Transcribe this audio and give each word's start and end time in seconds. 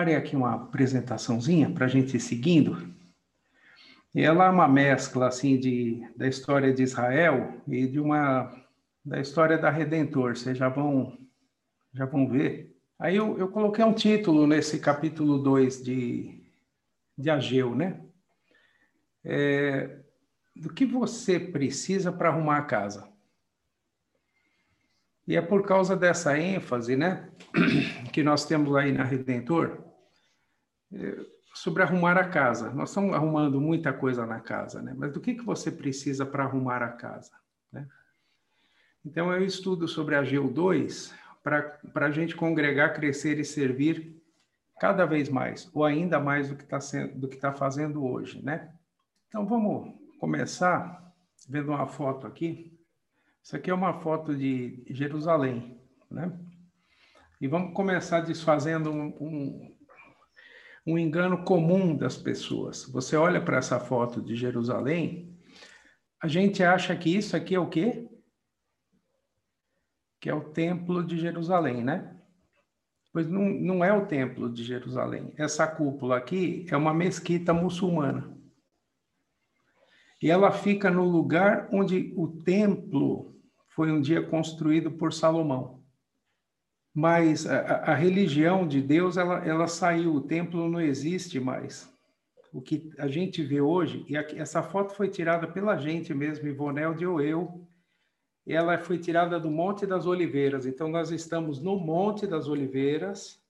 preparei 0.00 0.16
aqui 0.16 0.34
uma 0.34 0.54
apresentaçãozinha 0.54 1.70
para 1.70 1.84
a 1.84 1.88
gente 1.88 2.16
ir 2.16 2.20
seguindo. 2.20 2.88
Ela 4.14 4.46
é 4.46 4.50
uma 4.50 4.66
mescla 4.66 5.28
assim 5.28 5.58
de 5.58 6.02
da 6.16 6.26
história 6.26 6.72
de 6.72 6.82
Israel 6.82 7.60
e 7.68 7.86
de 7.86 8.00
uma 8.00 8.50
da 9.04 9.20
história 9.20 9.58
da 9.58 9.68
Redentor. 9.68 10.38
Vocês 10.38 10.56
já 10.56 10.70
vão 10.70 11.18
já 11.92 12.06
vão 12.06 12.26
ver. 12.26 12.74
Aí 12.98 13.14
eu, 13.16 13.36
eu 13.38 13.48
coloquei 13.48 13.84
um 13.84 13.92
título 13.92 14.46
nesse 14.46 14.78
capítulo 14.78 15.36
2 15.36 15.82
de, 15.82 16.42
de 17.18 17.28
Ageu, 17.28 17.74
né? 17.74 18.00
É, 19.22 19.98
do 20.56 20.72
que 20.72 20.86
você 20.86 21.38
precisa 21.38 22.10
para 22.10 22.30
arrumar 22.30 22.56
a 22.56 22.64
casa. 22.64 23.06
E 25.28 25.36
é 25.36 25.42
por 25.42 25.62
causa 25.66 25.94
dessa 25.94 26.38
ênfase, 26.38 26.96
né, 26.96 27.28
que 28.12 28.22
nós 28.22 28.46
temos 28.46 28.74
aí 28.74 28.92
na 28.92 29.04
Redentor, 29.04 29.89
sobre 31.54 31.82
arrumar 31.82 32.16
a 32.16 32.28
casa. 32.28 32.70
Nós 32.70 32.90
estamos 32.90 33.14
arrumando 33.14 33.60
muita 33.60 33.92
coisa 33.92 34.26
na 34.26 34.40
casa, 34.40 34.80
né? 34.82 34.94
Mas 34.96 35.12
do 35.12 35.20
que, 35.20 35.34
que 35.34 35.44
você 35.44 35.70
precisa 35.70 36.24
para 36.24 36.44
arrumar 36.44 36.82
a 36.82 36.88
casa, 36.88 37.32
né? 37.72 37.86
Então, 39.04 39.32
eu 39.32 39.44
estudo 39.44 39.88
sobre 39.88 40.14
a 40.14 40.22
GEU 40.22 40.50
2 40.50 41.14
para 41.42 42.06
a 42.06 42.10
gente 42.10 42.36
congregar, 42.36 42.94
crescer 42.94 43.38
e 43.38 43.44
servir 43.44 44.20
cada 44.78 45.06
vez 45.06 45.28
mais, 45.28 45.70
ou 45.72 45.84
ainda 45.84 46.20
mais 46.20 46.48
do 46.48 46.56
que 46.56 46.64
está 46.64 46.78
do 47.14 47.28
que 47.28 47.36
está 47.36 47.52
fazendo 47.52 48.04
hoje, 48.04 48.42
né? 48.42 48.72
Então, 49.28 49.46
vamos 49.46 49.94
começar 50.18 51.14
vendo 51.48 51.70
uma 51.70 51.86
foto 51.86 52.26
aqui. 52.26 52.78
Isso 53.42 53.56
aqui 53.56 53.70
é 53.70 53.74
uma 53.74 54.00
foto 54.00 54.36
de 54.36 54.82
Jerusalém, 54.88 55.80
né? 56.10 56.38
E 57.40 57.48
vamos 57.48 57.72
começar 57.72 58.20
desfazendo 58.20 58.90
um, 58.90 59.06
um, 59.18 59.69
um 60.86 60.98
engano 60.98 61.44
comum 61.44 61.96
das 61.96 62.16
pessoas. 62.16 62.84
Você 62.86 63.16
olha 63.16 63.40
para 63.40 63.58
essa 63.58 63.78
foto 63.78 64.20
de 64.22 64.34
Jerusalém, 64.34 65.38
a 66.22 66.28
gente 66.28 66.62
acha 66.62 66.96
que 66.96 67.14
isso 67.14 67.36
aqui 67.36 67.54
é 67.54 67.60
o 67.60 67.68
quê? 67.68 68.08
Que 70.20 70.28
é 70.28 70.34
o 70.34 70.50
Templo 70.50 71.04
de 71.04 71.18
Jerusalém, 71.18 71.82
né? 71.82 72.16
Pois 73.12 73.28
não, 73.28 73.48
não 73.48 73.84
é 73.84 73.92
o 73.92 74.06
Templo 74.06 74.52
de 74.52 74.62
Jerusalém. 74.62 75.32
Essa 75.36 75.66
cúpula 75.66 76.16
aqui 76.16 76.66
é 76.70 76.76
uma 76.76 76.94
mesquita 76.94 77.52
muçulmana. 77.52 78.38
E 80.22 80.30
ela 80.30 80.52
fica 80.52 80.90
no 80.90 81.04
lugar 81.04 81.68
onde 81.72 82.12
o 82.14 82.28
templo 82.42 83.34
foi 83.70 83.90
um 83.90 84.00
dia 84.00 84.22
construído 84.22 84.90
por 84.90 85.12
Salomão. 85.14 85.79
Mas 86.94 87.46
a, 87.46 87.92
a 87.92 87.94
religião 87.94 88.66
de 88.66 88.80
Deus, 88.80 89.16
ela, 89.16 89.44
ela 89.46 89.66
saiu, 89.66 90.14
o 90.14 90.20
templo 90.20 90.68
não 90.68 90.80
existe 90.80 91.38
mais. 91.38 91.88
O 92.52 92.60
que 92.60 92.90
a 92.98 93.06
gente 93.06 93.42
vê 93.42 93.60
hoje, 93.60 94.04
e 94.08 94.16
essa 94.16 94.62
foto 94.62 94.92
foi 94.94 95.08
tirada 95.08 95.46
pela 95.46 95.76
gente 95.76 96.12
mesmo, 96.12 96.48
Ivonel 96.48 96.96
ou 97.08 97.20
eu, 97.20 97.66
ela 98.46 98.76
foi 98.78 98.98
tirada 98.98 99.38
do 99.38 99.50
Monte 99.50 99.86
das 99.86 100.06
Oliveiras. 100.06 100.66
Então, 100.66 100.88
nós 100.88 101.10
estamos 101.10 101.62
no 101.62 101.78
Monte 101.78 102.26
das 102.26 102.48
Oliveiras, 102.48 103.40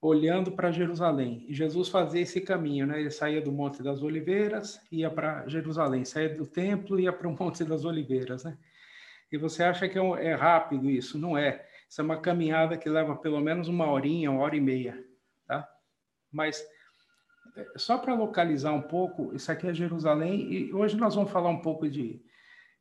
olhando 0.00 0.52
para 0.52 0.70
Jerusalém. 0.70 1.44
E 1.48 1.54
Jesus 1.54 1.88
fazia 1.88 2.22
esse 2.22 2.40
caminho, 2.40 2.86
né? 2.86 3.00
Ele 3.00 3.10
saía 3.10 3.40
do 3.40 3.52
Monte 3.52 3.82
das 3.82 4.02
Oliveiras, 4.02 4.80
ia 4.90 5.10
para 5.10 5.46
Jerusalém, 5.48 6.04
saía 6.04 6.34
do 6.34 6.46
templo, 6.46 6.98
ia 7.00 7.12
para 7.12 7.28
o 7.28 7.36
Monte 7.38 7.64
das 7.64 7.84
Oliveiras, 7.84 8.44
né? 8.44 8.56
E 9.30 9.36
você 9.36 9.64
acha 9.64 9.88
que 9.88 9.98
é, 9.98 10.24
é 10.24 10.34
rápido 10.34 10.88
isso? 10.88 11.18
Não 11.18 11.36
é. 11.36 11.66
Isso 11.88 12.00
é 12.00 12.04
uma 12.04 12.20
caminhada 12.20 12.76
que 12.76 12.88
leva 12.88 13.16
pelo 13.16 13.40
menos 13.40 13.68
uma 13.68 13.90
horinha, 13.90 14.30
uma 14.30 14.42
hora 14.42 14.56
e 14.56 14.60
meia, 14.60 15.04
tá? 15.46 15.68
Mas 16.30 16.64
é, 17.56 17.66
só 17.76 17.98
para 17.98 18.14
localizar 18.14 18.72
um 18.72 18.82
pouco, 18.82 19.34
isso 19.34 19.50
aqui 19.50 19.66
é 19.66 19.74
Jerusalém 19.74 20.52
e 20.52 20.74
hoje 20.74 20.96
nós 20.96 21.14
vamos 21.14 21.30
falar 21.30 21.48
um 21.48 21.60
pouco 21.60 21.88
de 21.88 22.22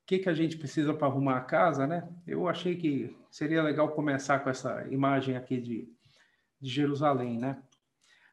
o 0.04 0.08
que, 0.08 0.20
que 0.20 0.30
a 0.30 0.34
gente 0.34 0.58
precisa 0.58 0.94
para 0.94 1.08
arrumar 1.08 1.38
a 1.38 1.42
casa, 1.42 1.88
né? 1.88 2.08
Eu 2.28 2.48
achei 2.48 2.76
que 2.76 3.16
seria 3.32 3.64
legal 3.64 3.90
começar 3.90 4.40
com 4.40 4.50
essa 4.50 4.88
imagem 4.90 5.36
aqui 5.36 5.60
de 5.60 5.96
de 6.66 6.70
Jerusalém, 6.70 7.38
né? 7.38 7.62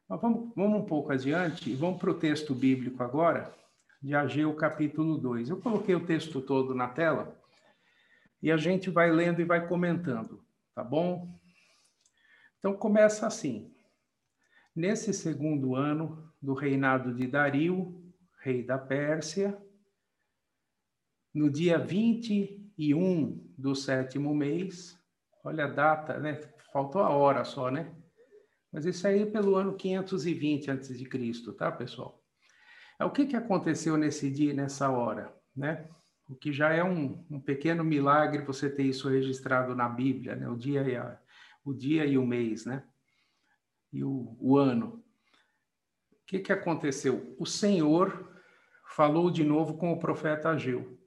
Mas 0.07 0.19
vamos, 0.19 0.51
vamos 0.55 0.81
um 0.81 0.85
pouco 0.85 1.11
adiante 1.11 1.69
e 1.69 1.75
vamos 1.75 1.99
para 1.99 2.11
o 2.11 2.15
texto 2.15 2.53
bíblico 2.53 3.01
agora, 3.03 3.53
de 4.01 4.13
Ageu 4.15 4.53
capítulo 4.55 5.17
2. 5.17 5.49
Eu 5.49 5.57
coloquei 5.61 5.95
o 5.95 6.05
texto 6.05 6.41
todo 6.41 6.73
na 6.73 6.87
tela 6.87 7.39
e 8.41 8.51
a 8.51 8.57
gente 8.57 8.89
vai 8.89 9.11
lendo 9.11 9.39
e 9.39 9.45
vai 9.45 9.67
comentando, 9.67 10.43
tá 10.73 10.83
bom? 10.83 11.39
Então 12.59 12.75
começa 12.75 13.27
assim. 13.27 13.73
Nesse 14.75 15.13
segundo 15.13 15.75
ano 15.75 16.31
do 16.41 16.53
reinado 16.53 17.13
de 17.13 17.27
Dario, 17.27 18.03
rei 18.41 18.63
da 18.63 18.77
Pérsia, 18.77 19.61
no 21.33 21.49
dia 21.49 21.77
21 21.77 23.53
do 23.57 23.75
sétimo 23.75 24.33
mês, 24.33 24.97
olha 25.43 25.65
a 25.65 25.69
data, 25.69 26.19
né? 26.19 26.39
Faltou 26.71 27.01
a 27.01 27.09
hora 27.09 27.43
só, 27.43 27.69
né? 27.69 27.95
Mas 28.71 28.85
isso 28.85 29.07
aí 29.07 29.21
é 29.21 29.25
pelo 29.25 29.55
ano 29.55 29.75
520 29.75 30.71
a.C., 30.71 31.53
tá, 31.57 31.71
pessoal? 31.71 32.23
É, 32.99 33.05
o 33.05 33.11
que, 33.11 33.25
que 33.25 33.35
aconteceu 33.35 33.97
nesse 33.97 34.31
dia 34.31 34.53
nessa 34.53 34.89
hora, 34.89 35.35
né? 35.55 35.87
O 36.27 36.35
que 36.35 36.53
já 36.53 36.71
é 36.73 36.83
um, 36.83 37.25
um, 37.29 37.39
pequeno 37.39 37.83
milagre 37.83 38.45
você 38.45 38.69
ter 38.69 38.83
isso 38.83 39.09
registrado 39.09 39.75
na 39.75 39.89
Bíblia, 39.89 40.35
né? 40.35 40.47
O 40.47 40.55
dia 40.55 40.81
e, 40.83 40.95
a, 40.95 41.19
o, 41.63 41.73
dia 41.73 42.05
e 42.05 42.17
o 42.17 42.25
mês, 42.25 42.65
né? 42.65 42.83
E 43.91 44.03
o, 44.03 44.35
o 44.39 44.57
ano. 44.57 45.03
O 46.11 46.25
que, 46.25 46.39
que 46.39 46.53
aconteceu? 46.53 47.35
O 47.37 47.45
Senhor 47.45 48.31
falou 48.87 49.29
de 49.29 49.43
novo 49.43 49.77
com 49.77 49.91
o 49.91 49.99
profeta 49.99 50.49
Ageu. 50.49 50.97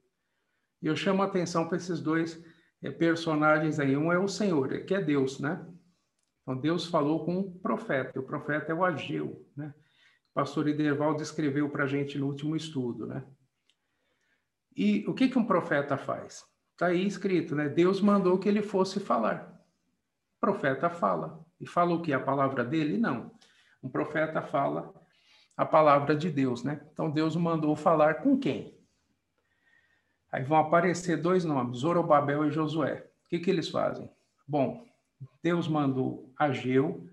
E 0.81 0.87
eu 0.87 0.95
chamo 0.95 1.23
a 1.23 1.25
atenção 1.25 1.67
para 1.67 1.77
esses 1.77 1.99
dois 1.99 2.41
é, 2.81 2.91
personagens 2.91 3.79
aí. 3.79 3.97
Um 3.97 4.11
é 4.11 4.19
o 4.19 4.27
Senhor, 4.27 4.85
que 4.85 4.93
é 4.93 5.01
Deus, 5.01 5.39
né? 5.39 5.65
Então 6.41 6.57
Deus 6.57 6.85
falou 6.85 7.25
com 7.25 7.39
o 7.39 7.59
profeta, 7.59 8.19
o 8.19 8.23
profeta 8.23 8.71
é 8.71 8.75
o 8.75 8.85
Ageu, 8.85 9.45
né? 9.55 9.73
O 10.31 10.33
pastor 10.33 10.67
Iderval 10.67 11.15
descreveu 11.15 11.69
para 11.69 11.83
a 11.83 11.87
gente 11.87 12.17
no 12.17 12.27
último 12.27 12.55
estudo, 12.55 13.07
né? 13.07 13.25
E 14.77 15.03
o 15.07 15.13
que, 15.13 15.27
que 15.27 15.39
um 15.39 15.43
profeta 15.43 15.97
faz? 15.97 16.45
Está 16.73 16.87
aí 16.87 17.05
escrito, 17.07 17.55
né? 17.55 17.67
Deus 17.67 17.99
mandou 17.99 18.37
que 18.37 18.47
ele 18.47 18.61
fosse 18.61 18.99
falar. 18.99 19.59
O 20.37 20.39
profeta 20.39 20.89
fala. 20.89 21.43
E 21.59 21.65
fala 21.65 21.95
o 21.95 22.01
que? 22.01 22.13
A 22.13 22.19
palavra 22.19 22.63
dele? 22.63 22.97
Não. 22.97 23.31
Um 23.81 23.89
profeta 23.89 24.41
fala 24.41 24.93
a 25.57 25.65
palavra 25.65 26.15
de 26.15 26.29
Deus, 26.29 26.63
né? 26.63 26.79
Então 26.93 27.09
Deus 27.09 27.35
mandou 27.35 27.75
falar 27.75 28.21
com 28.21 28.37
quem? 28.37 28.77
Aí 30.31 30.43
vão 30.43 30.57
aparecer 30.57 31.17
dois 31.17 31.43
nomes, 31.43 31.79
Zorobabel 31.79 32.45
e 32.45 32.51
Josué. 32.51 33.07
O 33.25 33.29
que, 33.29 33.39
que 33.39 33.49
eles 33.49 33.69
fazem? 33.69 34.07
Bom, 34.47 34.85
Deus 35.41 35.67
mandou 35.67 36.31
Ageu 36.37 37.09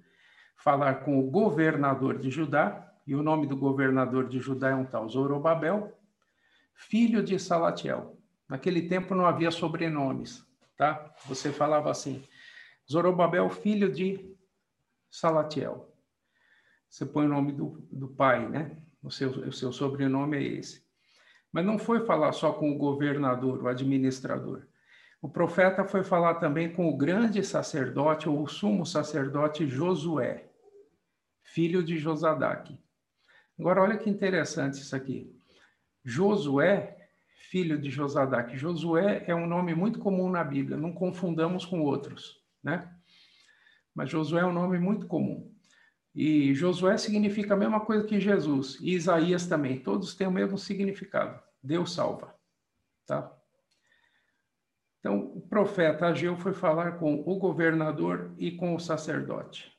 falar 0.57 0.97
com 0.97 1.19
o 1.19 1.31
governador 1.31 2.19
de 2.19 2.31
Judá, 2.31 2.93
e 3.07 3.15
o 3.15 3.23
nome 3.23 3.47
do 3.47 3.57
governador 3.57 4.29
de 4.29 4.39
Judá 4.39 4.71
é 4.71 4.75
um 4.75 4.85
tal 4.85 5.09
Zorobabel, 5.09 5.93
filho 6.75 7.23
de 7.23 7.38
Salatiel. 7.38 8.19
Naquele 8.49 8.88
tempo 8.88 9.15
não 9.15 9.26
havia 9.26 9.50
sobrenomes, 9.50 10.47
tá? 10.76 11.15
Você 11.26 11.50
falava 11.50 11.91
assim, 11.91 12.23
Zorobabel, 12.91 13.49
filho 13.49 13.91
de 13.91 14.37
Salatiel. 15.11 15.91
Você 16.88 17.06
põe 17.06 17.26
o 17.26 17.29
nome 17.29 17.53
do, 17.53 17.87
do 17.91 18.09
pai, 18.09 18.49
né? 18.49 18.76
O 19.03 19.11
seu, 19.11 19.31
o 19.31 19.53
seu 19.53 19.73
sobrenome 19.73 20.37
é 20.37 20.43
esse. 20.43 20.85
Mas 21.50 21.65
não 21.65 21.79
foi 21.79 22.05
falar 22.05 22.32
só 22.32 22.53
com 22.53 22.71
o 22.71 22.79
governador, 22.79 23.62
o 23.62 23.69
administrador. 23.69 24.67
O 25.20 25.29
profeta 25.29 25.85
foi 25.85 26.05
falar 26.05 26.35
também 26.35 26.73
com 26.73 26.88
o 26.88 26.97
grande 26.97 27.43
sacerdote, 27.43 28.29
ou 28.29 28.43
o 28.43 28.47
sumo 28.47 28.85
sacerdote 28.85 29.67
Josué, 29.67 30.50
filho 31.43 31.82
de 31.82 31.97
Josadaque. 31.97 32.79
Agora, 33.59 33.82
olha 33.82 33.97
que 33.97 34.11
interessante 34.11 34.75
isso 34.75 34.94
aqui. 34.94 35.34
Josué, 36.05 37.09
filho 37.51 37.79
de 37.79 37.91
Josadaque. 37.91 38.56
Josué 38.56 39.25
é 39.27 39.35
um 39.35 39.47
nome 39.47 39.75
muito 39.75 39.99
comum 39.99 40.31
na 40.31 40.45
Bíblia, 40.45 40.77
não 40.77 40.93
confundamos 40.93 41.65
com 41.65 41.81
outros, 41.81 42.43
né? 42.62 42.93
Mas 43.95 44.11
Josué 44.11 44.43
é 44.43 44.47
um 44.47 44.53
nome 44.53 44.79
muito 44.79 45.06
comum. 45.06 45.55
E 46.15 46.55
Josué 46.55 46.97
significa 46.97 47.55
a 47.55 47.56
mesma 47.56 47.81
coisa 47.81 48.06
que 48.06 48.21
Jesus. 48.21 48.79
E 48.81 48.93
Isaías 48.93 49.47
também. 49.47 49.81
Todos 49.81 50.15
têm 50.15 50.27
o 50.27 50.33
mesmo 50.33 50.56
significado. 50.56 51.41
Deus 51.62 51.93
salva. 51.93 52.35
Tá? 53.06 53.37
Então, 55.01 55.33
o 55.35 55.41
profeta 55.41 56.06
Ageu 56.06 56.37
foi 56.37 56.53
falar 56.53 56.99
com 56.99 57.23
o 57.27 57.39
governador 57.39 58.35
e 58.39 58.53
com 58.53 58.75
o 58.75 58.81
sacerdote. 58.81 59.73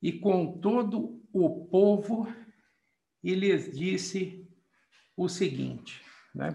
E 0.00 0.12
com 0.12 0.58
todo 0.58 1.20
o 1.32 1.66
povo, 1.66 2.32
e 3.22 3.34
lhes 3.34 3.76
disse 3.76 4.39
o 5.24 5.28
seguinte, 5.28 6.02
né? 6.34 6.54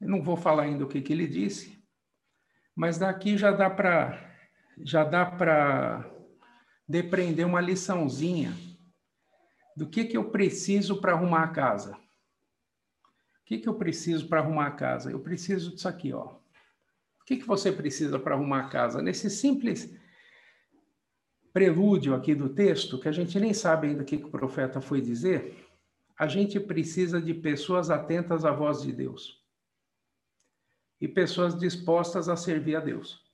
Eu 0.00 0.08
não 0.08 0.22
vou 0.22 0.36
falar 0.36 0.62
ainda 0.62 0.84
o 0.84 0.88
que, 0.88 1.02
que 1.02 1.12
ele 1.12 1.26
disse, 1.26 1.84
mas 2.74 2.96
daqui 2.96 3.36
já 3.36 3.50
dá 3.50 3.68
para 3.68 4.26
já 4.80 5.04
dá 5.04 5.26
para 5.26 6.08
depreender 6.88 7.44
uma 7.44 7.60
liçãozinha 7.60 8.56
do 9.76 9.88
que, 9.88 10.04
que 10.04 10.16
eu 10.16 10.30
preciso 10.30 11.00
para 11.00 11.12
arrumar 11.12 11.42
a 11.42 11.48
casa. 11.48 11.96
O 11.96 13.44
que, 13.44 13.58
que 13.58 13.68
eu 13.68 13.74
preciso 13.74 14.28
para 14.28 14.40
arrumar 14.40 14.68
a 14.68 14.70
casa? 14.70 15.10
Eu 15.10 15.20
preciso 15.20 15.74
disso 15.74 15.88
aqui, 15.88 16.12
ó. 16.12 16.26
O 16.26 17.24
que, 17.26 17.36
que 17.36 17.46
você 17.46 17.72
precisa 17.72 18.18
para 18.18 18.34
arrumar 18.34 18.66
a 18.66 18.68
casa? 18.68 19.02
Nesse 19.02 19.28
simples 19.28 19.92
prelúdio 21.52 22.14
aqui 22.14 22.34
do 22.34 22.48
texto, 22.48 23.00
que 23.00 23.08
a 23.08 23.12
gente 23.12 23.38
nem 23.40 23.52
sabe 23.52 23.88
ainda 23.88 24.02
o 24.02 24.06
que, 24.06 24.16
que 24.16 24.26
o 24.26 24.30
profeta 24.30 24.80
foi 24.80 25.00
dizer, 25.00 25.67
a 26.18 26.26
gente 26.26 26.58
precisa 26.58 27.22
de 27.22 27.32
pessoas 27.32 27.90
atentas 27.90 28.44
à 28.44 28.50
voz 28.50 28.82
de 28.82 28.92
Deus 28.92 29.40
e 31.00 31.06
pessoas 31.06 31.56
dispostas 31.56 32.28
a 32.28 32.36
servir 32.36 32.74
a 32.74 32.80
Deus. 32.80 33.24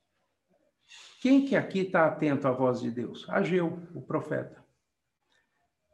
Quem 1.19 1.45
que 1.45 1.55
aqui 1.55 1.79
está 1.79 2.05
atento 2.05 2.47
à 2.47 2.51
voz 2.51 2.79
de 2.79 2.91
Deus? 2.91 3.27
Ageu, 3.27 3.79
o 3.95 4.01
profeta. 4.01 4.63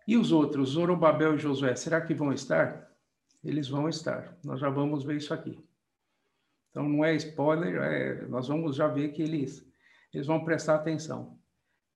E 0.06 0.18
os 0.18 0.34
outros, 0.34 0.72
Zorobabel 0.72 1.36
e 1.36 1.39
Josué, 1.39 1.74
será 1.75 2.01
que 2.01 2.13
vão 2.13 2.34
estar? 2.34 2.92
Eles 3.42 3.70
vão 3.70 3.88
estar. 3.88 4.38
Nós 4.44 4.60
já 4.60 4.70
vamos 4.70 5.06
ver 5.06 5.15
isso 5.15 5.34
aqui. 5.34 5.63
Então 6.70 6.88
não 6.88 7.06
é 7.06 7.15
spoiler, 7.15 7.82
é, 7.82 8.25
nós 8.27 8.50
vamos 8.50 8.75
já 8.75 8.88
ver 8.88 9.13
que 9.13 9.22
eles, 9.22 9.65
eles 10.13 10.27
vão 10.27 10.44
prestar 10.44 10.75
atenção. 10.75 11.39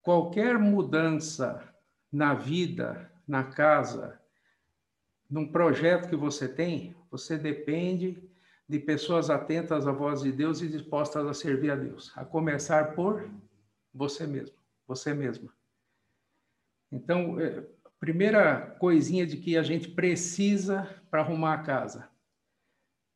Qualquer 0.02 0.58
mudança 0.58 1.62
na 2.10 2.34
vida, 2.34 3.12
na 3.28 3.44
casa, 3.44 4.22
num 5.36 5.52
projeto 5.52 6.08
que 6.08 6.16
você 6.16 6.48
tem, 6.48 6.96
você 7.12 7.38
depende 7.38 8.24
de 8.70 8.80
pessoas 8.80 9.30
atentas 9.30 9.86
à 9.86 9.92
voz 9.92 10.22
de 10.22 10.32
Deus 10.32 10.62
e 10.62 10.70
dispostas 10.70 11.28
a 11.28 11.34
servir 11.34 11.72
a 11.72 11.76
Deus, 11.76 12.14
a 12.16 12.24
começar 12.24 12.96
por 12.96 13.30
você 13.94 14.26
mesmo, 14.26 14.56
você 14.88 15.14
mesma. 15.14 15.54
Então, 16.90 17.38
é, 17.38 17.68
primeira 18.00 18.78
coisinha 18.80 19.28
de 19.28 19.36
que 19.36 19.58
a 19.58 19.62
gente 19.62 19.90
precisa 19.90 20.84
para 21.12 21.20
arrumar 21.20 21.56
a 21.56 21.64
casa, 21.64 22.10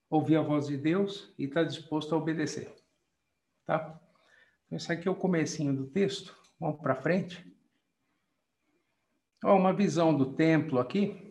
ouvir 0.10 0.36
a 0.36 0.42
voz 0.42 0.68
de 0.68 0.76
Deus 0.76 1.34
e 1.38 1.46
estar 1.46 1.62
tá 1.62 1.70
disposto 1.70 2.14
a 2.14 2.18
obedecer, 2.18 2.70
tá? 3.66 3.98
Então, 4.66 4.76
esse 4.76 4.92
aqui 4.92 5.08
é 5.08 5.12
o 5.12 5.16
comecinho 5.16 5.74
do 5.74 5.88
texto. 5.88 6.38
Vamos 6.60 6.82
para 6.82 6.98
frente. 6.98 7.50
Ó, 9.42 9.56
uma 9.56 9.72
visão 9.72 10.14
do 10.14 10.34
templo 10.34 10.80
aqui 10.80 11.28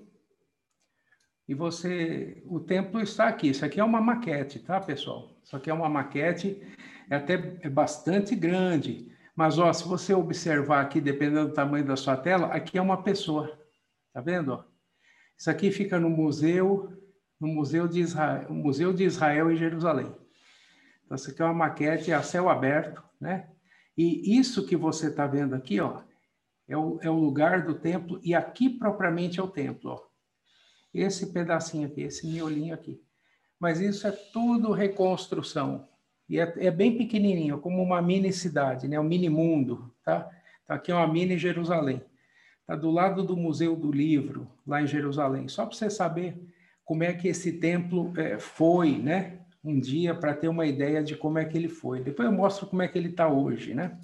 e 1.48 1.54
você, 1.54 2.42
o 2.44 2.60
templo 2.60 3.00
está 3.00 3.26
aqui. 3.26 3.48
Isso 3.48 3.64
aqui 3.64 3.80
é 3.80 3.84
uma 3.84 4.02
maquete, 4.02 4.58
tá, 4.58 4.78
pessoal? 4.78 5.34
Isso 5.42 5.56
aqui 5.56 5.70
é 5.70 5.74
uma 5.74 5.88
maquete, 5.88 6.60
é 7.08 7.16
até 7.16 7.58
é 7.62 7.70
bastante 7.70 8.36
grande. 8.36 9.10
Mas, 9.34 9.58
ó, 9.58 9.72
se 9.72 9.88
você 9.88 10.12
observar 10.12 10.82
aqui, 10.82 11.00
dependendo 11.00 11.48
do 11.48 11.54
tamanho 11.54 11.86
da 11.86 11.96
sua 11.96 12.18
tela, 12.18 12.48
aqui 12.48 12.76
é 12.76 12.82
uma 12.82 13.02
pessoa. 13.02 13.58
Tá 14.12 14.20
vendo? 14.20 14.62
Isso 15.38 15.50
aqui 15.50 15.70
fica 15.70 15.98
no 15.98 16.10
museu, 16.10 16.92
no 17.40 17.48
museu 17.48 17.88
de 17.88 18.00
Israel, 18.00 18.46
museu 18.50 18.92
de 18.92 19.04
Israel 19.04 19.50
em 19.50 19.56
Jerusalém. 19.56 20.14
Então, 21.06 21.14
isso 21.16 21.30
aqui 21.30 21.40
é 21.40 21.44
uma 21.46 21.54
maquete 21.54 22.12
a 22.12 22.22
céu 22.22 22.50
aberto, 22.50 23.02
né? 23.18 23.48
E 23.96 24.38
isso 24.38 24.66
que 24.66 24.76
você 24.76 25.08
está 25.08 25.26
vendo 25.26 25.54
aqui, 25.54 25.80
ó, 25.80 26.02
é 26.68 26.76
o, 26.76 26.98
é 27.00 27.08
o 27.08 27.18
lugar 27.18 27.64
do 27.64 27.74
templo, 27.74 28.20
e 28.22 28.34
aqui 28.34 28.68
propriamente 28.68 29.40
é 29.40 29.42
o 29.42 29.48
templo, 29.48 29.92
ó 29.92 30.07
esse 30.92 31.32
pedacinho 31.32 31.86
aqui, 31.86 32.02
esse 32.02 32.26
miolinho 32.26 32.74
aqui. 32.74 33.00
Mas 33.58 33.80
isso 33.80 34.06
é 34.06 34.10
tudo 34.10 34.72
reconstrução. 34.72 35.88
E 36.28 36.38
é, 36.38 36.52
é 36.58 36.70
bem 36.70 36.96
pequenininho, 36.96 37.58
como 37.58 37.82
uma 37.82 38.00
mini 38.02 38.32
cidade, 38.32 38.86
né? 38.86 38.98
um 39.00 39.04
mini 39.04 39.28
mundo. 39.28 39.92
Tá? 40.04 40.30
Tá 40.66 40.74
aqui 40.74 40.92
uma 40.92 41.06
mini 41.06 41.38
Jerusalém. 41.38 42.02
Está 42.60 42.76
do 42.76 42.90
lado 42.90 43.22
do 43.22 43.36
Museu 43.36 43.74
do 43.74 43.90
Livro, 43.90 44.46
lá 44.66 44.82
em 44.82 44.86
Jerusalém. 44.86 45.48
Só 45.48 45.64
para 45.64 45.74
você 45.74 45.88
saber 45.88 46.36
como 46.84 47.02
é 47.02 47.14
que 47.14 47.28
esse 47.28 47.52
templo 47.52 48.12
é, 48.16 48.38
foi, 48.38 48.98
né? 48.98 49.40
Um 49.64 49.80
dia, 49.80 50.14
para 50.14 50.34
ter 50.34 50.48
uma 50.48 50.66
ideia 50.66 51.02
de 51.02 51.16
como 51.16 51.38
é 51.38 51.44
que 51.44 51.56
ele 51.56 51.68
foi. 51.68 52.02
Depois 52.02 52.28
eu 52.28 52.34
mostro 52.34 52.66
como 52.66 52.82
é 52.82 52.88
que 52.88 52.96
ele 52.96 53.08
está 53.08 53.28
hoje, 53.28 53.74
né? 53.74 53.98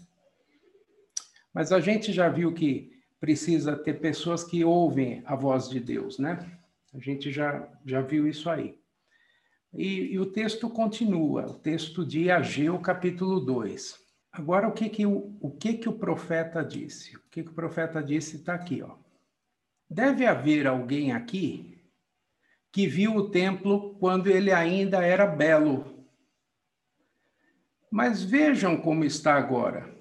Mas 1.53 1.71
a 1.73 1.79
gente 1.79 2.13
já 2.13 2.29
viu 2.29 2.53
que 2.53 2.93
precisa 3.21 3.77
ter 3.77 4.01
pessoas 4.01 4.43
que 4.43 4.65
ouvem 4.65 5.23
a 5.25 5.37
voz 5.37 5.69
de 5.69 5.79
Deus, 5.79 6.19
né? 6.19 6.39
A 6.95 6.99
gente 7.01 7.33
já, 7.33 7.69
já 7.85 8.01
viu 8.01 8.29
isso 8.29 8.49
aí. 8.49 8.79
E, 9.73 10.13
e 10.13 10.19
o 10.21 10.27
texto 10.27 10.71
continua, 10.71 11.47
o 11.47 11.55
texto 11.55 12.07
de 12.07 12.31
Ageu, 12.31 12.79
capítulo 12.79 13.41
2. 13.41 13.99
Agora, 14.31 14.69
o 14.69 14.73
que 14.73 14.89
que 14.89 15.05
o, 15.05 15.37
o, 15.41 15.51
que 15.51 15.75
que 15.75 15.89
o 15.89 15.99
profeta 15.99 16.65
disse? 16.65 17.17
O 17.17 17.21
que, 17.31 17.43
que 17.43 17.51
o 17.51 17.55
profeta 17.55 18.01
disse 18.01 18.37
está 18.37 18.55
aqui, 18.55 18.81
ó. 18.83 18.97
Deve 19.91 20.25
haver 20.25 20.69
alguém 20.69 21.13
aqui 21.13 21.83
que 22.71 22.87
viu 22.87 23.17
o 23.17 23.31
templo 23.31 23.97
quando 23.97 24.29
ele 24.29 24.53
ainda 24.53 25.05
era 25.05 25.27
belo. 25.27 26.07
Mas 27.91 28.23
vejam 28.23 28.77
como 28.77 29.05
está 29.05 29.35
agora. 29.35 29.93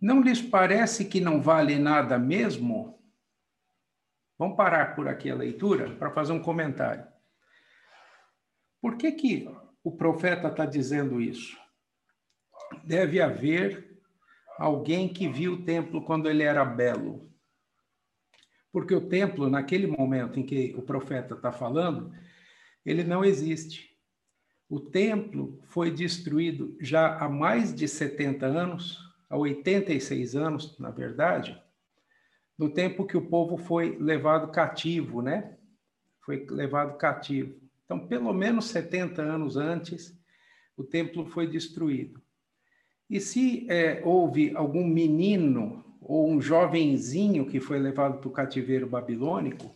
Não 0.00 0.20
lhes 0.20 0.40
parece 0.40 1.04
que 1.04 1.20
não 1.20 1.40
vale 1.40 1.78
nada 1.78 2.18
mesmo? 2.18 2.96
Vamos 4.38 4.56
parar 4.56 4.94
por 4.94 5.08
aqui 5.08 5.30
a 5.30 5.34
leitura 5.34 5.94
para 5.96 6.10
fazer 6.10 6.32
um 6.32 6.42
comentário. 6.42 7.06
Por 8.80 8.96
que, 8.96 9.12
que 9.12 9.50
o 9.82 9.96
profeta 9.96 10.48
está 10.48 10.66
dizendo 10.66 11.20
isso? 11.20 11.56
Deve 12.84 13.20
haver 13.20 13.98
alguém 14.58 15.08
que 15.08 15.28
viu 15.28 15.54
o 15.54 15.64
templo 15.64 16.04
quando 16.04 16.28
ele 16.28 16.42
era 16.42 16.64
belo. 16.64 17.30
Porque 18.70 18.94
o 18.94 19.08
templo, 19.08 19.48
naquele 19.48 19.86
momento 19.86 20.38
em 20.38 20.44
que 20.44 20.74
o 20.76 20.82
profeta 20.82 21.34
está 21.34 21.50
falando, 21.50 22.12
ele 22.84 23.04
não 23.04 23.24
existe. 23.24 23.96
O 24.68 24.80
templo 24.80 25.60
foi 25.68 25.90
destruído 25.90 26.76
já 26.80 27.16
há 27.16 27.28
mais 27.28 27.74
de 27.74 27.88
70 27.88 28.44
anos, 28.44 28.98
há 29.30 29.36
86 29.36 30.36
anos, 30.36 30.78
na 30.78 30.90
verdade, 30.90 31.60
no 32.58 32.70
tempo 32.70 33.06
que 33.06 33.16
o 33.16 33.26
povo 33.26 33.56
foi 33.56 33.96
levado 33.98 34.50
cativo, 34.50 35.20
né? 35.20 35.56
Foi 36.20 36.44
levado 36.48 36.96
cativo. 36.96 37.54
Então, 37.84 38.06
pelo 38.06 38.32
menos 38.32 38.66
70 38.66 39.22
anos 39.22 39.56
antes, 39.56 40.18
o 40.76 40.82
templo 40.82 41.26
foi 41.26 41.46
destruído. 41.46 42.20
E 43.08 43.20
se 43.20 43.66
é, 43.70 44.02
houve 44.04 44.54
algum 44.56 44.86
menino 44.86 45.84
ou 46.00 46.28
um 46.28 46.40
jovenzinho 46.40 47.46
que 47.46 47.60
foi 47.60 47.78
levado 47.78 48.18
para 48.18 48.28
o 48.28 48.32
cativeiro 48.32 48.86
babilônico, 48.86 49.74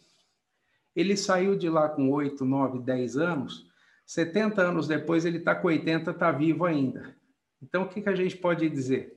ele 0.95 1.17
saiu 1.17 1.57
de 1.57 1.69
lá 1.69 1.89
com 1.89 2.11
8, 2.11 2.45
9, 2.45 2.81
10 2.81 3.17
anos, 3.17 3.71
70 4.05 4.61
anos 4.61 4.89
depois 4.89 5.25
ele 5.25 5.39
está 5.39 5.55
com 5.55 5.69
80, 5.69 6.11
está 6.11 6.33
vivo 6.33 6.65
ainda. 6.65 7.15
Então, 7.63 7.83
o 7.83 7.89
que, 7.89 8.03
que 8.03 8.09
a 8.09 8.15
gente 8.15 8.37
pode 8.37 8.69
dizer? 8.69 9.17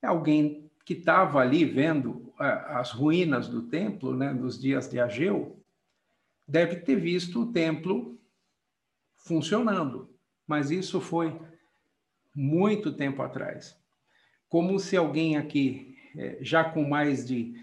É 0.00 0.06
alguém 0.06 0.70
que 0.84 0.94
estava 0.94 1.40
ali 1.40 1.64
vendo 1.64 2.23
as 2.38 2.90
ruínas 2.90 3.48
do 3.48 3.62
templo, 3.62 4.16
né, 4.16 4.32
nos 4.32 4.60
dias 4.60 4.88
de 4.88 4.98
Ageu, 4.98 5.62
deve 6.46 6.76
ter 6.76 6.96
visto 6.96 7.42
o 7.42 7.52
templo 7.52 8.18
funcionando, 9.16 10.14
mas 10.46 10.70
isso 10.70 11.00
foi 11.00 11.38
muito 12.34 12.92
tempo 12.92 13.22
atrás. 13.22 13.76
Como 14.48 14.78
se 14.78 14.96
alguém 14.96 15.36
aqui, 15.36 15.96
é, 16.16 16.38
já 16.40 16.64
com 16.64 16.84
mais 16.84 17.26
de 17.26 17.54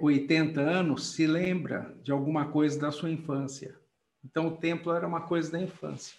80 0.00 0.60
é, 0.60 0.64
anos, 0.64 1.12
se 1.12 1.26
lembra 1.26 1.96
de 2.02 2.12
alguma 2.12 2.48
coisa 2.48 2.78
da 2.78 2.92
sua 2.92 3.10
infância. 3.10 3.76
Então, 4.24 4.48
o 4.48 4.56
templo 4.56 4.92
era 4.92 5.06
uma 5.06 5.22
coisa 5.22 5.50
da 5.50 5.60
infância. 5.60 6.14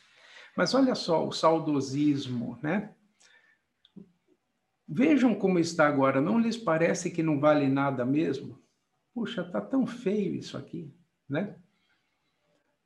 Mas 0.56 0.74
olha 0.74 0.96
só 0.96 1.26
o 1.26 1.32
saudosismo, 1.32 2.60
né? 2.62 2.94
Vejam 4.94 5.34
como 5.34 5.58
está 5.58 5.88
agora. 5.88 6.20
Não 6.20 6.38
lhes 6.38 6.58
parece 6.58 7.10
que 7.10 7.24
não 7.24 7.40
vale 7.40 7.70
nada 7.70 8.06
mesmo? 8.06 8.60
Puxa, 9.14 9.42
está 9.42 9.62
tão 9.62 9.88
feio 9.88 10.36
isso 10.36 10.58
aqui, 10.58 10.94
né? 11.30 11.56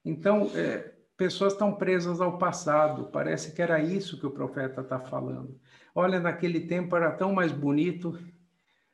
Então, 0.03 0.51
é, 0.53 0.93
pessoas 1.17 1.53
estão 1.53 1.73
presas 1.73 2.21
ao 2.21 2.37
passado. 2.37 3.05
Parece 3.11 3.55
que 3.55 3.61
era 3.61 3.81
isso 3.81 4.19
que 4.19 4.25
o 4.27 4.29
profeta 4.29 4.81
está 4.81 4.99
falando. 4.99 5.59
Olha, 5.95 6.19
naquele 6.19 6.59
tempo 6.59 6.95
era 6.95 7.11
tão 7.11 7.33
mais 7.33 7.51
bonito. 7.51 8.19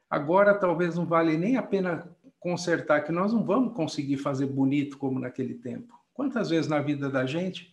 Agora 0.10 0.54
talvez 0.54 0.96
não 0.96 1.06
vale 1.06 1.38
nem 1.38 1.58
a 1.58 1.64
pena 1.64 2.10
consertar, 2.40 3.04
que 3.04 3.12
nós 3.12 3.34
não 3.34 3.44
vamos 3.44 3.76
conseguir 3.76 4.18
fazer 4.18 4.46
bonito 4.46 4.98
como 4.98 5.20
naquele 5.20 5.56
tempo. 5.56 5.94
Quantas 6.14 6.50
vezes 6.50 6.70
na 6.70 6.80
vida 6.80 7.10
da 7.10 7.26
gente 7.26 7.71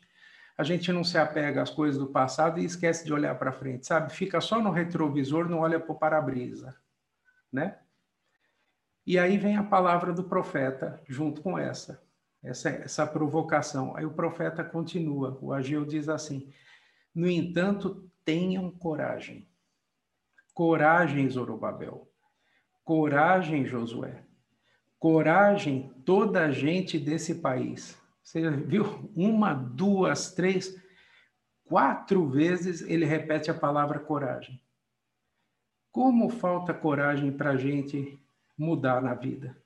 a 0.58 0.64
gente 0.64 0.92
não 0.92 1.04
se 1.04 1.16
apega 1.16 1.62
às 1.62 1.70
coisas 1.70 2.00
do 2.00 2.08
passado 2.08 2.58
e 2.58 2.64
esquece 2.64 3.04
de 3.04 3.12
olhar 3.12 3.38
para 3.38 3.52
frente, 3.52 3.86
sabe? 3.86 4.12
Fica 4.12 4.40
só 4.40 4.60
no 4.60 4.72
retrovisor, 4.72 5.48
não 5.48 5.60
olha 5.60 5.78
para 5.78 5.92
o 5.92 5.98
para-brisa, 5.98 6.74
né? 7.50 7.78
E 9.06 9.16
aí 9.18 9.38
vem 9.38 9.56
a 9.56 9.62
palavra 9.62 10.12
do 10.12 10.24
profeta 10.24 11.00
junto 11.08 11.40
com 11.42 11.56
essa, 11.56 12.02
essa, 12.42 12.70
essa 12.70 13.06
provocação. 13.06 13.96
Aí 13.96 14.04
o 14.04 14.10
profeta 14.10 14.64
continua, 14.64 15.38
o 15.40 15.52
Ageu 15.52 15.84
diz 15.84 16.08
assim: 16.08 16.52
No 17.14 17.28
entanto, 17.28 18.10
tenham 18.24 18.68
coragem. 18.70 19.48
Coragem, 20.52 21.30
Zorobabel. 21.30 22.10
Coragem, 22.84 23.64
Josué. 23.64 24.24
Coragem, 24.98 25.94
toda 26.04 26.46
a 26.46 26.50
gente 26.50 26.98
desse 26.98 27.36
país. 27.36 27.97
Você 28.28 28.50
viu? 28.50 29.10
Uma, 29.16 29.54
duas, 29.54 30.34
três, 30.34 30.78
quatro 31.64 32.28
vezes 32.28 32.82
ele 32.82 33.06
repete 33.06 33.50
a 33.50 33.54
palavra 33.54 33.98
coragem. 33.98 34.60
Como 35.90 36.28
falta 36.28 36.74
coragem 36.74 37.32
para 37.32 37.52
a 37.52 37.56
gente 37.56 38.22
mudar 38.56 39.00
na 39.00 39.14
vida? 39.14 39.56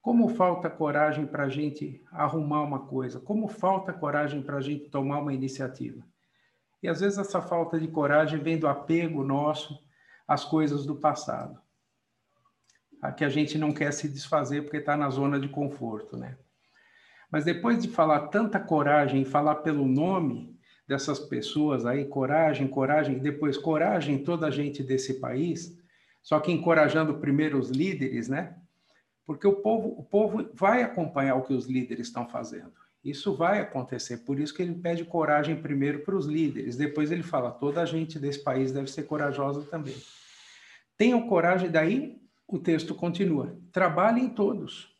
Como 0.00 0.30
falta 0.30 0.70
coragem 0.70 1.26
para 1.26 1.44
a 1.44 1.48
gente 1.50 2.02
arrumar 2.10 2.62
uma 2.62 2.86
coisa? 2.86 3.20
Como 3.20 3.46
falta 3.48 3.92
coragem 3.92 4.40
para 4.40 4.56
a 4.56 4.62
gente 4.62 4.88
tomar 4.88 5.18
uma 5.18 5.34
iniciativa? 5.34 6.02
E 6.82 6.88
às 6.88 7.00
vezes 7.00 7.18
essa 7.18 7.42
falta 7.42 7.78
de 7.78 7.86
coragem 7.86 8.40
vem 8.40 8.58
do 8.58 8.66
apego 8.66 9.22
nosso 9.22 9.78
às 10.26 10.42
coisas 10.42 10.86
do 10.86 10.96
passado, 10.96 11.60
a 13.02 13.12
que 13.12 13.26
a 13.26 13.28
gente 13.28 13.58
não 13.58 13.74
quer 13.74 13.92
se 13.92 14.08
desfazer 14.08 14.62
porque 14.62 14.78
está 14.78 14.96
na 14.96 15.10
zona 15.10 15.38
de 15.38 15.50
conforto, 15.50 16.16
né? 16.16 16.38
Mas 17.30 17.44
depois 17.44 17.82
de 17.82 17.88
falar 17.88 18.28
tanta 18.28 18.58
coragem, 18.58 19.24
falar 19.24 19.56
pelo 19.56 19.86
nome 19.86 20.58
dessas 20.86 21.20
pessoas 21.20 21.86
aí, 21.86 22.04
coragem, 22.04 22.66
coragem, 22.66 23.16
e 23.16 23.20
depois 23.20 23.56
coragem 23.56 24.18
toda 24.24 24.48
a 24.48 24.50
gente 24.50 24.82
desse 24.82 25.20
país, 25.20 25.78
só 26.22 26.40
que 26.40 26.50
encorajando 26.50 27.18
primeiro 27.18 27.58
os 27.58 27.70
líderes, 27.70 28.28
né? 28.28 28.56
Porque 29.24 29.46
o 29.46 29.54
povo, 29.54 29.94
o 29.96 30.02
povo 30.02 30.50
vai 30.52 30.82
acompanhar 30.82 31.36
o 31.36 31.42
que 31.42 31.54
os 31.54 31.66
líderes 31.66 32.08
estão 32.08 32.28
fazendo. 32.28 32.72
Isso 33.04 33.34
vai 33.34 33.60
acontecer, 33.60 34.18
por 34.18 34.38
isso 34.38 34.52
que 34.52 34.62
ele 34.62 34.74
pede 34.74 35.04
coragem 35.04 35.56
primeiro 35.56 36.00
para 36.00 36.16
os 36.16 36.26
líderes, 36.26 36.76
depois 36.76 37.10
ele 37.10 37.22
fala: 37.22 37.50
toda 37.50 37.80
a 37.80 37.86
gente 37.86 38.18
desse 38.18 38.42
país 38.42 38.72
deve 38.72 38.90
ser 38.90 39.04
corajosa 39.04 39.62
também. 39.62 39.96
Tenham 40.98 41.26
coragem, 41.28 41.70
daí 41.70 42.20
o 42.46 42.58
texto 42.58 42.94
continua: 42.94 43.56
trabalhem 43.72 44.28
todos. 44.28 44.94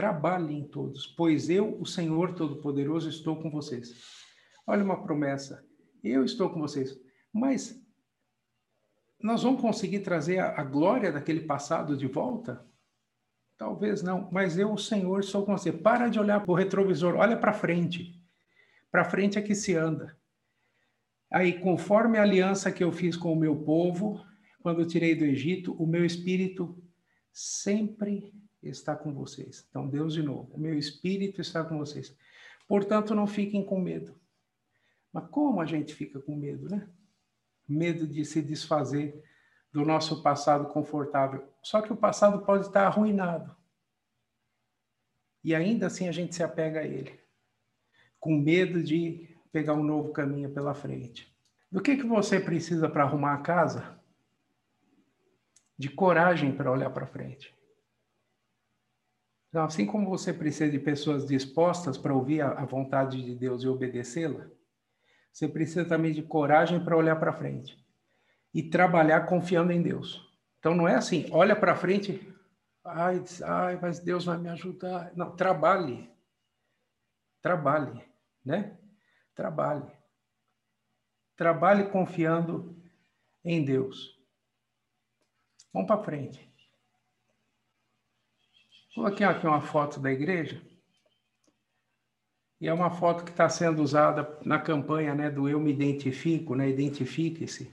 Trabalhem 0.00 0.64
todos, 0.64 1.06
pois 1.06 1.50
eu, 1.50 1.78
o 1.78 1.84
Senhor 1.84 2.34
Todo-Poderoso, 2.34 3.10
estou 3.10 3.36
com 3.36 3.50
vocês. 3.50 3.92
Olha 4.66 4.82
uma 4.82 5.02
promessa. 5.02 5.62
Eu 6.02 6.24
estou 6.24 6.48
com 6.48 6.58
vocês. 6.58 6.98
Mas 7.30 7.78
nós 9.22 9.42
vamos 9.42 9.60
conseguir 9.60 9.98
trazer 9.98 10.38
a, 10.38 10.58
a 10.58 10.64
glória 10.64 11.12
daquele 11.12 11.42
passado 11.42 11.98
de 11.98 12.06
volta? 12.06 12.66
Talvez 13.58 14.02
não, 14.02 14.26
mas 14.32 14.56
eu, 14.56 14.72
o 14.72 14.78
Senhor, 14.78 15.20
estou 15.20 15.44
com 15.44 15.54
você. 15.54 15.70
Para 15.70 16.08
de 16.08 16.18
olhar 16.18 16.40
para 16.40 16.50
o 16.50 16.56
retrovisor, 16.56 17.16
olha 17.16 17.36
para 17.36 17.52
frente. 17.52 18.18
Para 18.90 19.04
frente 19.04 19.38
é 19.38 19.42
que 19.42 19.54
se 19.54 19.76
anda. 19.76 20.16
Aí, 21.30 21.60
conforme 21.60 22.16
a 22.16 22.22
aliança 22.22 22.72
que 22.72 22.82
eu 22.82 22.90
fiz 22.90 23.18
com 23.18 23.34
o 23.34 23.38
meu 23.38 23.54
povo, 23.54 24.18
quando 24.62 24.80
eu 24.80 24.88
tirei 24.88 25.14
do 25.14 25.26
Egito, 25.26 25.74
o 25.74 25.86
meu 25.86 26.06
espírito 26.06 26.82
sempre 27.30 28.32
está 28.62 28.94
com 28.94 29.12
vocês. 29.12 29.66
Então, 29.68 29.88
Deus 29.88 30.14
de 30.14 30.22
novo, 30.22 30.54
o 30.54 30.60
meu 30.60 30.78
espírito 30.78 31.40
está 31.40 31.64
com 31.64 31.78
vocês. 31.78 32.16
Portanto, 32.68 33.14
não 33.14 33.26
fiquem 33.26 33.64
com 33.64 33.80
medo. 33.80 34.14
Mas 35.12 35.26
como 35.28 35.60
a 35.60 35.66
gente 35.66 35.94
fica 35.94 36.20
com 36.20 36.36
medo, 36.36 36.68
né? 36.68 36.88
Medo 37.68 38.06
de 38.06 38.24
se 38.24 38.40
desfazer 38.42 39.22
do 39.72 39.84
nosso 39.84 40.22
passado 40.22 40.68
confortável. 40.68 41.48
Só 41.62 41.80
que 41.80 41.92
o 41.92 41.96
passado 41.96 42.44
pode 42.44 42.66
estar 42.66 42.86
arruinado. 42.86 43.56
E 45.42 45.54
ainda 45.54 45.86
assim 45.86 46.08
a 46.08 46.12
gente 46.12 46.34
se 46.34 46.42
apega 46.42 46.80
a 46.80 46.84
ele, 46.84 47.18
com 48.18 48.36
medo 48.36 48.82
de 48.82 49.36
pegar 49.50 49.72
um 49.72 49.82
novo 49.82 50.12
caminho 50.12 50.50
pela 50.50 50.74
frente. 50.74 51.34
Do 51.72 51.80
que, 51.80 51.96
que 51.96 52.06
você 52.06 52.38
precisa 52.38 52.88
para 52.88 53.04
arrumar 53.04 53.34
a 53.34 53.42
casa? 53.42 53.98
De 55.78 55.88
coragem 55.88 56.52
para 56.52 56.70
olhar 56.70 56.90
para 56.90 57.06
frente. 57.06 57.54
Então, 59.50 59.64
assim 59.64 59.84
como 59.84 60.08
você 60.08 60.32
precisa 60.32 60.70
de 60.70 60.78
pessoas 60.78 61.26
dispostas 61.26 61.98
para 61.98 62.14
ouvir 62.14 62.40
a, 62.40 62.52
a 62.52 62.64
vontade 62.64 63.22
de 63.22 63.34
Deus 63.34 63.64
e 63.64 63.68
obedecê-la, 63.68 64.48
você 65.32 65.48
precisa 65.48 65.84
também 65.84 66.12
de 66.12 66.22
coragem 66.22 66.82
para 66.82 66.96
olhar 66.96 67.16
para 67.16 67.32
frente 67.32 67.84
e 68.54 68.62
trabalhar 68.62 69.26
confiando 69.26 69.72
em 69.72 69.82
Deus. 69.82 70.28
Então 70.58 70.74
não 70.74 70.86
é 70.86 70.94
assim, 70.94 71.26
olha 71.32 71.56
para 71.56 71.74
frente, 71.74 72.32
ai, 72.84 73.22
ai, 73.44 73.78
mas 73.80 73.98
Deus 73.98 74.24
vai 74.24 74.38
me 74.38 74.48
ajudar. 74.48 75.12
Não, 75.16 75.34
trabalhe. 75.34 76.08
Trabalhe, 77.42 78.04
né? 78.44 78.78
Trabalhe. 79.34 79.90
Trabalhe 81.36 81.88
confiando 81.88 82.76
em 83.44 83.64
Deus. 83.64 84.20
Vamos 85.72 85.88
para 85.88 86.02
frente. 86.02 86.49
Coloquei 88.94 89.24
aqui 89.24 89.46
uma 89.46 89.60
foto 89.60 90.00
da 90.00 90.10
igreja. 90.10 90.60
E 92.60 92.68
é 92.68 92.74
uma 92.74 92.90
foto 92.90 93.24
que 93.24 93.30
está 93.30 93.48
sendo 93.48 93.82
usada 93.82 94.38
na 94.44 94.58
campanha 94.58 95.14
né, 95.14 95.30
do 95.30 95.48
Eu 95.48 95.60
Me 95.60 95.72
Identifico, 95.72 96.54
né, 96.54 96.68
Identifique-se. 96.68 97.72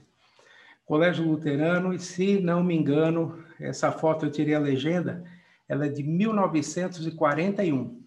Colégio 0.86 1.26
Luterano, 1.26 1.92
e 1.92 1.98
se 1.98 2.40
não 2.40 2.64
me 2.64 2.74
engano, 2.74 3.44
essa 3.60 3.92
foto 3.92 4.24
eu 4.24 4.30
tirei 4.30 4.54
a 4.54 4.58
legenda, 4.58 5.22
ela 5.68 5.84
é 5.84 5.88
de 5.88 6.02
1941. 6.02 8.02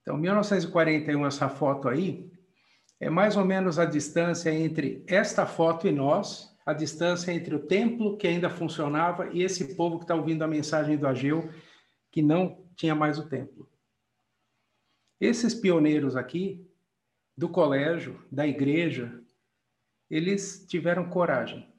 Então, 0.00 0.16
1941, 0.16 1.24
essa 1.24 1.48
foto 1.48 1.88
aí, 1.88 2.28
é 2.98 3.08
mais 3.08 3.36
ou 3.36 3.44
menos 3.44 3.78
a 3.78 3.84
distância 3.84 4.52
entre 4.52 5.04
esta 5.06 5.46
foto 5.46 5.86
e 5.86 5.92
nós, 5.92 6.51
a 6.64 6.72
distância 6.72 7.32
entre 7.32 7.54
o 7.54 7.66
templo 7.66 8.16
que 8.16 8.26
ainda 8.26 8.48
funcionava 8.48 9.32
e 9.32 9.42
esse 9.42 9.74
povo 9.74 9.98
que 9.98 10.04
está 10.04 10.14
ouvindo 10.14 10.42
a 10.42 10.48
mensagem 10.48 10.96
do 10.96 11.06
Ageu, 11.06 11.52
que 12.10 12.22
não 12.22 12.66
tinha 12.76 12.94
mais 12.94 13.18
o 13.18 13.28
templo. 13.28 13.68
Esses 15.20 15.54
pioneiros 15.54 16.16
aqui, 16.16 16.68
do 17.36 17.48
colégio, 17.48 18.24
da 18.30 18.46
igreja, 18.46 19.22
eles 20.10 20.66
tiveram 20.66 21.08
coragem. 21.08 21.72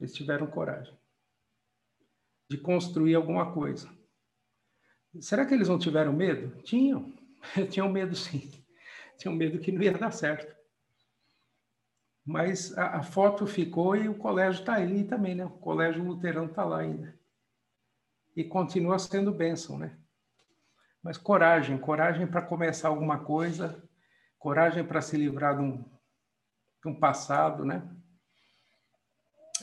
Eles 0.00 0.12
tiveram 0.12 0.46
coragem 0.46 0.96
de 2.50 2.56
construir 2.56 3.14
alguma 3.14 3.52
coisa. 3.52 3.90
Será 5.20 5.44
que 5.44 5.54
eles 5.54 5.68
não 5.68 5.78
tiveram 5.78 6.12
medo? 6.12 6.62
Tinham. 6.62 7.12
Tinham 7.70 7.90
medo, 7.90 8.16
sim. 8.16 8.50
Tinham 9.18 9.34
medo 9.34 9.58
que 9.58 9.70
não 9.70 9.82
ia 9.82 9.92
dar 9.92 10.10
certo. 10.10 10.57
Mas 12.28 12.76
a, 12.76 12.98
a 12.98 13.02
foto 13.02 13.46
ficou 13.46 13.96
e 13.96 14.06
o 14.06 14.14
colégio 14.14 14.60
está 14.60 14.74
ali 14.74 15.02
também, 15.02 15.34
né? 15.34 15.46
O 15.46 15.50
colégio 15.50 16.04
luterano 16.04 16.50
está 16.50 16.62
lá 16.62 16.80
ainda. 16.80 17.18
E 18.36 18.44
continua 18.44 18.98
sendo 18.98 19.32
bênção, 19.32 19.78
né? 19.78 19.96
Mas 21.02 21.16
coragem, 21.16 21.78
coragem 21.78 22.26
para 22.26 22.42
começar 22.42 22.88
alguma 22.88 23.18
coisa, 23.20 23.82
coragem 24.38 24.84
para 24.84 25.00
se 25.00 25.16
livrar 25.16 25.56
de 25.56 25.62
um, 25.62 25.78
de 25.78 26.88
um 26.88 26.94
passado, 26.94 27.64
né? 27.64 27.82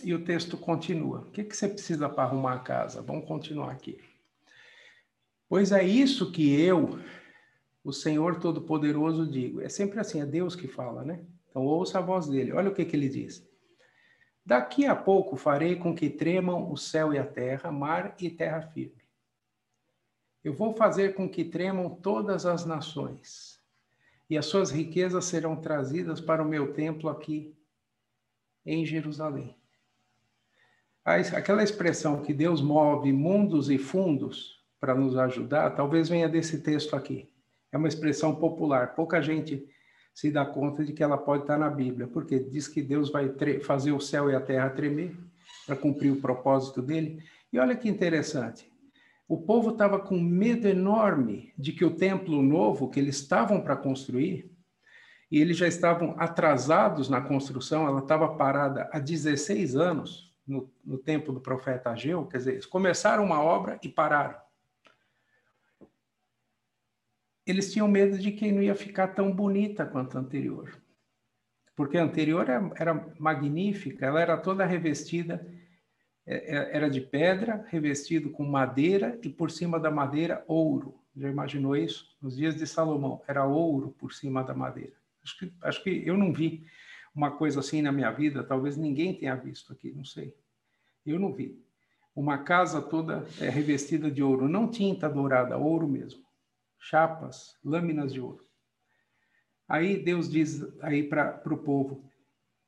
E 0.03 0.15
o 0.15 0.25
texto 0.25 0.57
continua. 0.57 1.19
O 1.19 1.29
que, 1.29 1.43
que 1.43 1.55
você 1.55 1.67
precisa 1.67 2.09
para 2.09 2.23
arrumar 2.23 2.53
a 2.55 2.59
casa? 2.59 2.99
Vamos 2.99 3.27
continuar 3.27 3.69
aqui. 3.69 4.03
Pois 5.47 5.71
é 5.71 5.83
isso 5.83 6.31
que 6.31 6.59
eu, 6.59 6.99
o 7.83 7.93
Senhor 7.93 8.39
Todo-Poderoso, 8.39 9.29
digo. 9.29 9.61
É 9.61 9.69
sempre 9.69 9.99
assim, 9.99 10.19
é 10.19 10.25
Deus 10.25 10.55
que 10.55 10.67
fala, 10.67 11.03
né? 11.03 11.23
Então 11.55 11.65
ouça 11.65 11.99
a 11.99 12.01
voz 12.01 12.27
dele. 12.27 12.51
Olha 12.51 12.69
o 12.69 12.73
que, 12.73 12.83
que 12.83 12.97
ele 12.97 13.07
diz. 13.07 13.47
Daqui 14.45 14.85
a 14.85 14.93
pouco 14.93 15.37
farei 15.37 15.77
com 15.77 15.95
que 15.95 16.09
tremam 16.09 16.69
o 16.69 16.75
céu 16.75 17.13
e 17.13 17.17
a 17.17 17.25
terra, 17.25 17.71
mar 17.71 18.13
e 18.19 18.29
terra 18.29 18.61
firme. 18.61 19.01
Eu 20.43 20.53
vou 20.53 20.75
fazer 20.75 21.15
com 21.15 21.29
que 21.29 21.45
tremam 21.45 21.89
todas 21.89 22.45
as 22.45 22.65
nações, 22.65 23.63
e 24.29 24.37
as 24.37 24.45
suas 24.47 24.69
riquezas 24.69 25.23
serão 25.25 25.55
trazidas 25.55 26.19
para 26.19 26.43
o 26.43 26.47
meu 26.47 26.73
templo 26.73 27.09
aqui 27.09 27.57
em 28.65 28.85
Jerusalém. 28.85 29.55
Aquela 31.05 31.63
expressão 31.63 32.21
que 32.21 32.33
Deus 32.33 32.61
move 32.61 33.13
mundos 33.13 33.69
e 33.69 33.77
fundos 33.77 34.61
para 34.77 34.93
nos 34.93 35.15
ajudar, 35.17 35.71
talvez 35.71 36.09
venha 36.09 36.27
desse 36.27 36.61
texto 36.61 36.97
aqui. 36.97 37.31
É 37.71 37.77
uma 37.77 37.87
expressão 37.87 38.35
popular, 38.35 38.93
pouca 38.93 39.21
gente 39.21 39.65
se 40.15 40.31
dá 40.31 40.45
conta 40.45 40.85
de 40.85 40.93
que 40.93 41.03
ela 41.03 41.17
pode 41.17 41.43
estar 41.43 41.57
na 41.57 41.69
Bíblia, 41.69 42.07
porque 42.07 42.39
diz 42.39 42.69
que 42.69 42.81
Deus 42.81 43.11
vai 43.11 43.29
fazer 43.59 43.91
o 43.91 43.99
céu 43.99 44.31
e 44.31 44.35
a 44.35 44.39
terra 44.39 44.69
tremer 44.69 45.13
para 45.67 45.75
cumprir 45.75 46.09
o 46.09 46.21
propósito 46.21 46.81
dele. 46.81 47.21
E 47.51 47.59
olha 47.59 47.75
que 47.75 47.89
interessante, 47.89 48.71
o 49.27 49.37
povo 49.41 49.71
estava 49.71 49.99
com 49.99 50.17
medo 50.17 50.69
enorme 50.69 51.53
de 51.57 51.73
que 51.73 51.83
o 51.83 51.97
templo 51.97 52.41
novo 52.41 52.89
que 52.89 52.97
eles 52.97 53.17
estavam 53.17 53.59
para 53.59 53.75
construir, 53.75 54.49
e 55.29 55.41
eles 55.41 55.57
já 55.57 55.67
estavam 55.67 56.15
atrasados 56.17 57.09
na 57.09 57.19
construção, 57.19 57.85
ela 57.85 57.99
estava 57.99 58.35
parada 58.35 58.89
há 58.93 58.99
16 58.99 59.75
anos 59.75 60.33
no, 60.47 60.71
no 60.85 60.97
tempo 60.97 61.33
do 61.33 61.41
profeta 61.41 61.89
Ageu, 61.89 62.25
quer 62.25 62.37
dizer, 62.37 62.53
eles 62.53 62.65
começaram 62.65 63.25
uma 63.25 63.43
obra 63.43 63.77
e 63.83 63.89
pararam. 63.89 64.44
Eles 67.45 67.71
tinham 67.71 67.87
medo 67.87 68.17
de 68.17 68.31
que 68.31 68.51
não 68.51 68.61
ia 68.61 68.75
ficar 68.75 69.09
tão 69.09 69.31
bonita 69.31 69.85
quanto 69.85 70.17
a 70.17 70.21
anterior. 70.21 70.75
Porque 71.75 71.97
a 71.97 72.03
anterior 72.03 72.49
era, 72.49 72.71
era 72.75 73.13
magnífica, 73.19 74.05
ela 74.05 74.21
era 74.21 74.37
toda 74.37 74.65
revestida 74.65 75.45
é, 76.27 76.57
é, 76.57 76.75
era 76.75 76.89
de 76.89 76.99
pedra, 76.99 77.63
revestido 77.69 78.31
com 78.31 78.43
madeira 78.43 79.19
e 79.21 79.29
por 79.29 79.51
cima 79.51 79.79
da 79.79 79.91
madeira 79.91 80.43
ouro. 80.47 80.99
Já 81.15 81.29
imaginou 81.29 81.75
isso? 81.75 82.15
Nos 82.19 82.35
dias 82.35 82.55
de 82.55 82.65
Salomão, 82.65 83.21
era 83.27 83.45
ouro 83.45 83.95
por 83.99 84.11
cima 84.11 84.43
da 84.43 84.53
madeira. 84.53 84.93
Acho 85.23 85.37
que, 85.37 85.53
acho 85.61 85.83
que 85.83 86.03
eu 86.05 86.17
não 86.17 86.33
vi 86.33 86.65
uma 87.13 87.31
coisa 87.31 87.59
assim 87.59 87.81
na 87.81 87.91
minha 87.91 88.11
vida, 88.11 88.43
talvez 88.43 88.75
ninguém 88.75 89.13
tenha 89.13 89.35
visto 89.35 89.71
aqui, 89.71 89.91
não 89.91 90.03
sei. 90.03 90.35
Eu 91.05 91.19
não 91.19 91.31
vi. 91.31 91.63
Uma 92.15 92.39
casa 92.39 92.81
toda 92.81 93.25
é, 93.39 93.47
revestida 93.49 94.09
de 94.09 94.23
ouro, 94.23 94.49
não 94.49 94.69
tinta 94.69 95.07
dourada, 95.07 95.57
ouro 95.57 95.87
mesmo. 95.87 96.24
Chapas, 96.87 97.57
lâminas 97.63 98.13
de 98.13 98.21
ouro. 98.21 98.45
Aí 99.67 99.97
Deus 99.97 100.29
diz 100.29 100.61
aí 100.83 101.01
para 101.01 101.41
o 101.51 101.57
povo: 101.57 102.07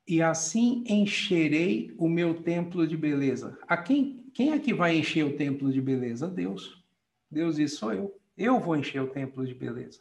e 0.08 0.24
assim 0.24 0.84
encherei 0.88 1.94
o 2.00 2.10
meu 2.10 2.42
templo 2.42 2.88
de 2.88 2.98
beleza. 2.98 3.60
A 3.68 3.78
quem, 3.78 4.26
quem 4.34 4.54
é 4.54 4.60
que 4.60 4.74
vai 4.74 4.98
encher 4.98 5.24
o 5.24 5.38
templo 5.38 5.72
de 5.72 5.80
beleza? 5.80 6.28
Deus. 6.28 6.84
Deus 7.30 7.58
diz: 7.58 7.74
sou 7.74 7.94
eu. 7.94 8.20
Eu 8.36 8.60
vou 8.60 8.76
encher 8.76 9.04
o 9.04 9.12
templo 9.12 9.46
de 9.46 9.54
beleza. 9.54 10.00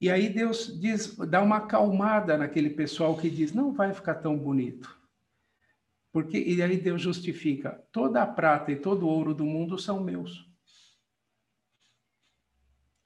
E 0.00 0.08
aí 0.08 0.28
Deus 0.28 0.78
diz, 0.80 1.16
dá 1.16 1.42
uma 1.42 1.56
acalmada 1.56 2.38
naquele 2.38 2.70
pessoal 2.70 3.16
que 3.16 3.28
diz: 3.28 3.52
não 3.52 3.72
vai 3.72 3.92
ficar 3.92 4.14
tão 4.14 4.38
bonito. 4.38 4.96
Porque 6.12 6.38
e 6.38 6.62
aí 6.62 6.76
Deus 6.76 7.02
justifica: 7.02 7.84
toda 7.90 8.22
a 8.22 8.26
prata 8.28 8.70
e 8.70 8.76
todo 8.76 9.06
o 9.06 9.08
ouro 9.08 9.34
do 9.34 9.44
mundo 9.44 9.76
são 9.76 10.04
meus. 10.04 10.47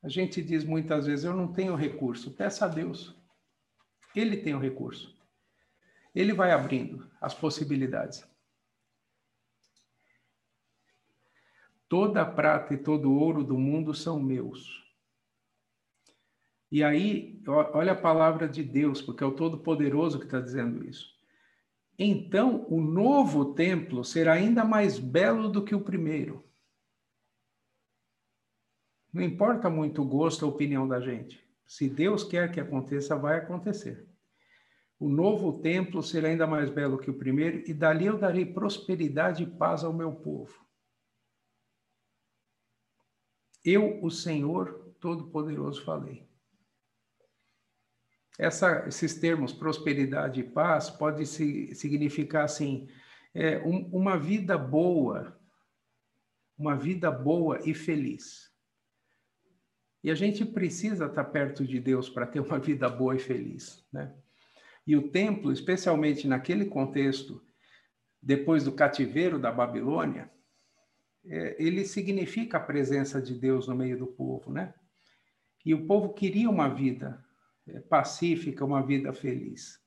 A 0.02 0.08
gente 0.08 0.42
diz 0.42 0.64
muitas 0.64 1.06
vezes: 1.06 1.24
eu 1.24 1.34
não 1.34 1.52
tenho 1.52 1.74
recurso. 1.74 2.30
Peça 2.30 2.64
a 2.64 2.68
Deus. 2.68 3.14
Ele 4.14 4.36
tem 4.36 4.54
o 4.54 4.58
recurso 4.58 5.22
ele 6.14 6.32
vai 6.32 6.50
abrindo 6.52 7.06
as 7.20 7.34
possibilidades. 7.34 8.24
Toda 11.88 12.22
a 12.22 12.26
prata 12.26 12.74
e 12.74 12.78
todo 12.78 13.10
o 13.10 13.18
ouro 13.18 13.44
do 13.44 13.58
mundo 13.58 13.94
são 13.94 14.20
meus. 14.20 14.82
E 16.70 16.82
aí, 16.82 17.42
olha 17.46 17.92
a 17.92 18.00
palavra 18.00 18.48
de 18.48 18.62
Deus, 18.62 19.02
porque 19.02 19.22
é 19.22 19.26
o 19.26 19.34
Todo-Poderoso 19.34 20.18
que 20.18 20.24
está 20.24 20.40
dizendo 20.40 20.86
isso. 20.88 21.12
Então, 21.98 22.66
o 22.70 22.80
novo 22.80 23.54
templo 23.54 24.02
será 24.02 24.32
ainda 24.32 24.64
mais 24.64 24.98
belo 24.98 25.50
do 25.50 25.62
que 25.62 25.74
o 25.74 25.82
primeiro. 25.82 26.42
Não 29.12 29.22
importa 29.22 29.68
muito 29.68 30.03
o 30.03 30.07
gosto, 30.07 30.44
a 30.44 30.48
opinião 30.48 30.88
da 30.88 31.01
gente. 31.01 31.44
Se 31.66 31.88
Deus 31.88 32.25
quer 32.25 32.51
que 32.51 32.61
aconteça, 32.61 33.16
vai 33.16 33.38
acontecer. 33.38 34.09
O 34.98 35.09
novo 35.09 35.61
templo 35.61 36.03
será 36.03 36.29
ainda 36.29 36.46
mais 36.46 36.70
belo 36.70 36.96
que 36.96 37.11
o 37.11 37.18
primeiro, 37.18 37.68
e 37.68 37.75
dali 37.75 38.07
eu 38.07 38.16
darei 38.16 38.46
prosperidade 38.46 39.42
e 39.42 39.46
paz 39.46 39.83
ao 39.83 39.92
meu 39.92 40.12
povo. 40.12 40.64
Eu, 43.64 44.03
o 44.03 44.11
Senhor 44.11 44.94
Todo-Poderoso, 45.01 45.85
falei. 45.85 46.29
Essa, 48.38 48.87
esses 48.87 49.18
termos, 49.18 49.53
prosperidade 49.53 50.40
e 50.40 50.44
paz, 50.44 50.88
pode 50.88 51.27
se, 51.27 51.75
significar 51.75 52.44
assim, 52.44 52.88
é, 53.35 53.59
um, 53.59 53.88
uma 53.92 54.16
vida 54.16 54.57
boa, 54.57 55.37
uma 56.57 56.77
vida 56.77 57.11
boa 57.11 57.59
e 57.68 57.75
feliz. 57.75 58.51
E 60.02 60.10
a 60.10 60.14
gente 60.14 60.44
precisa 60.44 61.06
estar 61.06 61.24
perto 61.24 61.64
de 61.64 61.78
Deus 61.78 62.08
para 62.08 62.26
ter 62.26 62.40
uma 62.40 62.58
vida 62.58 62.88
boa 62.88 63.14
e 63.14 63.18
feliz, 63.18 63.84
né? 63.92 64.12
E 64.84 64.96
o 64.96 65.10
templo, 65.10 65.52
especialmente 65.52 66.26
naquele 66.26 66.64
contexto, 66.64 67.40
depois 68.20 68.64
do 68.64 68.72
cativeiro 68.72 69.38
da 69.38 69.52
Babilônia, 69.52 70.30
é, 71.24 71.56
ele 71.58 71.84
significa 71.84 72.56
a 72.56 72.60
presença 72.60 73.22
de 73.22 73.34
Deus 73.34 73.68
no 73.68 73.76
meio 73.76 73.96
do 73.96 74.06
povo, 74.06 74.50
né? 74.50 74.74
E 75.64 75.72
o 75.72 75.86
povo 75.86 76.12
queria 76.12 76.50
uma 76.50 76.68
vida 76.68 77.24
é, 77.68 77.78
pacífica, 77.78 78.64
uma 78.64 78.84
vida 78.84 79.12
feliz. 79.12 79.80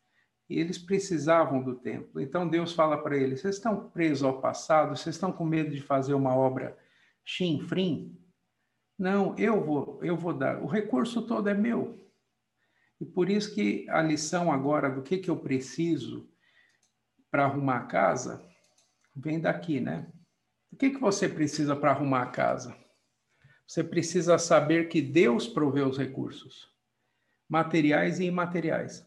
E 0.49 0.59
eles 0.59 0.77
precisavam 0.77 1.61
do 1.61 1.75
templo. 1.75 2.21
Então 2.21 2.47
Deus 2.47 2.71
fala 2.71 2.97
para 2.97 3.17
eles: 3.17 3.41
vocês 3.41 3.55
estão 3.55 3.89
presos 3.89 4.23
ao 4.23 4.39
passado? 4.39 4.95
Vocês 4.95 5.15
estão 5.15 5.31
com 5.31 5.43
medo 5.43 5.71
de 5.71 5.81
fazer 5.81 6.13
uma 6.13 6.35
obra 6.35 6.77
chinfrim? 7.23 8.17
Não, 8.97 9.37
eu 9.37 9.63
vou, 9.63 9.99
eu 10.03 10.15
vou 10.15 10.33
dar. 10.33 10.61
O 10.61 10.67
recurso 10.67 11.21
todo 11.21 11.49
é 11.49 11.53
meu. 11.53 12.05
E 12.99 13.05
por 13.05 13.29
isso 13.29 13.53
que 13.53 13.85
a 13.89 14.01
lição 14.01 14.51
agora 14.51 14.89
do 14.89 15.01
que, 15.01 15.17
que 15.17 15.29
eu 15.29 15.37
preciso 15.37 16.29
para 17.29 17.43
arrumar 17.43 17.77
a 17.77 17.85
casa 17.85 18.41
vem 19.13 19.39
daqui, 19.39 19.81
né? 19.81 20.09
O 20.71 20.77
que, 20.77 20.89
que 20.89 20.99
você 20.99 21.27
precisa 21.27 21.75
para 21.75 21.91
arrumar 21.91 22.23
a 22.23 22.31
casa? 22.31 22.75
Você 23.67 23.83
precisa 23.83 24.37
saber 24.37 24.87
que 24.87 25.01
Deus 25.01 25.47
provê 25.47 25.81
os 25.81 25.97
recursos, 25.97 26.71
materiais 27.49 28.19
e 28.19 28.25
imateriais. 28.25 29.05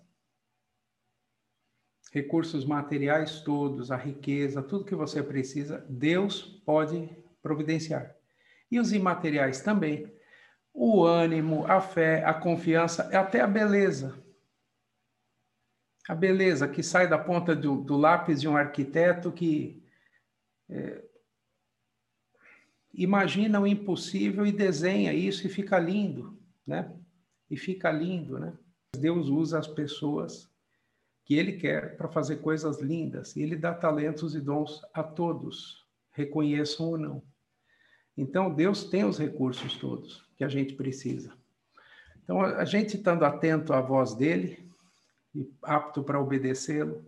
recursos 2.10 2.64
materiais 2.64 3.42
todos, 3.42 3.90
a 3.92 3.96
riqueza, 3.96 4.62
tudo 4.62 4.84
que 4.84 4.94
você 4.94 5.22
precisa, 5.22 5.84
Deus 5.88 6.42
pode 6.64 7.08
providenciar. 7.42 8.17
E 8.70 8.78
os 8.78 8.92
imateriais 8.92 9.60
também. 9.60 10.12
O 10.72 11.04
ânimo, 11.04 11.66
a 11.66 11.80
fé, 11.80 12.24
a 12.24 12.34
confiança, 12.34 13.08
até 13.16 13.40
a 13.40 13.46
beleza. 13.46 14.22
A 16.08 16.14
beleza 16.14 16.68
que 16.68 16.82
sai 16.82 17.08
da 17.08 17.18
ponta 17.18 17.54
do, 17.54 17.82
do 17.82 17.96
lápis 17.96 18.40
de 18.40 18.48
um 18.48 18.56
arquiteto 18.56 19.30
que 19.32 19.82
é, 20.68 21.04
imagina 22.92 23.60
o 23.60 23.66
impossível 23.66 24.46
e 24.46 24.52
desenha 24.52 25.12
isso 25.12 25.46
e 25.46 25.50
fica 25.50 25.78
lindo, 25.78 26.38
né? 26.66 26.94
E 27.50 27.56
fica 27.56 27.90
lindo, 27.90 28.38
né? 28.38 28.56
Deus 28.96 29.28
usa 29.28 29.58
as 29.58 29.66
pessoas 29.66 30.50
que 31.24 31.34
Ele 31.34 31.52
quer 31.52 31.96
para 31.96 32.08
fazer 32.08 32.36
coisas 32.36 32.80
lindas 32.80 33.36
e 33.36 33.42
Ele 33.42 33.56
dá 33.56 33.74
talentos 33.74 34.34
e 34.34 34.40
dons 34.40 34.80
a 34.92 35.02
todos, 35.02 35.86
reconheçam 36.10 36.86
ou 36.86 36.98
não. 36.98 37.22
Então 38.18 38.52
Deus 38.52 38.82
tem 38.82 39.04
os 39.04 39.16
recursos 39.16 39.76
todos 39.76 40.26
que 40.36 40.42
a 40.42 40.48
gente 40.48 40.74
precisa. 40.74 41.32
Então 42.24 42.42
a 42.42 42.64
gente 42.64 42.96
estando 42.96 43.24
atento 43.24 43.72
à 43.72 43.80
voz 43.80 44.12
dele 44.12 44.68
e 45.32 45.48
apto 45.62 46.02
para 46.02 46.20
obedecê-lo, 46.20 47.06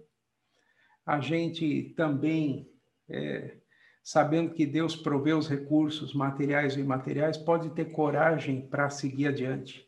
a 1.05 1.21
gente 1.21 1.93
também 1.97 2.71
é, 3.09 3.57
sabendo 4.05 4.55
que 4.55 4.65
Deus 4.65 4.95
provê 4.95 5.33
os 5.33 5.49
recursos 5.49 6.15
materiais 6.15 6.77
e 6.77 6.81
imateriais, 6.81 7.37
pode 7.37 7.71
ter 7.71 7.87
coragem 7.87 8.61
para 8.69 8.89
seguir 8.89 9.27
adiante, 9.27 9.85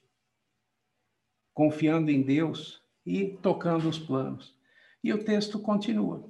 confiando 1.55 2.11
em 2.11 2.21
Deus 2.21 2.83
e 3.07 3.39
tocando 3.41 3.89
os 3.89 3.99
planos. 3.99 4.59
E 5.05 5.13
o 5.13 5.23
texto 5.23 5.57
continua. 5.61 6.29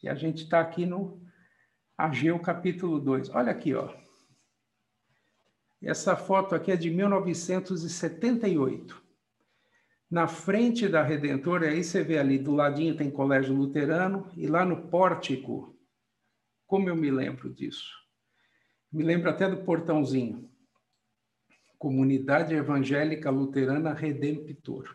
E 0.00 0.08
a 0.08 0.14
gente 0.14 0.44
está 0.44 0.60
aqui 0.60 0.86
no 0.86 1.20
Ageu 1.98 2.38
capítulo 2.38 3.00
2. 3.00 3.30
Olha 3.30 3.50
aqui, 3.50 3.74
ó. 3.74 3.92
Essa 5.82 6.14
foto 6.14 6.54
aqui 6.54 6.70
é 6.70 6.76
de 6.76 6.90
1978. 6.90 9.02
Na 10.08 10.28
frente 10.28 10.88
da 10.88 11.02
Redentora, 11.02 11.68
aí 11.68 11.82
você 11.82 12.04
vê 12.04 12.18
ali 12.18 12.38
do 12.38 12.54
ladinho 12.54 12.96
tem 12.96 13.10
Colégio 13.10 13.52
Luterano 13.52 14.30
e 14.36 14.46
lá 14.46 14.64
no 14.64 14.88
pórtico 14.88 15.76
como 16.68 16.88
eu 16.88 16.94
me 16.94 17.10
lembro 17.10 17.52
disso? 17.52 17.96
Me 18.92 19.02
lembro 19.02 19.30
até 19.30 19.48
do 19.48 19.64
portãozinho. 19.64 20.52
Comunidade 21.78 22.54
Evangélica 22.54 23.30
Luterana 23.30 23.94
Redemptor. 23.94 24.94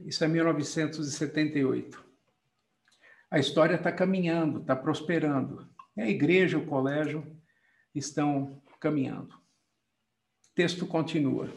Isso 0.00 0.24
é 0.24 0.28
1978. 0.28 2.03
A 3.34 3.38
história 3.40 3.74
está 3.74 3.90
caminhando, 3.90 4.60
está 4.60 4.76
prosperando. 4.76 5.66
A 5.98 6.06
igreja, 6.06 6.56
o 6.56 6.64
colégio 6.64 7.36
estão 7.92 8.62
caminhando. 8.78 9.34
O 9.34 10.54
texto 10.54 10.86
continua. 10.86 11.48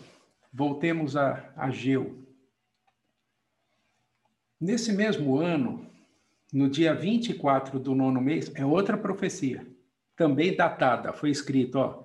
Voltemos 0.52 1.16
a 1.16 1.54
Ageu. 1.56 2.26
Nesse 4.60 4.92
mesmo 4.92 5.38
ano, 5.38 5.88
no 6.52 6.68
dia 6.68 6.96
24 6.96 7.80
do 7.80 7.94
nono 7.94 8.20
mês, 8.20 8.52
é 8.56 8.66
outra 8.66 8.98
profecia, 8.98 9.64
também 10.16 10.56
datada, 10.56 11.14
foi 11.14 11.30
escrito, 11.30 11.76
ó, 11.76 12.04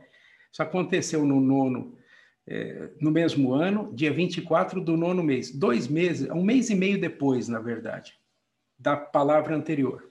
isso 0.52 0.62
aconteceu 0.62 1.24
no 1.24 1.40
nono, 1.40 1.96
é, 2.46 2.90
no 3.00 3.10
mesmo 3.10 3.54
ano, 3.54 3.90
dia 3.94 4.12
24 4.12 4.84
do 4.84 4.98
nono 4.98 5.22
mês, 5.22 5.50
dois 5.50 5.88
meses, 5.88 6.28
um 6.28 6.42
mês 6.42 6.68
e 6.68 6.74
meio 6.74 7.00
depois, 7.00 7.48
na 7.48 7.58
verdade, 7.58 8.20
da 8.82 8.96
palavra 8.96 9.54
anterior. 9.54 10.10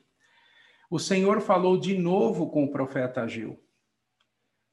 O 0.89 0.97
Senhor 0.97 1.41
falou 1.41 1.77
de 1.77 1.97
novo 1.97 2.49
com 2.49 2.63
o 2.63 2.71
profeta 2.71 3.21
Ageu. 3.21 3.61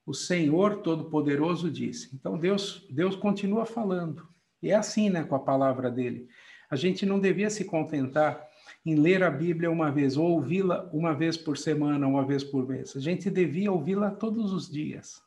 O 0.06 0.14
Senhor 0.14 0.82
Todo-Poderoso 0.82 1.68
disse. 1.70 2.14
Então 2.14 2.38
Deus, 2.38 2.86
Deus 2.88 3.16
continua 3.16 3.66
falando. 3.66 4.26
E 4.62 4.70
é 4.70 4.74
assim, 4.74 5.10
né, 5.10 5.24
com 5.24 5.34
a 5.34 5.40
palavra 5.40 5.90
dele. 5.90 6.28
A 6.70 6.76
gente 6.76 7.04
não 7.04 7.18
devia 7.18 7.50
se 7.50 7.64
contentar 7.64 8.46
em 8.86 8.94
ler 8.94 9.22
a 9.22 9.30
Bíblia 9.30 9.70
uma 9.70 9.90
vez, 9.90 10.16
ou 10.16 10.30
ouvi-la 10.30 10.88
uma 10.92 11.12
vez 11.12 11.36
por 11.36 11.58
semana, 11.58 12.06
uma 12.06 12.24
vez 12.24 12.44
por 12.44 12.66
mês. 12.68 12.96
A 12.96 13.00
gente 13.00 13.28
devia 13.28 13.72
ouvi-la 13.72 14.10
todos 14.10 14.52
os 14.52 14.70
dias, 14.70 15.20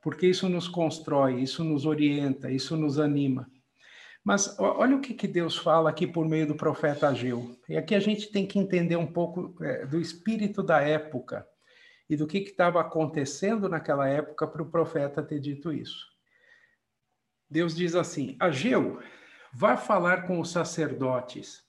porque 0.00 0.26
isso 0.28 0.48
nos 0.48 0.68
constrói, 0.68 1.40
isso 1.40 1.64
nos 1.64 1.84
orienta, 1.84 2.50
isso 2.50 2.76
nos 2.76 2.98
anima. 2.98 3.50
Mas 4.24 4.56
olha 4.58 4.96
o 4.96 5.00
que, 5.00 5.14
que 5.14 5.26
Deus 5.26 5.56
fala 5.56 5.90
aqui 5.90 6.06
por 6.06 6.28
meio 6.28 6.46
do 6.46 6.54
profeta 6.54 7.08
Ageu. 7.08 7.56
E 7.68 7.76
aqui 7.76 7.94
a 7.94 8.00
gente 8.00 8.30
tem 8.30 8.46
que 8.46 8.58
entender 8.58 8.96
um 8.96 9.06
pouco 9.06 9.56
é, 9.62 9.84
do 9.84 10.00
espírito 10.00 10.62
da 10.62 10.80
época 10.80 11.46
e 12.08 12.16
do 12.16 12.26
que 12.26 12.38
estava 12.38 12.80
acontecendo 12.80 13.68
naquela 13.68 14.08
época 14.08 14.46
para 14.46 14.62
o 14.62 14.70
profeta 14.70 15.22
ter 15.22 15.40
dito 15.40 15.72
isso. 15.72 16.06
Deus 17.50 17.74
diz 17.74 17.96
assim: 17.96 18.36
Ageu, 18.38 19.00
vá 19.52 19.76
falar 19.76 20.26
com 20.26 20.38
os 20.38 20.50
sacerdotes 20.50 21.64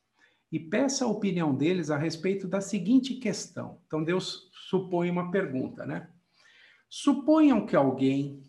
e 0.52 0.60
peça 0.60 1.06
a 1.06 1.08
opinião 1.08 1.56
deles 1.56 1.90
a 1.90 1.98
respeito 1.98 2.48
da 2.48 2.62
seguinte 2.62 3.16
questão. 3.16 3.82
Então, 3.88 4.04
Deus 4.04 4.52
supõe 4.70 5.10
uma 5.10 5.32
pergunta, 5.32 5.84
né? 5.86 6.08
Suponham 6.88 7.66
que 7.66 7.76
alguém. 7.76 8.44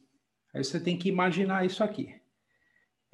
Aí 0.52 0.62
você 0.62 0.78
tem 0.78 0.98
que 0.98 1.08
imaginar 1.08 1.64
isso 1.64 1.82
aqui. 1.82 2.14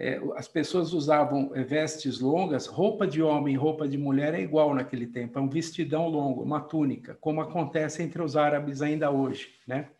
É, 0.03 0.19
as 0.35 0.49
pessoas 0.49 0.95
usavam 0.95 1.55
é, 1.55 1.63
vestes 1.63 2.21
longas, 2.21 2.67
roupa 2.67 3.07
de 3.07 3.21
homem 3.21 3.53
e 3.53 3.59
roupa 3.59 3.87
de 3.87 3.99
mulher 3.99 4.33
é 4.33 4.41
igual 4.41 4.75
naquele 4.75 5.07
tempo, 5.07 5.39
é 5.39 5.43
um 5.43 5.49
vestidão 5.49 6.09
longo, 6.09 6.43
uma 6.43 6.59
túnica, 6.59 7.19
como 7.21 7.43
acontece 7.43 8.03
entre 8.03 8.23
os 8.23 8.35
árabes 8.35 8.81
ainda 8.81 9.11
hoje, 9.11 9.55
né? 9.67 9.91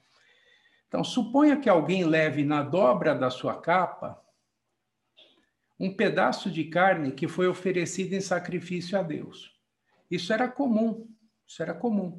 Então, 0.89 1.05
suponha 1.05 1.61
que 1.61 1.69
alguém 1.69 2.03
leve 2.03 2.43
na 2.43 2.63
dobra 2.63 3.15
da 3.15 3.29
sua 3.29 3.61
capa 3.61 4.19
um 5.79 5.95
pedaço 5.95 6.51
de 6.51 6.65
carne 6.65 7.13
que 7.13 7.29
foi 7.29 7.47
oferecido 7.47 8.15
em 8.15 8.23
sacrifício 8.23 8.99
a 8.99 9.03
Deus. 9.03 9.55
Isso 10.11 10.33
era 10.33 10.49
comum, 10.49 11.07
isso 11.47 11.63
era 11.63 11.75
comum. 11.75 12.19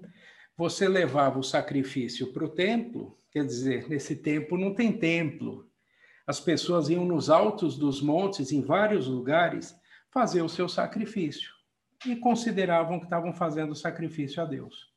Você 0.56 0.88
levava 0.88 1.40
o 1.40 1.44
sacrifício 1.44 2.32
para 2.32 2.46
o 2.46 2.50
templo, 2.50 3.20
quer 3.32 3.44
dizer, 3.44 3.90
nesse 3.90 4.16
tempo 4.16 4.56
não 4.56 4.76
tem 4.76 4.92
templo. 4.92 5.71
As 6.26 6.40
pessoas 6.40 6.90
iam 6.90 7.06
nos 7.06 7.30
altos 7.30 7.78
dos 7.78 8.02
montes, 8.02 8.52
em 8.52 8.62
vários 8.62 9.08
lugares, 9.08 9.76
fazer 10.12 10.42
o 10.42 10.50
seu 10.50 10.68
sacrifício 10.68 11.52
e 12.06 12.16
consideravam 12.16 13.00
que 13.00 13.06
estavam 13.06 13.34
fazendo 13.34 13.76
sacrifício 13.76 14.42
a 14.42 14.46
Deus. 14.46 14.92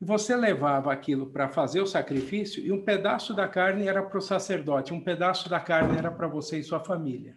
E 0.00 0.04
você 0.04 0.36
levava 0.36 0.92
aquilo 0.92 1.26
para 1.30 1.48
fazer 1.48 1.80
o 1.80 1.86
sacrifício 1.86 2.64
e 2.64 2.70
um 2.70 2.84
pedaço 2.84 3.34
da 3.34 3.48
carne 3.48 3.88
era 3.88 4.02
para 4.02 4.18
o 4.18 4.22
sacerdote, 4.22 4.94
um 4.94 5.00
pedaço 5.00 5.48
da 5.48 5.58
carne 5.58 5.98
era 5.98 6.10
para 6.10 6.28
você 6.28 6.58
e 6.58 6.62
sua 6.62 6.78
família. 6.78 7.36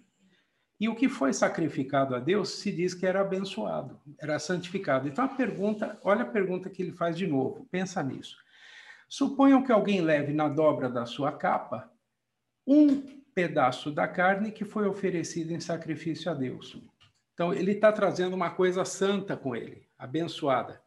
E 0.79 0.89
o 0.89 0.95
que 0.95 1.07
foi 1.07 1.31
sacrificado 1.31 2.15
a 2.15 2.19
Deus 2.19 2.59
se 2.59 2.71
diz 2.71 2.93
que 2.93 3.05
era 3.05 3.21
abençoado, 3.21 3.99
era 4.19 4.39
santificado. 4.39 5.07
Então 5.07 5.25
a 5.25 5.27
pergunta, 5.27 5.99
olha 6.03 6.23
a 6.23 6.25
pergunta 6.25 6.69
que 6.69 6.81
ele 6.81 6.91
faz 6.91 7.17
de 7.17 7.27
novo, 7.27 7.67
pensa 7.71 8.01
nisso. 8.01 8.37
Suponham 9.07 9.63
que 9.63 9.71
alguém 9.71 10.01
leve 10.01 10.33
na 10.33 10.47
dobra 10.47 10.89
da 10.89 11.05
sua 11.05 11.31
capa 11.31 11.90
um 12.65 13.01
pedaço 13.33 13.91
da 13.91 14.07
carne 14.07 14.51
que 14.51 14.65
foi 14.65 14.87
oferecido 14.87 15.51
em 15.51 15.59
sacrifício 15.59 16.29
a 16.31 16.33
Deus. 16.33 16.77
Então 17.33 17.53
ele 17.53 17.71
está 17.71 17.91
trazendo 17.91 18.35
uma 18.35 18.51
coisa 18.51 18.85
santa 18.85 19.35
com 19.35 19.55
ele, 19.55 19.87
abençoada. 19.97 20.81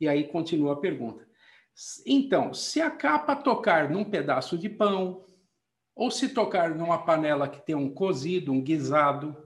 E 0.00 0.08
aí 0.08 0.28
continua 0.28 0.74
a 0.74 0.80
pergunta. 0.80 1.28
Então, 2.06 2.52
se 2.52 2.80
a 2.80 2.90
capa 2.90 3.36
tocar 3.36 3.90
num 3.90 4.04
pedaço 4.04 4.56
de 4.56 4.68
pão, 4.68 5.24
ou 5.94 6.10
se 6.10 6.30
tocar 6.30 6.74
numa 6.74 6.98
panela 7.04 7.48
que 7.48 7.64
tem 7.64 7.74
um 7.74 7.92
cozido, 7.92 8.52
um 8.52 8.62
guisado, 8.62 9.36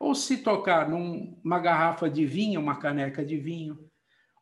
ou 0.00 0.14
se 0.14 0.38
tocar 0.38 0.88
numa 0.88 1.60
garrafa 1.60 2.10
de 2.10 2.26
vinho, 2.26 2.60
uma 2.60 2.78
caneca 2.78 3.24
de 3.24 3.36
vinho, 3.36 3.88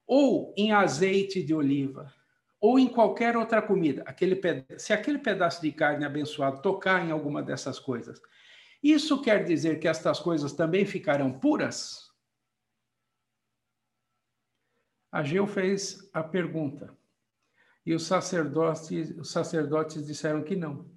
ou 0.07 0.55
em 0.57 0.73
azeite 0.73 1.43
de 1.43 1.55
oliva, 1.55 2.13
ou 2.61 2.79
em 2.79 2.89
qualquer 2.89 3.37
outra 3.37 3.63
comida, 3.63 4.03
aquele 4.07 4.39
se 4.77 4.93
aquele 4.93 5.19
pedaço 5.19 5.63
de 5.63 5.73
carne 5.73 6.05
abençoado 6.05 6.61
tocar 6.61 7.05
em 7.05 7.11
alguma 7.11 7.43
dessas 7.43 7.79
coisas, 7.79 8.21
isso 8.83 9.21
quer 9.23 9.45
dizer 9.45 9.81
que 9.81 9.89
estas 9.89 10.21
coisas 10.21 10.53
também 10.53 10.85
ficarão 10.85 11.39
puras? 11.39 12.11
Ageu 15.13 15.47
fez 15.47 16.09
a 16.13 16.23
pergunta. 16.23 16.97
E 17.85 17.95
os 17.95 18.07
sacerdotes, 18.07 19.11
os 19.17 19.31
sacerdotes 19.31 20.07
disseram 20.07 20.43
que 20.43 20.55
não. 20.55 20.91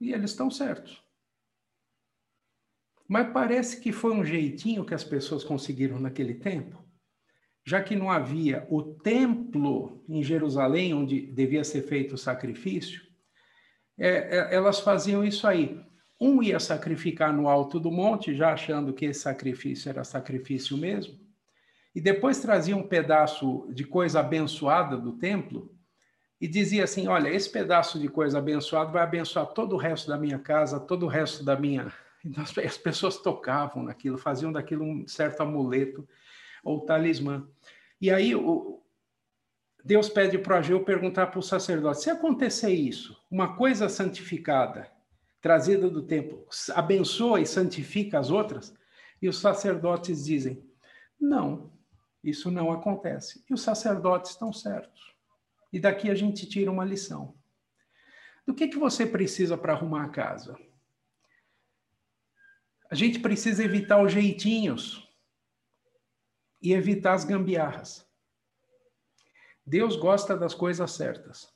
E 0.00 0.12
eles 0.12 0.30
estão 0.30 0.50
certos. 0.50 1.02
Mas 3.08 3.32
parece 3.32 3.80
que 3.80 3.90
foi 3.90 4.12
um 4.12 4.24
jeitinho 4.24 4.86
que 4.86 4.94
as 4.94 5.02
pessoas 5.02 5.42
conseguiram 5.42 5.98
naquele 5.98 6.34
tempo, 6.34 6.79
já 7.70 7.80
que 7.80 7.94
não 7.94 8.10
havia 8.10 8.66
o 8.68 8.82
templo 8.82 10.02
em 10.08 10.24
Jerusalém, 10.24 10.92
onde 10.92 11.20
devia 11.20 11.62
ser 11.62 11.82
feito 11.82 12.16
o 12.16 12.18
sacrifício, 12.18 13.00
é, 13.96 14.38
é, 14.38 14.54
elas 14.56 14.80
faziam 14.80 15.24
isso 15.24 15.46
aí. 15.46 15.80
Um 16.20 16.42
ia 16.42 16.58
sacrificar 16.58 17.32
no 17.32 17.48
alto 17.48 17.78
do 17.78 17.88
monte, 17.88 18.34
já 18.34 18.54
achando 18.54 18.92
que 18.92 19.04
esse 19.04 19.20
sacrifício 19.20 19.88
era 19.88 20.02
sacrifício 20.02 20.76
mesmo, 20.76 21.16
e 21.94 22.00
depois 22.00 22.40
trazia 22.40 22.76
um 22.76 22.82
pedaço 22.82 23.68
de 23.72 23.84
coisa 23.84 24.18
abençoada 24.18 24.96
do 24.96 25.12
templo 25.12 25.72
e 26.40 26.48
dizia 26.48 26.82
assim: 26.82 27.06
Olha, 27.06 27.28
esse 27.28 27.48
pedaço 27.48 28.00
de 28.00 28.08
coisa 28.08 28.38
abençoada 28.38 28.90
vai 28.90 29.04
abençoar 29.04 29.46
todo 29.46 29.74
o 29.74 29.78
resto 29.78 30.08
da 30.08 30.18
minha 30.18 30.40
casa, 30.40 30.80
todo 30.80 31.06
o 31.06 31.08
resto 31.08 31.44
da 31.44 31.54
minha. 31.54 31.92
Então, 32.22 32.44
as 32.44 32.76
pessoas 32.76 33.16
tocavam 33.16 33.82
naquilo, 33.82 34.18
faziam 34.18 34.52
daquilo 34.52 34.84
um 34.84 35.08
certo 35.08 35.40
amuleto 35.40 36.06
ou 36.62 36.80
talismã. 36.80 37.46
E 38.00 38.10
aí 38.10 38.34
o, 38.34 38.82
Deus 39.84 40.08
pede 40.08 40.38
para 40.38 40.58
Ageu 40.58 40.84
perguntar 40.84 41.28
para 41.28 41.38
o 41.38 41.42
sacerdote: 41.42 42.02
se 42.02 42.10
acontecer 42.10 42.72
isso, 42.72 43.20
uma 43.30 43.56
coisa 43.56 43.88
santificada, 43.88 44.90
trazida 45.40 45.88
do 45.88 46.02
templo, 46.02 46.46
abençoa 46.74 47.40
e 47.40 47.46
santifica 47.46 48.18
as 48.18 48.30
outras? 48.30 48.74
E 49.20 49.28
os 49.28 49.38
sacerdotes 49.38 50.24
dizem: 50.24 50.64
não, 51.20 51.72
isso 52.22 52.50
não 52.50 52.72
acontece. 52.72 53.44
E 53.48 53.54
os 53.54 53.62
sacerdotes 53.62 54.32
estão 54.32 54.52
certos. 54.52 55.14
E 55.72 55.78
daqui 55.78 56.10
a 56.10 56.14
gente 56.14 56.48
tira 56.48 56.70
uma 56.70 56.84
lição. 56.84 57.34
Do 58.46 58.54
que, 58.54 58.68
que 58.68 58.78
você 58.78 59.06
precisa 59.06 59.56
para 59.56 59.72
arrumar 59.72 60.04
a 60.04 60.08
casa? 60.08 60.58
A 62.90 62.94
gente 62.94 63.20
precisa 63.20 63.62
evitar 63.62 64.02
os 64.02 64.12
jeitinhos 64.12 65.08
e 66.60 66.72
evitar 66.72 67.14
as 67.14 67.24
gambiarras. 67.24 68.06
Deus 69.64 69.96
gosta 69.96 70.36
das 70.36 70.54
coisas 70.54 70.90
certas. 70.90 71.52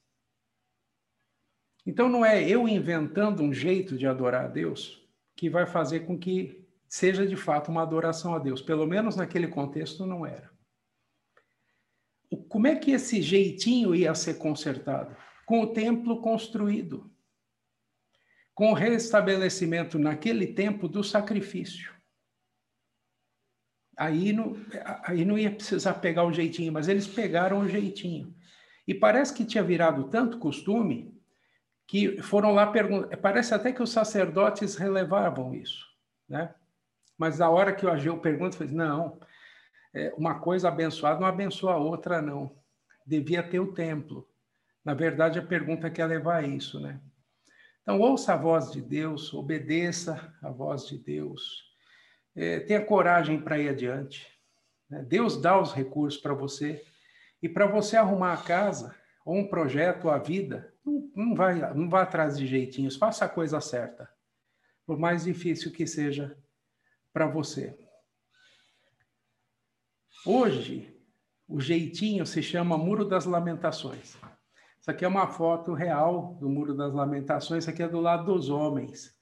Então 1.87 2.09
não 2.09 2.25
é 2.25 2.43
eu 2.49 2.67
inventando 2.67 3.43
um 3.43 3.53
jeito 3.53 3.97
de 3.99 4.07
adorar 4.07 4.47
a 4.47 4.49
Deus 4.49 5.07
que 5.37 5.51
vai 5.51 5.67
fazer 5.67 6.01
com 6.01 6.19
que 6.19 6.65
seja 6.89 7.27
de 7.27 7.37
fato 7.37 7.71
uma 7.71 7.83
adoração 7.83 8.35
a 8.35 8.39
Deus. 8.39 8.63
Pelo 8.63 8.87
menos 8.87 9.17
naquele 9.17 9.49
contexto 9.49 10.07
não 10.07 10.25
era. 10.25 10.51
Como 12.49 12.67
é 12.67 12.77
que 12.77 12.93
esse 12.93 13.21
jeitinho 13.21 13.95
ia 13.95 14.15
ser 14.15 14.35
consertado? 14.35 15.17
Com 15.45 15.61
o 15.63 15.73
templo 15.73 16.21
construído, 16.23 17.13
com 18.55 18.71
o 18.71 18.75
restabelecimento 18.75 19.99
naquele 19.99 20.47
tempo 20.47 20.89
do 20.89 21.05
sacrifício. 21.05 21.94
Aí 23.97 24.33
não, 24.33 24.57
aí 25.05 25.25
não 25.25 25.39
ia 25.39 25.51
precisar 25.51 25.95
pegar 25.95 26.25
o 26.25 26.33
jeitinho, 26.33 26.73
mas 26.73 26.89
eles 26.89 27.07
pegaram 27.07 27.61
o 27.61 27.69
jeitinho. 27.69 28.35
E 28.87 28.95
parece 28.95 29.33
que 29.33 29.45
tinha 29.45 29.63
virado 29.63 30.05
tanto 30.05 30.39
costume 30.39 31.15
que 31.87 32.21
foram 32.23 32.53
lá 32.53 32.67
perguntar. 32.67 33.17
Parece 33.19 33.55
até 33.55 33.73
que 33.73 33.83
os 33.83 33.91
sacerdotes 33.91 34.77
relevavam 34.77 35.55
isso, 35.55 35.87
né? 36.29 36.55
Mas 37.17 37.39
na 37.39 37.49
hora 37.49 37.73
que 37.73 37.87
o 37.87 37.91
Ageu 37.91 38.19
pergunta, 38.19 38.57
fez 38.57 38.73
não, 38.73 39.21
é, 39.95 40.13
uma 40.17 40.41
coisa 40.41 40.69
abençoada 40.69 41.21
não 41.21 41.27
abençoa 41.27 41.75
a 41.75 41.79
outra, 41.79 42.21
não. 42.21 42.57
Devia 43.07 43.43
ter 43.43 43.61
o 43.61 43.73
templo. 43.73 44.29
Na 44.85 44.93
verdade, 44.93 45.39
a 45.39 45.43
pergunta 45.43 45.89
quer 45.89 46.07
levar 46.07 46.43
a 46.43 46.47
isso, 46.47 46.81
né? 46.81 47.01
Então, 47.83 48.01
ouça 48.01 48.33
a 48.33 48.37
voz 48.37 48.73
de 48.73 48.81
Deus, 48.81 49.33
obedeça 49.33 50.35
a 50.43 50.51
voz 50.51 50.87
de 50.87 50.99
Deus, 50.99 51.74
é, 52.35 52.61
tenha 52.61 52.85
coragem 52.85 53.41
para 53.41 53.59
ir 53.59 53.69
adiante. 53.69 54.27
Né? 54.89 55.03
Deus 55.03 55.41
dá 55.41 55.61
os 55.61 55.73
recursos 55.73 56.21
para 56.21 56.35
você, 56.35 56.85
e 57.43 57.49
para 57.49 57.67
você 57.67 57.97
arrumar 57.97 58.33
a 58.33 58.43
casa, 58.43 58.95
ou 59.25 59.37
um 59.37 59.47
projeto, 59.47 60.07
ou 60.07 60.11
a 60.11 60.19
vida, 60.19 60.73
não, 60.85 61.11
não, 61.15 61.35
vai, 61.35 61.75
não 61.75 61.89
vá 61.89 62.03
atrás 62.03 62.39
de 62.39 62.47
jeitinhos, 62.47 62.97
faça 62.97 63.25
a 63.25 63.29
coisa 63.29 63.61
certa, 63.61 64.09
por 64.87 64.99
mais 64.99 65.25
difícil 65.25 65.73
que 65.73 65.87
seja 65.87 66.37
para 67.13 67.27
você. 67.27 67.79
Hoje, 70.27 70.95
o 71.47 71.61
jeitinho 71.61 72.25
se 72.25 72.43
chama 72.43 72.79
Muro 72.79 73.05
das 73.05 73.27
Lamentações. 73.27 74.17
Isso 74.81 74.91
aqui 74.91 75.05
é 75.05 75.09
uma 75.09 75.27
foto 75.27 75.73
real 75.73 76.35
do 76.35 76.49
Muro 76.49 76.75
das 76.75 76.93
Lamentações, 76.93 77.65
isso 77.65 77.71
aqui 77.71 77.83
é 77.83 77.89
do 77.89 78.01
lado 78.01 78.33
dos 78.33 78.49
homens. 78.49 79.15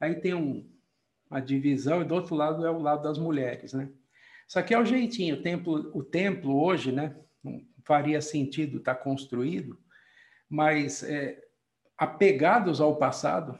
Aí 0.00 0.14
tem 0.14 0.34
um, 0.34 0.70
uma 1.32 1.40
divisão 1.40 2.02
e 2.02 2.04
do 2.04 2.14
outro 2.14 2.34
lado 2.34 2.64
é 2.66 2.70
o 2.70 2.78
lado 2.78 3.02
das 3.02 3.18
mulheres, 3.18 3.72
né? 3.72 3.88
Isso 4.46 4.58
aqui 4.58 4.74
é 4.74 4.78
o 4.78 4.84
jeitinho. 4.84 5.36
O 5.36 5.42
templo, 5.42 5.90
o 5.94 6.04
templo 6.04 6.62
hoje, 6.62 6.92
né? 6.92 7.16
Não 7.42 7.62
faria 7.84 8.20
sentido 8.20 8.78
estar 8.78 8.94
tá 8.94 9.00
construído, 9.00 9.78
mas 10.48 11.02
é, 11.02 11.42
apegados 11.96 12.80
ao 12.80 12.96
passado 12.96 13.58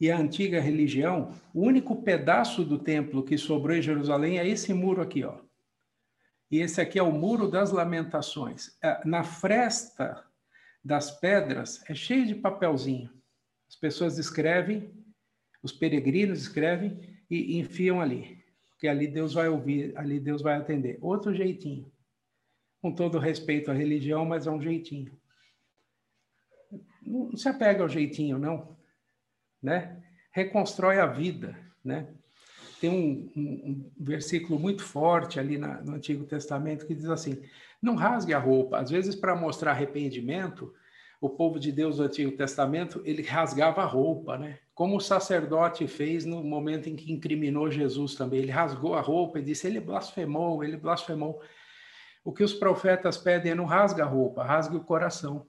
e 0.00 0.10
à 0.10 0.18
antiga 0.18 0.60
religião, 0.60 1.32
o 1.54 1.62
único 1.62 2.02
pedaço 2.02 2.64
do 2.64 2.78
templo 2.78 3.22
que 3.22 3.38
sobrou 3.38 3.76
em 3.76 3.80
Jerusalém 3.80 4.38
é 4.38 4.46
esse 4.46 4.74
muro 4.74 5.00
aqui, 5.00 5.24
ó. 5.24 5.38
E 6.50 6.58
esse 6.58 6.80
aqui 6.80 6.98
é 6.98 7.02
o 7.02 7.10
Muro 7.10 7.50
das 7.50 7.72
Lamentações. 7.72 8.76
É, 8.82 9.04
na 9.04 9.24
fresta 9.24 10.24
das 10.84 11.10
pedras 11.10 11.82
é 11.88 11.94
cheio 11.94 12.26
de 12.26 12.34
papelzinho. 12.34 13.10
As 13.68 13.74
pessoas 13.74 14.18
escrevem, 14.18 14.92
os 15.62 15.72
peregrinos 15.72 16.40
escrevem 16.40 16.98
e 17.30 17.58
enfiam 17.58 18.00
ali. 18.00 18.44
Porque 18.70 18.88
ali 18.88 19.06
Deus 19.06 19.34
vai 19.34 19.48
ouvir, 19.48 19.96
ali 19.96 20.20
Deus 20.20 20.42
vai 20.42 20.56
atender. 20.56 20.98
Outro 21.00 21.34
jeitinho. 21.34 21.90
Com 22.80 22.92
todo 22.92 23.18
respeito 23.18 23.70
à 23.70 23.74
religião, 23.74 24.24
mas 24.24 24.46
é 24.46 24.50
um 24.50 24.60
jeitinho. 24.60 25.18
Não 27.02 27.36
se 27.36 27.48
apega 27.48 27.82
ao 27.82 27.88
jeitinho, 27.88 28.38
não. 28.38 28.76
Né? 29.62 30.02
Reconstrói 30.32 30.98
a 30.98 31.06
vida, 31.06 31.58
né? 31.82 32.08
tem 32.80 32.90
um, 32.90 33.32
um, 33.36 33.50
um 33.70 33.90
versículo 33.98 34.58
muito 34.58 34.82
forte 34.82 35.40
ali 35.40 35.58
na, 35.58 35.80
no 35.82 35.94
Antigo 35.94 36.24
Testamento 36.24 36.86
que 36.86 36.94
diz 36.94 37.08
assim: 37.08 37.42
não 37.80 37.94
rasgue 37.94 38.34
a 38.34 38.38
roupa. 38.38 38.78
Às 38.78 38.90
vezes, 38.90 39.14
para 39.14 39.34
mostrar 39.34 39.72
arrependimento, 39.72 40.72
o 41.20 41.30
povo 41.30 41.58
de 41.58 41.72
Deus 41.72 41.96
do 41.96 42.02
Antigo 42.02 42.36
Testamento 42.36 43.00
ele 43.04 43.22
rasgava 43.22 43.82
a 43.82 43.86
roupa, 43.86 44.36
né? 44.36 44.58
Como 44.74 44.96
o 44.96 45.00
sacerdote 45.00 45.86
fez 45.86 46.24
no 46.24 46.44
momento 46.44 46.88
em 46.88 46.96
que 46.96 47.10
incriminou 47.10 47.70
Jesus 47.70 48.14
também. 48.14 48.40
Ele 48.40 48.50
rasgou 48.50 48.94
a 48.94 49.00
roupa 49.00 49.38
e 49.38 49.42
disse: 49.42 49.66
ele 49.66 49.80
blasfemou, 49.80 50.62
ele 50.62 50.76
blasfemou. 50.76 51.40
O 52.22 52.32
que 52.32 52.44
os 52.44 52.52
profetas 52.52 53.16
pedem 53.16 53.52
é 53.52 53.54
não 53.54 53.64
rasga 53.64 54.04
a 54.04 54.06
roupa, 54.06 54.44
rasgue 54.44 54.76
o 54.76 54.84
coração. 54.84 55.46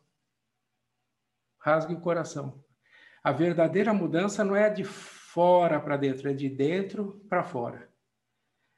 Rasgue 1.60 1.94
o 1.94 2.00
coração. 2.00 2.64
A 3.24 3.32
verdadeira 3.32 3.94
mudança 3.94 4.44
não 4.44 4.56
é 4.56 4.70
de 4.70 4.84
fora 4.84 5.80
para 5.80 5.98
dentro, 5.98 6.30
é 6.30 6.34
de 6.34 6.48
dentro 6.48 7.22
para 7.28 7.44
fora. 7.44 7.90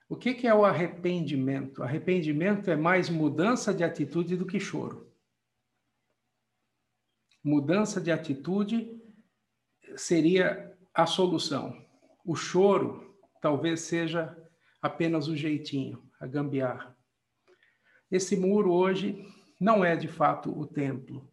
O 0.08 0.16
que, 0.16 0.34
que 0.34 0.48
é 0.48 0.56
o 0.56 0.66
arrependimento? 0.66 1.84
Arrependimento 1.84 2.72
é 2.72 2.76
mais 2.76 3.10
mudança 3.10 3.72
de 3.72 3.84
atitude 3.84 4.36
do 4.36 4.48
que 4.48 4.60
choro. 4.60 5.09
Mudança 7.44 8.02
de 8.02 8.12
atitude 8.12 9.02
seria 9.96 10.78
a 10.94 11.06
solução. 11.06 11.86
O 12.26 12.36
choro 12.36 13.18
talvez 13.42 13.82
seja 13.82 14.36
apenas 14.82 15.28
o 15.28 15.36
jeitinho, 15.36 16.04
a 16.20 16.28
gambiarra. 16.28 16.98
Esse 18.12 18.36
muro 18.36 18.74
hoje 18.74 19.26
não 19.60 19.86
é 19.86 19.96
de 19.96 20.08
fato 20.08 20.58
o 20.58 20.66
templo, 20.66 21.32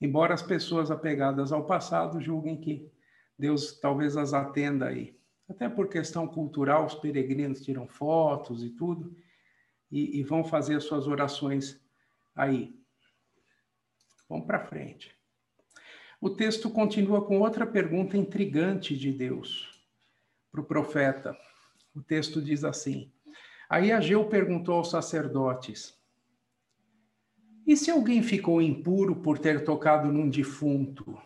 embora 0.00 0.34
as 0.34 0.42
pessoas 0.42 0.90
apegadas 0.90 1.52
ao 1.52 1.66
passado 1.66 2.20
julguem 2.20 2.60
que 2.60 2.90
Deus 3.38 3.78
talvez 3.80 4.16
as 4.16 4.32
atenda 4.34 4.86
aí. 4.86 5.18
Até 5.48 5.68
por 5.68 5.88
questão 5.88 6.28
cultural, 6.28 6.84
os 6.86 6.94
peregrinos 6.94 7.62
tiram 7.62 7.88
fotos 7.88 8.62
e 8.62 8.70
tudo, 8.70 9.16
e, 9.90 10.20
e 10.20 10.22
vão 10.22 10.44
fazer 10.44 10.80
suas 10.80 11.06
orações 11.06 11.80
aí. 12.34 12.78
Vamos 14.28 14.46
para 14.46 14.66
frente. 14.66 15.17
O 16.20 16.30
texto 16.30 16.68
continua 16.68 17.24
com 17.24 17.40
outra 17.40 17.66
pergunta 17.66 18.16
intrigante 18.16 18.96
de 18.96 19.12
Deus 19.12 19.82
para 20.50 20.60
o 20.60 20.64
profeta. 20.64 21.36
O 21.94 22.02
texto 22.02 22.42
diz 22.42 22.64
assim: 22.64 23.10
Aí 23.68 23.92
Ageu 23.92 24.24
perguntou 24.24 24.74
aos 24.74 24.90
sacerdotes: 24.90 25.96
E 27.66 27.76
se 27.76 27.90
alguém 27.90 28.22
ficou 28.22 28.60
impuro 28.60 29.16
por 29.16 29.38
ter 29.38 29.64
tocado 29.64 30.12
num 30.12 30.28
defunto? 30.28 31.16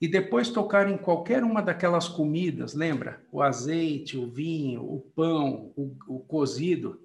e 0.00 0.06
depois 0.06 0.50
tocar 0.50 0.90
em 0.90 0.98
qualquer 0.98 1.42
uma 1.42 1.62
daquelas 1.62 2.08
comidas, 2.08 2.74
lembra? 2.74 3.24
O 3.32 3.40
azeite, 3.40 4.16
o 4.16 4.26
vinho, 4.30 4.82
o 4.82 5.00
pão, 5.00 5.72
o, 5.76 5.96
o 6.06 6.20
cozido. 6.20 7.00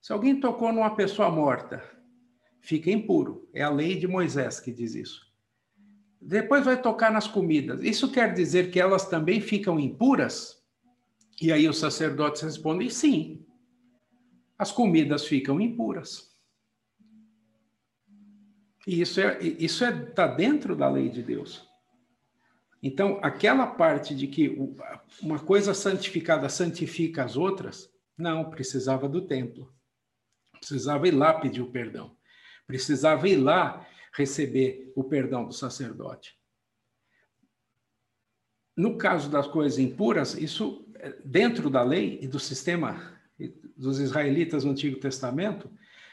Se 0.00 0.12
alguém 0.12 0.38
tocou 0.38 0.72
numa 0.72 0.94
pessoa 0.94 1.30
morta, 1.30 1.82
fica 2.60 2.90
impuro. 2.90 3.48
É 3.54 3.62
a 3.62 3.70
lei 3.70 3.96
de 3.96 4.06
Moisés 4.06 4.60
que 4.60 4.70
diz 4.70 4.94
isso. 4.94 5.27
Depois 6.20 6.64
vai 6.64 6.80
tocar 6.80 7.12
nas 7.12 7.26
comidas. 7.26 7.82
Isso 7.82 8.10
quer 8.10 8.34
dizer 8.34 8.70
que 8.70 8.80
elas 8.80 9.06
também 9.06 9.40
ficam 9.40 9.78
impuras? 9.78 10.62
E 11.40 11.52
aí 11.52 11.68
os 11.68 11.78
sacerdotes 11.78 12.42
respondem: 12.42 12.90
sim. 12.90 13.44
As 14.58 14.72
comidas 14.72 15.24
ficam 15.26 15.60
impuras. 15.60 16.28
E 18.86 19.00
isso 19.00 19.20
é 19.20 19.38
isso 19.42 19.84
é 19.84 19.92
tá 19.92 20.26
dentro 20.26 20.74
da 20.74 20.88
lei 20.88 21.08
de 21.08 21.22
Deus. 21.22 21.68
Então, 22.82 23.18
aquela 23.22 23.66
parte 23.66 24.14
de 24.14 24.26
que 24.28 24.56
uma 25.20 25.38
coisa 25.38 25.74
santificada 25.74 26.48
santifica 26.48 27.24
as 27.24 27.36
outras, 27.36 27.92
não, 28.16 28.48
precisava 28.50 29.08
do 29.08 29.26
templo. 29.26 29.72
Precisava 30.58 31.06
ir 31.08 31.12
lá 31.12 31.34
pedir 31.34 31.60
o 31.60 31.70
perdão. 31.70 32.16
Precisava 32.66 33.28
ir 33.28 33.36
lá 33.36 33.86
receber 34.18 34.92
o 34.96 35.04
perdão 35.04 35.46
do 35.46 35.54
sacerdote. 35.54 36.36
No 38.76 38.98
caso 38.98 39.30
das 39.30 39.46
coisas 39.46 39.78
impuras, 39.78 40.34
isso 40.34 40.84
dentro 41.24 41.70
da 41.70 41.82
lei 41.82 42.18
e 42.20 42.26
do 42.26 42.40
sistema 42.40 43.16
dos 43.76 44.00
israelitas 44.00 44.64
no 44.64 44.72
Antigo 44.72 44.98
Testamento, 44.98 45.70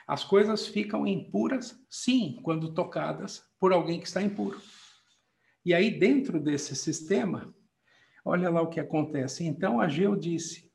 as 0.08 0.24
coisas 0.24 0.68
ficam 0.68 1.08
impuras, 1.08 1.84
sim, 1.90 2.40
quando 2.44 2.74
tocadas 2.76 3.44
por 3.60 3.74
alguém 3.74 4.00
que 4.00 4.06
está 4.06 4.22
impuro. 4.22 4.62
E 5.66 5.74
aí, 5.74 5.90
dentro 6.00 6.40
desse 6.40 6.76
sistema, 6.76 7.52
olha 8.24 8.52
lá 8.52 8.62
o 8.62 8.70
que 8.70 8.80
acontece. 8.80 9.44
Então, 9.44 9.82
Ageu 9.82 10.16
disse: 10.16 10.72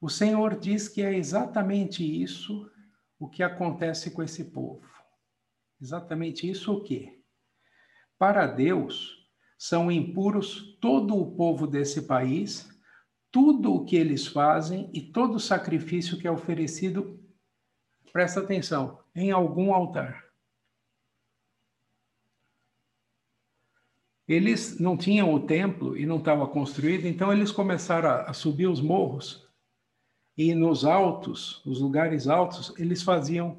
O 0.00 0.08
Senhor 0.08 0.56
diz 0.56 0.88
que 0.88 1.02
é 1.02 1.12
exatamente 1.12 2.04
isso 2.04 2.70
o 3.18 3.28
que 3.28 3.42
acontece 3.42 4.12
com 4.12 4.22
esse 4.22 4.44
povo. 4.44 4.89
Exatamente 5.80 6.48
isso 6.48 6.72
o 6.72 6.82
quê? 6.82 7.20
Para 8.18 8.46
Deus, 8.46 9.28
são 9.58 9.90
impuros 9.90 10.76
todo 10.80 11.16
o 11.16 11.34
povo 11.34 11.66
desse 11.66 12.02
país, 12.02 12.68
tudo 13.30 13.74
o 13.74 13.84
que 13.84 13.96
eles 13.96 14.26
fazem 14.26 14.90
e 14.92 15.00
todo 15.00 15.36
o 15.36 15.40
sacrifício 15.40 16.18
que 16.18 16.26
é 16.26 16.30
oferecido, 16.30 17.18
presta 18.12 18.40
atenção, 18.40 19.02
em 19.14 19.30
algum 19.30 19.72
altar. 19.72 20.30
eles 24.32 24.78
não 24.78 24.96
tinham 24.96 25.34
o 25.34 25.40
templo 25.40 25.96
e 25.96 26.06
não 26.06 26.18
estava 26.18 26.46
construído, 26.46 27.06
então 27.06 27.32
eles 27.32 27.50
começaram 27.50 28.08
a, 28.08 28.22
a 28.22 28.32
subir 28.32 28.68
os 28.68 28.80
morros 28.80 29.44
e 30.36 30.54
nos 30.54 30.84
altos, 30.84 31.60
os 31.66 31.80
lugares 31.80 32.28
altos, 32.28 32.72
eles 32.78 33.02
faziam 33.02 33.58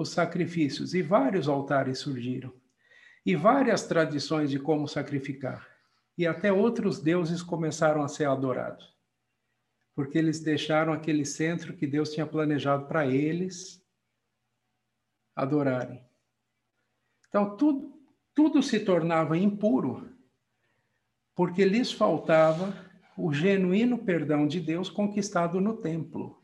os 0.00 0.10
sacrifícios 0.10 0.94
e 0.94 1.02
vários 1.02 1.48
altares 1.48 1.98
surgiram 1.98 2.52
e 3.24 3.36
várias 3.36 3.86
tradições 3.86 4.50
de 4.50 4.58
como 4.58 4.88
sacrificar 4.88 5.68
e 6.16 6.26
até 6.26 6.52
outros 6.52 7.00
deuses 7.00 7.42
começaram 7.42 8.02
a 8.02 8.08
ser 8.08 8.26
adorados 8.26 8.96
porque 9.94 10.16
eles 10.16 10.40
deixaram 10.40 10.92
aquele 10.92 11.26
centro 11.26 11.76
que 11.76 11.86
Deus 11.86 12.12
tinha 12.12 12.26
planejado 12.26 12.86
para 12.86 13.06
eles 13.06 13.84
adorarem. 15.36 16.02
Então 17.28 17.56
tudo 17.56 18.00
tudo 18.34 18.62
se 18.62 18.80
tornava 18.80 19.36
impuro 19.36 20.08
porque 21.34 21.64
lhes 21.64 21.92
faltava 21.92 22.74
o 23.16 23.32
genuíno 23.32 23.98
perdão 23.98 24.46
de 24.46 24.60
Deus 24.60 24.88
conquistado 24.88 25.60
no 25.60 25.76
templo. 25.76 26.39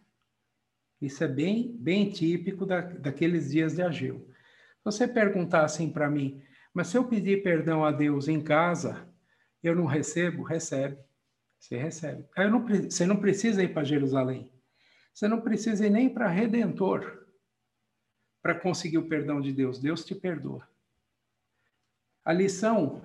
Isso 1.01 1.23
é 1.23 1.29
bem, 1.29 1.77
bem 1.79 2.11
típico 2.11 2.65
da, 2.65 2.81
daqueles 2.81 3.51
dias 3.51 3.75
de 3.75 3.83
Ageu. 3.83 4.27
Se 4.79 4.85
você 4.85 5.09
perguntar 5.09 5.65
assim 5.65 5.91
para 5.91 6.11
mim, 6.11 6.43
mas 6.73 6.89
se 6.89 6.97
eu 6.97 7.05
pedir 7.05 7.43
perdão 7.43 7.85
a 7.85 7.91
Deus 7.91 8.29
em 8.29 8.41
casa, 8.41 9.09
eu 9.63 9.75
não 9.75 9.87
recebo? 9.87 10.43
Recebe. 10.43 10.99
Você 11.59 11.77
recebe. 11.77 12.25
Não, 12.37 12.65
você 12.65 13.07
não 13.07 13.17
precisa 13.17 13.63
ir 13.63 13.73
para 13.73 13.85
Jerusalém. 13.85 14.53
Você 15.13 15.27
não 15.27 15.41
precisa 15.41 15.87
ir 15.87 15.91
nem 15.91 16.09
para 16.09 16.29
Redentor 16.29 17.27
para 18.43 18.55
conseguir 18.55 18.99
o 18.99 19.09
perdão 19.09 19.41
de 19.41 19.53
Deus. 19.53 19.79
Deus 19.81 20.05
te 20.05 20.15
perdoa. 20.15 20.69
A 22.25 22.33
lição, 22.33 23.03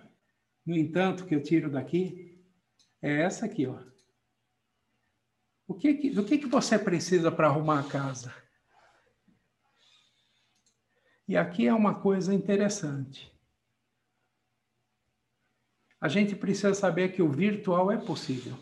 no 0.66 0.76
entanto, 0.76 1.26
que 1.26 1.34
eu 1.34 1.42
tiro 1.42 1.70
daqui 1.70 2.44
é 3.02 3.22
essa 3.22 3.46
aqui, 3.46 3.66
ó. 3.66 3.80
O 5.72 5.74
que, 5.74 5.94
que 5.94 6.10
do 6.10 6.26
que, 6.26 6.38
que 6.38 6.48
você 6.48 6.78
precisa 6.78 7.32
para 7.32 7.48
arrumar 7.48 7.80
a 7.80 7.90
casa? 7.90 8.36
E 11.26 11.38
aqui 11.38 11.66
é 11.66 11.74
uma 11.74 12.02
coisa 12.02 12.34
interessante. 12.34 13.34
A 16.02 16.10
gente 16.10 16.36
precisa 16.36 16.74
saber 16.74 17.14
que 17.14 17.22
o 17.22 17.32
virtual 17.32 17.90
é 17.90 17.98
possível, 17.98 18.58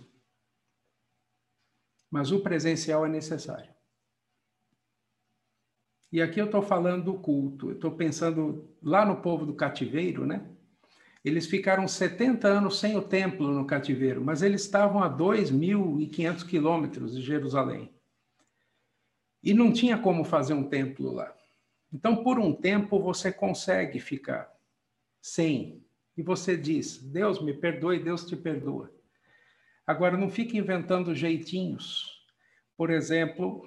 mas 2.11 2.31
o 2.31 2.43
presencial 2.43 3.03
é 3.03 3.09
necessário. 3.09 3.73
E 6.11 6.21
aqui 6.21 6.39
eu 6.39 6.45
estou 6.45 6.61
falando 6.61 7.05
do 7.05 7.19
culto, 7.19 7.71
eu 7.71 7.75
estou 7.75 7.97
pensando 7.97 8.71
lá 8.83 9.03
no 9.03 9.19
povo 9.19 9.47
do 9.47 9.55
cativeiro, 9.55 10.27
né? 10.27 10.55
Eles 11.23 11.45
ficaram 11.45 11.87
70 11.87 12.47
anos 12.47 12.79
sem 12.79 12.95
o 12.95 13.01
templo 13.01 13.51
no 13.51 13.65
cativeiro, 13.65 14.23
mas 14.23 14.41
eles 14.41 14.61
estavam 14.61 15.03
a 15.03 15.09
2.500 15.09 16.47
quilômetros 16.47 17.15
de 17.15 17.21
Jerusalém. 17.21 17.93
E 19.43 19.53
não 19.53 19.71
tinha 19.71 19.97
como 19.97 20.23
fazer 20.23 20.53
um 20.53 20.67
templo 20.67 21.11
lá. 21.11 21.33
Então, 21.91 22.23
por 22.23 22.39
um 22.39 22.53
tempo, 22.53 22.99
você 22.99 23.31
consegue 23.31 23.99
ficar 23.99 24.49
sem. 25.21 25.83
E 26.15 26.21
você 26.21 26.55
diz: 26.55 27.01
Deus 27.01 27.41
me 27.41 27.53
perdoe, 27.53 28.03
Deus 28.03 28.25
te 28.25 28.35
perdoa. 28.35 28.93
Agora, 29.85 30.17
não 30.17 30.29
fique 30.29 30.57
inventando 30.57 31.15
jeitinhos. 31.15 32.25
Por 32.77 32.89
exemplo, 32.89 33.65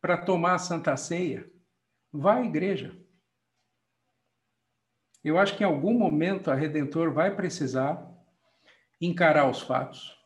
para 0.00 0.16
tomar 0.16 0.54
a 0.54 0.58
Santa 0.58 0.96
Ceia, 0.96 1.50
vá 2.12 2.36
à 2.36 2.44
igreja. 2.44 2.96
Eu 5.22 5.38
acho 5.38 5.56
que 5.56 5.62
em 5.62 5.66
algum 5.66 5.92
momento 5.92 6.50
a 6.50 6.54
Redentor 6.54 7.12
vai 7.12 7.34
precisar 7.34 8.10
encarar 9.00 9.48
os 9.48 9.60
fatos 9.60 10.18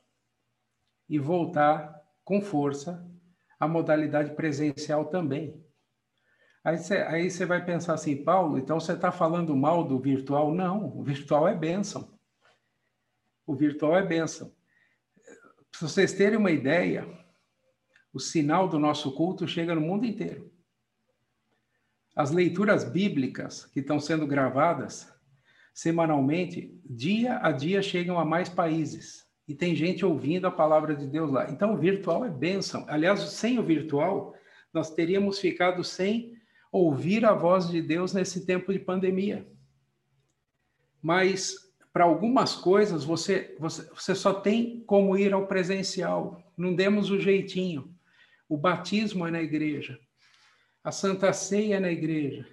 e 1.09 1.19
voltar 1.19 2.01
com 2.25 2.41
força 2.41 3.05
à 3.59 3.67
modalidade 3.67 4.35
presencial 4.35 5.07
também. 5.07 5.63
Aí 6.65 6.79
você 6.79 6.97
aí 6.97 7.29
vai 7.47 7.63
pensar 7.65 7.95
assim, 7.95 8.25
Paulo, 8.25 8.57
então 8.57 8.81
você 8.81 8.93
está 8.93 9.13
falando 9.13 9.55
mal 9.55 9.85
do 9.85 9.99
virtual? 9.99 10.55
Não, 10.55 10.97
o 10.97 11.03
virtual 11.03 11.47
é 11.47 11.55
bênção. 11.55 12.19
O 13.47 13.55
virtual 13.55 13.97
é 13.97 14.03
bênção. 14.03 14.55
Para 15.71 15.89
vocês 15.89 16.13
terem 16.13 16.39
uma 16.39 16.51
ideia, 16.51 17.07
o 18.13 18.21
sinal 18.21 18.69
do 18.69 18.79
nosso 18.79 19.15
culto 19.15 19.47
chega 19.47 19.75
no 19.75 19.81
mundo 19.81 20.07
inteiro. 20.07 20.54
As 22.15 22.31
leituras 22.31 22.85
bíblicas 22.85 23.67
que 23.67 23.81
estão 23.81 23.99
sendo 23.99 24.27
gravadas 24.27 25.13
semanalmente, 25.73 26.81
dia 26.85 27.41
a 27.43 27.51
dia 27.51 27.83
chegam 27.83 28.19
a 28.19 28.25
mais 28.25 28.49
países. 28.49 29.25
E 29.47 29.55
tem 29.55 29.75
gente 29.75 30.07
ouvindo 30.07 30.47
a 30.47 30.51
palavra 30.51 30.95
de 30.95 31.07
Deus 31.07 31.31
lá. 31.31 31.51
Então, 31.51 31.75
o 31.75 31.77
virtual 31.77 32.25
é 32.25 32.31
bênção. 32.31 32.85
Aliás, 32.89 33.21
sem 33.21 33.59
o 33.59 33.63
virtual, 33.63 34.35
nós 34.73 34.91
teríamos 34.95 35.39
ficado 35.39 35.83
sem 35.83 36.35
ouvir 36.73 37.25
a 37.25 37.35
voz 37.35 37.69
de 37.69 37.83
Deus 37.83 38.15
nesse 38.15 38.47
tempo 38.47 38.73
de 38.73 38.79
pandemia. 38.79 39.47
Mas, 41.03 41.57
para 41.93 42.05
algumas 42.05 42.55
coisas, 42.55 43.05
você, 43.05 43.55
você, 43.59 43.89
você 43.91 44.15
só 44.15 44.33
tem 44.33 44.83
como 44.87 45.17
ir 45.17 45.35
ao 45.35 45.47
presencial. 45.47 46.41
Não 46.57 46.75
demos 46.75 47.11
o 47.11 47.21
jeitinho. 47.21 47.95
O 48.49 48.57
batismo 48.57 49.27
é 49.27 49.31
na 49.31 49.43
igreja. 49.43 49.99
A 50.85 50.93
Santa 50.93 51.33
Ceia 51.33 51.77
é 51.77 51.81
na 51.81 51.91
igreja. 51.91 52.47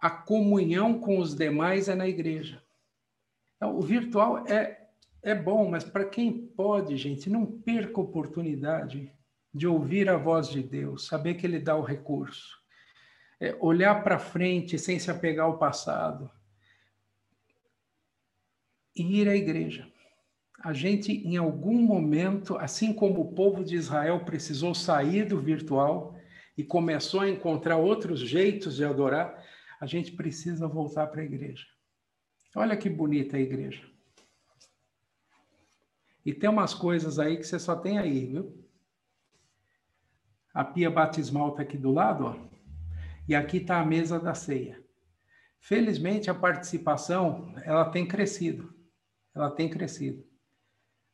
A 0.00 0.08
comunhão 0.08 1.00
com 1.00 1.18
os 1.18 1.34
demais 1.34 1.88
é 1.88 1.94
na 1.96 2.06
igreja. 2.06 2.62
Então, 3.56 3.76
o 3.76 3.82
virtual 3.82 4.46
é, 4.46 4.88
é 5.20 5.34
bom, 5.34 5.68
mas 5.68 5.82
para 5.82 6.04
quem 6.04 6.46
pode, 6.46 6.96
gente, 6.96 7.28
não 7.28 7.44
perca 7.44 8.00
a 8.00 8.04
oportunidade 8.04 9.12
de 9.52 9.66
ouvir 9.66 10.08
a 10.08 10.16
voz 10.16 10.48
de 10.48 10.62
Deus, 10.62 11.08
saber 11.08 11.34
que 11.34 11.44
Ele 11.44 11.58
dá 11.58 11.74
o 11.74 11.82
recurso. 11.82 12.56
É, 13.40 13.56
olhar 13.60 14.04
para 14.04 14.16
frente 14.16 14.78
sem 14.78 14.96
se 15.00 15.10
apegar 15.10 15.46
ao 15.46 15.58
passado. 15.58 16.30
E 18.94 19.20
ir 19.20 19.28
à 19.28 19.34
igreja. 19.34 19.90
A 20.62 20.72
gente, 20.72 21.12
em 21.12 21.36
algum 21.36 21.82
momento, 21.82 22.56
assim 22.58 22.92
como 22.92 23.20
o 23.20 23.34
povo 23.34 23.64
de 23.64 23.74
Israel 23.74 24.24
precisou 24.24 24.72
sair 24.72 25.26
do 25.26 25.40
virtual, 25.40 26.13
e 26.56 26.62
começou 26.62 27.20
a 27.20 27.28
encontrar 27.28 27.76
outros 27.76 28.20
jeitos 28.20 28.76
de 28.76 28.84
adorar, 28.84 29.44
a 29.80 29.86
gente 29.86 30.12
precisa 30.12 30.68
voltar 30.68 31.08
para 31.08 31.22
a 31.22 31.24
igreja. 31.24 31.66
Olha 32.54 32.76
que 32.76 32.88
bonita 32.88 33.36
a 33.36 33.40
igreja. 33.40 33.82
E 36.24 36.32
tem 36.32 36.48
umas 36.48 36.72
coisas 36.72 37.18
aí 37.18 37.36
que 37.36 37.44
você 37.44 37.58
só 37.58 37.76
tem 37.76 37.98
aí, 37.98 38.26
viu? 38.26 38.64
A 40.54 40.64
pia 40.64 40.90
batismal 40.90 41.50
está 41.50 41.62
aqui 41.62 41.76
do 41.76 41.90
lado, 41.90 42.24
ó. 42.24 42.36
E 43.28 43.34
aqui 43.34 43.58
está 43.58 43.80
a 43.80 43.84
mesa 43.84 44.20
da 44.20 44.34
ceia. 44.34 44.82
Felizmente 45.58 46.30
a 46.30 46.34
participação 46.34 47.54
ela 47.64 47.90
tem 47.90 48.06
crescido, 48.06 48.72
ela 49.34 49.50
tem 49.50 49.68
crescido. 49.68 50.24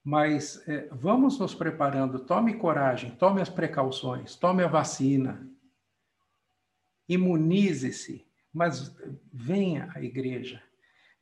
Mas 0.03 0.67
é, 0.67 0.89
vamos 0.91 1.39
nos 1.39 1.55
preparando, 1.55 2.21
tome 2.21 2.55
coragem, 2.55 3.11
tome 3.13 3.41
as 3.41 3.49
precauções, 3.49 4.35
tome 4.35 4.63
a 4.63 4.69
vacina, 4.69 5.47
imunize-se, 7.09 8.27
mas 8.53 8.97
venha 9.33 9.91
à 9.95 10.03
igreja, 10.03 10.63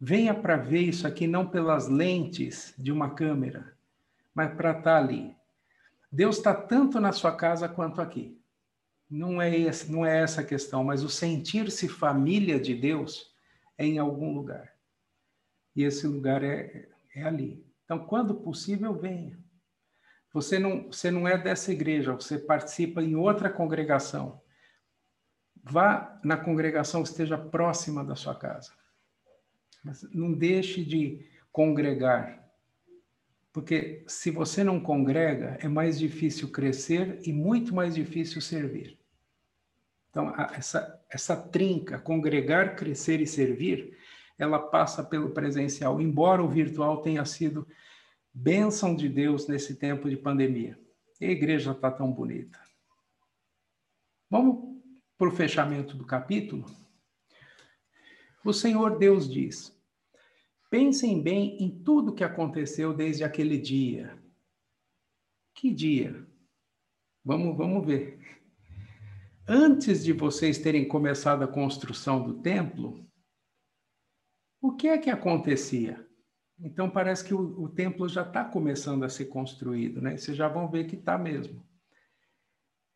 Venha 0.00 0.32
para 0.32 0.56
ver 0.56 0.82
isso 0.82 1.06
aqui 1.08 1.26
não 1.26 1.48
pelas 1.48 1.88
lentes 1.88 2.72
de 2.78 2.92
uma 2.92 3.14
câmera, 3.14 3.76
mas 4.32 4.54
para 4.54 4.78
estar 4.78 4.96
ali. 4.96 5.36
Deus 6.10 6.36
está 6.36 6.54
tanto 6.54 7.00
na 7.00 7.10
sua 7.10 7.34
casa 7.34 7.68
quanto 7.68 8.00
aqui. 8.00 8.40
Não 9.10 9.42
é, 9.42 9.56
esse, 9.56 9.90
não 9.90 10.06
é 10.06 10.22
essa 10.22 10.42
a 10.42 10.44
questão, 10.44 10.84
mas 10.84 11.02
o 11.02 11.08
sentir-se 11.08 11.88
família 11.88 12.60
de 12.60 12.74
Deus 12.74 13.34
é 13.76 13.86
em 13.86 13.98
algum 13.98 14.32
lugar. 14.32 14.72
E 15.74 15.82
esse 15.82 16.06
lugar 16.06 16.44
é, 16.44 16.88
é 17.14 17.22
ali. 17.24 17.64
Então, 17.88 17.98
quando 18.00 18.34
possível, 18.34 18.92
venha. 18.92 19.42
Você 20.30 20.58
não, 20.58 20.92
você 20.92 21.10
não 21.10 21.26
é 21.26 21.38
dessa 21.38 21.72
igreja, 21.72 22.12
você 22.12 22.38
participa 22.38 23.02
em 23.02 23.16
outra 23.16 23.48
congregação. 23.48 24.42
Vá 25.64 26.20
na 26.22 26.36
congregação 26.36 27.02
que 27.02 27.08
esteja 27.08 27.38
próxima 27.38 28.04
da 28.04 28.14
sua 28.14 28.34
casa. 28.34 28.74
Mas 29.82 30.02
não 30.12 30.34
deixe 30.34 30.84
de 30.84 31.26
congregar. 31.50 32.46
Porque 33.54 34.04
se 34.06 34.30
você 34.30 34.62
não 34.62 34.78
congrega, 34.78 35.56
é 35.58 35.66
mais 35.66 35.98
difícil 35.98 36.50
crescer 36.50 37.18
e 37.22 37.32
muito 37.32 37.74
mais 37.74 37.94
difícil 37.94 38.42
servir. 38.42 38.98
Então, 40.10 40.30
essa, 40.54 41.02
essa 41.08 41.34
trinca, 41.34 41.98
congregar, 41.98 42.76
crescer 42.76 43.18
e 43.22 43.26
servir, 43.26 43.96
ela 44.38 44.58
passa 44.58 45.02
pelo 45.02 45.30
presencial, 45.30 46.00
embora 46.00 46.42
o 46.42 46.48
virtual 46.48 47.02
tenha 47.02 47.24
sido 47.24 47.66
bênção 48.32 48.94
de 48.94 49.08
Deus 49.08 49.48
nesse 49.48 49.76
tempo 49.76 50.08
de 50.08 50.16
pandemia. 50.16 50.78
E 51.20 51.26
a 51.26 51.30
igreja 51.30 51.72
está 51.72 51.90
tão 51.90 52.12
bonita. 52.12 52.58
Vamos 54.30 54.78
para 55.16 55.28
o 55.28 55.32
fechamento 55.32 55.96
do 55.96 56.06
capítulo? 56.06 56.64
O 58.44 58.52
Senhor 58.52 58.96
Deus 58.98 59.28
diz: 59.28 59.76
Pensem 60.70 61.20
bem 61.20 61.56
em 61.60 61.82
tudo 61.82 62.14
que 62.14 62.22
aconteceu 62.22 62.94
desde 62.94 63.24
aquele 63.24 63.58
dia. 63.58 64.16
Que 65.54 65.72
dia? 65.72 66.24
Vamos, 67.24 67.56
vamos 67.56 67.84
ver. 67.84 68.20
Antes 69.46 70.04
de 70.04 70.12
vocês 70.12 70.58
terem 70.58 70.86
começado 70.86 71.42
a 71.42 71.48
construção 71.48 72.22
do 72.22 72.34
templo, 72.34 73.07
o 74.60 74.72
que 74.74 74.88
é 74.88 74.98
que 74.98 75.10
acontecia? 75.10 76.06
Então 76.60 76.90
parece 76.90 77.24
que 77.24 77.32
o, 77.32 77.62
o 77.62 77.68
templo 77.68 78.08
já 78.08 78.22
está 78.22 78.44
começando 78.44 79.04
a 79.04 79.08
ser 79.08 79.26
construído, 79.26 80.00
né? 80.00 80.16
Vocês 80.16 80.36
já 80.36 80.48
vão 80.48 80.68
ver 80.68 80.86
que 80.86 80.96
está 80.96 81.16
mesmo. 81.16 81.64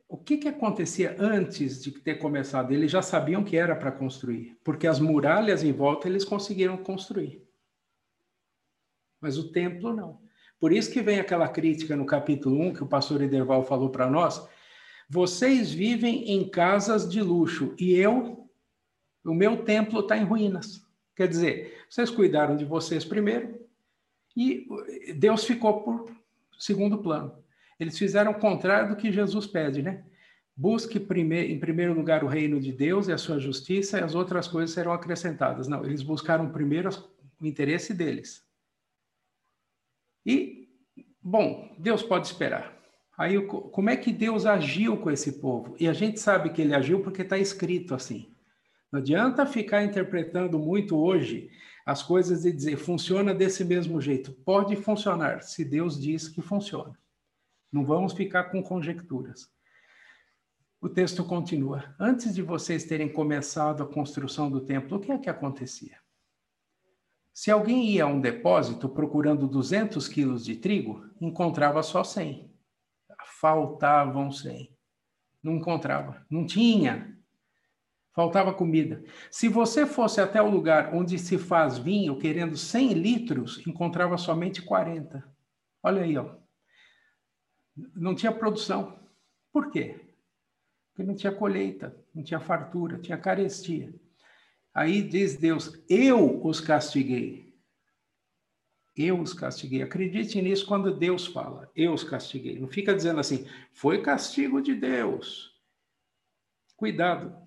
O 0.08 0.18
que, 0.18 0.36
que 0.36 0.48
acontecia 0.48 1.16
antes 1.18 1.82
de 1.82 1.90
ter 1.90 2.16
começado? 2.16 2.72
Eles 2.72 2.90
já 2.90 3.00
sabiam 3.00 3.42
que 3.42 3.56
era 3.56 3.74
para 3.74 3.90
construir, 3.90 4.58
porque 4.62 4.86
as 4.86 5.00
muralhas 5.00 5.64
em 5.64 5.72
volta 5.72 6.06
eles 6.06 6.24
conseguiram 6.24 6.76
construir. 6.76 7.42
Mas 9.20 9.38
o 9.38 9.52
templo 9.52 9.94
não. 9.94 10.20
Por 10.60 10.72
isso 10.72 10.92
que 10.92 11.00
vem 11.00 11.18
aquela 11.18 11.48
crítica 11.48 11.96
no 11.96 12.04
capítulo 12.04 12.60
1 12.60 12.74
que 12.74 12.82
o 12.82 12.88
pastor 12.88 13.22
Ederval 13.22 13.64
falou 13.64 13.90
para 13.90 14.10
nós. 14.10 14.46
Vocês 15.08 15.72
vivem 15.72 16.30
em 16.30 16.48
casas 16.48 17.08
de 17.08 17.22
luxo 17.22 17.74
e 17.78 17.94
eu, 17.94 18.50
o 19.24 19.34
meu 19.34 19.64
templo 19.64 20.00
está 20.00 20.16
em 20.16 20.24
ruínas. 20.24 20.81
Quer 21.16 21.28
dizer, 21.28 21.84
vocês 21.88 22.10
cuidaram 22.10 22.56
de 22.56 22.64
vocês 22.64 23.04
primeiro 23.04 23.60
e 24.36 24.66
Deus 25.16 25.44
ficou 25.44 25.82
por 25.82 26.10
segundo 26.58 26.98
plano. 26.98 27.42
Eles 27.78 27.98
fizeram 27.98 28.32
o 28.32 28.38
contrário 28.38 28.90
do 28.90 28.96
que 28.96 29.12
Jesus 29.12 29.46
pede, 29.46 29.82
né? 29.82 30.04
Busque 30.56 31.00
primeir, 31.00 31.50
em 31.50 31.58
primeiro 31.58 31.92
lugar 31.92 32.22
o 32.22 32.28
reino 32.28 32.60
de 32.60 32.72
Deus 32.72 33.08
e 33.08 33.12
a 33.12 33.18
sua 33.18 33.38
justiça, 33.38 33.98
e 33.98 34.02
as 34.02 34.14
outras 34.14 34.46
coisas 34.46 34.70
serão 34.70 34.92
acrescentadas. 34.92 35.66
Não, 35.66 35.84
eles 35.84 36.02
buscaram 36.02 36.52
primeiro 36.52 36.90
o 37.40 37.46
interesse 37.46 37.92
deles. 37.92 38.46
E, 40.24 40.68
bom, 41.20 41.74
Deus 41.78 42.02
pode 42.02 42.26
esperar. 42.26 42.80
Aí, 43.16 43.40
como 43.46 43.90
é 43.90 43.96
que 43.96 44.12
Deus 44.12 44.46
agiu 44.46 44.96
com 44.96 45.10
esse 45.10 45.40
povo? 45.40 45.74
E 45.78 45.88
a 45.88 45.92
gente 45.92 46.20
sabe 46.20 46.50
que 46.50 46.62
ele 46.62 46.74
agiu 46.74 47.02
porque 47.02 47.22
está 47.22 47.38
escrito 47.38 47.94
assim. 47.94 48.31
Não 48.92 49.00
adianta 49.00 49.46
ficar 49.46 49.82
interpretando 49.82 50.58
muito 50.58 50.98
hoje 50.98 51.50
as 51.84 52.02
coisas 52.02 52.44
e 52.44 52.52
dizer 52.52 52.76
funciona 52.76 53.34
desse 53.34 53.64
mesmo 53.64 54.00
jeito. 54.00 54.32
Pode 54.44 54.76
funcionar 54.76 55.42
se 55.42 55.64
Deus 55.64 55.98
diz 55.98 56.28
que 56.28 56.42
funciona. 56.42 56.96
Não 57.72 57.86
vamos 57.86 58.12
ficar 58.12 58.44
com 58.44 58.62
conjecturas. 58.62 59.50
O 60.78 60.88
texto 60.88 61.24
continua. 61.24 61.94
Antes 61.98 62.34
de 62.34 62.42
vocês 62.42 62.84
terem 62.84 63.10
começado 63.10 63.82
a 63.82 63.86
construção 63.86 64.50
do 64.50 64.60
templo, 64.60 64.98
o 64.98 65.00
que 65.00 65.10
é 65.10 65.18
que 65.18 65.30
acontecia? 65.30 65.96
Se 67.32 67.50
alguém 67.50 67.88
ia 67.88 68.04
a 68.04 68.06
um 68.06 68.20
depósito 68.20 68.90
procurando 68.90 69.48
200 69.48 70.06
quilos 70.06 70.44
de 70.44 70.56
trigo, 70.56 71.08
encontrava 71.18 71.82
só 71.82 72.04
100. 72.04 72.52
Faltavam 73.40 74.30
100. 74.30 74.76
Não 75.42 75.54
encontrava. 75.54 76.26
Não 76.28 76.44
tinha. 76.44 77.16
Faltava 78.12 78.52
comida. 78.52 79.02
Se 79.30 79.48
você 79.48 79.86
fosse 79.86 80.20
até 80.20 80.40
o 80.40 80.50
lugar 80.50 80.94
onde 80.94 81.18
se 81.18 81.38
faz 81.38 81.78
vinho, 81.78 82.18
querendo 82.18 82.56
100 82.56 82.92
litros, 82.92 83.66
encontrava 83.66 84.18
somente 84.18 84.60
40. 84.60 85.24
Olha 85.82 86.02
aí, 86.02 86.16
ó. 86.18 86.36
Não 87.94 88.14
tinha 88.14 88.30
produção. 88.30 88.98
Por 89.50 89.70
quê? 89.70 89.98
Porque 90.90 91.02
não 91.08 91.16
tinha 91.16 91.32
colheita, 91.32 91.96
não 92.14 92.22
tinha 92.22 92.38
fartura, 92.38 92.98
tinha 92.98 93.16
carestia. 93.16 93.94
Aí 94.74 95.02
diz 95.02 95.36
Deus: 95.36 95.82
Eu 95.88 96.44
os 96.46 96.60
castiguei. 96.60 97.50
Eu 98.94 99.20
os 99.22 99.32
castiguei. 99.32 99.80
Acredite 99.80 100.40
nisso 100.42 100.66
quando 100.66 100.94
Deus 100.94 101.26
fala. 101.26 101.70
Eu 101.74 101.94
os 101.94 102.04
castiguei. 102.04 102.58
Não 102.58 102.68
fica 102.68 102.94
dizendo 102.94 103.20
assim, 103.20 103.48
foi 103.72 104.02
castigo 104.02 104.60
de 104.60 104.74
Deus. 104.74 105.50
Cuidado 106.76 107.41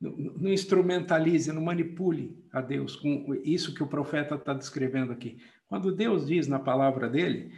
não 0.00 0.52
instrumentalize, 0.52 1.52
não 1.52 1.62
manipule 1.62 2.44
a 2.52 2.60
Deus 2.60 2.96
com 2.96 3.34
isso 3.44 3.74
que 3.74 3.82
o 3.82 3.86
profeta 3.86 4.34
está 4.34 4.52
descrevendo 4.52 5.12
aqui. 5.12 5.38
Quando 5.66 5.94
Deus 5.94 6.26
diz 6.26 6.46
na 6.46 6.58
palavra 6.58 7.08
dele, 7.08 7.52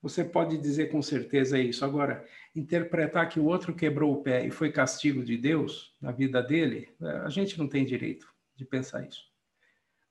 você 0.00 0.24
pode 0.24 0.56
dizer 0.58 0.90
com 0.90 1.02
certeza 1.02 1.58
isso. 1.58 1.84
Agora, 1.84 2.24
interpretar 2.54 3.28
que 3.28 3.40
o 3.40 3.46
outro 3.46 3.74
quebrou 3.74 4.12
o 4.12 4.22
pé 4.22 4.46
e 4.46 4.50
foi 4.50 4.70
castigo 4.70 5.24
de 5.24 5.36
Deus 5.36 5.96
na 6.00 6.12
vida 6.12 6.42
dele, 6.42 6.88
a 7.24 7.28
gente 7.28 7.58
não 7.58 7.66
tem 7.66 7.84
direito 7.84 8.32
de 8.54 8.64
pensar 8.64 9.06
isso. 9.06 9.24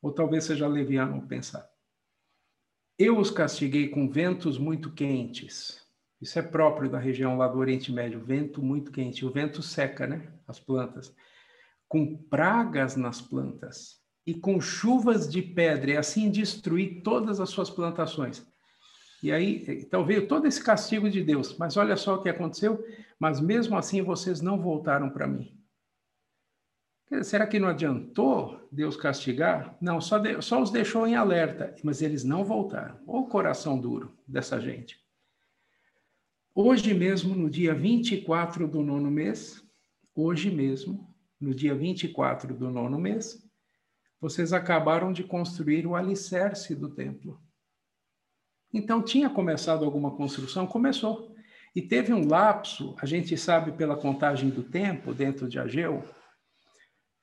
Ou 0.02 0.12
talvez 0.12 0.44
seja 0.44 0.68
leviano 0.68 1.26
pensar. 1.28 1.68
Eu 3.00 3.18
os 3.18 3.32
castiguei 3.32 3.88
com 3.88 4.10
ventos 4.10 4.58
muito 4.58 4.92
quentes. 4.92 5.86
Isso 6.20 6.38
é 6.40 6.42
próprio 6.42 6.90
da 6.90 6.98
região 6.98 7.38
lá 7.38 7.48
do 7.48 7.60
Oriente 7.60 7.92
Médio, 7.92 8.20
vento 8.20 8.62
muito 8.62 8.92
quente. 8.92 9.26
O 9.26 9.32
vento 9.32 9.62
seca, 9.62 10.08
né? 10.08 10.34
As 10.48 10.60
plantas 10.60 11.16
com 11.88 12.18
pragas 12.30 12.96
nas 12.96 13.22
plantas 13.22 13.98
e 14.26 14.34
com 14.34 14.60
chuvas 14.60 15.30
de 15.30 15.42
pedra, 15.42 15.92
e 15.92 15.98
assim 15.98 16.30
destruir 16.30 17.02
todas 17.02 17.40
as 17.40 17.50
suas 17.50 17.70
plantações. 17.70 18.46
E 19.24 19.32
aí, 19.32 19.66
então 19.68 20.06
veio 20.06 20.28
todo 20.28 20.46
esse 20.46 20.64
castigo 20.64 21.10
de 21.10 21.24
Deus. 21.24 21.58
Mas 21.58 21.78
olha 21.78 21.96
só 21.96 22.16
o 22.16 22.22
que 22.22 22.30
aconteceu. 22.30 22.84
Mas 23.20 23.40
mesmo 23.40 23.78
assim 23.78 24.02
vocês 24.02 24.42
não 24.42 24.62
voltaram 24.62 25.10
para 25.10 25.28
mim. 25.28 25.58
Será 27.24 27.48
que 27.48 27.58
não 27.58 27.70
adiantou 27.70 28.68
Deus 28.70 28.98
castigar? 28.98 29.78
Não, 29.80 30.02
só, 30.02 30.18
de, 30.18 30.42
só 30.42 30.62
os 30.62 30.70
deixou 30.70 31.08
em 31.08 31.16
alerta, 31.16 31.74
mas 31.82 32.02
eles 32.02 32.24
não 32.24 32.44
voltaram. 32.44 33.00
O 33.08 33.24
coração 33.28 33.80
duro 33.80 34.14
dessa 34.28 34.60
gente. 34.60 35.00
Hoje 36.54 36.94
mesmo, 36.94 37.34
no 37.34 37.50
dia 37.50 37.74
24 37.74 38.68
do 38.68 38.84
nono 38.84 39.10
mês, 39.10 39.64
hoje 40.14 40.52
mesmo, 40.52 41.08
no 41.40 41.54
dia 41.54 41.76
24 41.76 42.54
do 42.54 42.70
nono 42.70 42.98
mês, 43.00 43.46
vocês 44.20 44.54
acabaram 44.54 45.14
de 45.14 45.24
construir 45.24 45.86
o 45.86 45.96
alicerce 45.96 46.76
do 46.76 46.90
templo. 46.90 47.40
Então, 48.74 49.02
tinha 49.02 49.30
começado 49.30 49.86
alguma 49.86 50.12
construção? 50.12 50.66
Começou. 50.68 51.36
E 51.76 51.82
teve 51.82 52.12
um 52.12 52.28
lapso, 52.28 52.96
a 53.00 53.06
gente 53.06 53.38
sabe 53.38 53.72
pela 53.72 53.96
contagem 53.96 54.50
do 54.50 54.64
tempo 54.64 55.14
dentro 55.14 55.48
de 55.48 55.60
Ageu, 55.60 56.04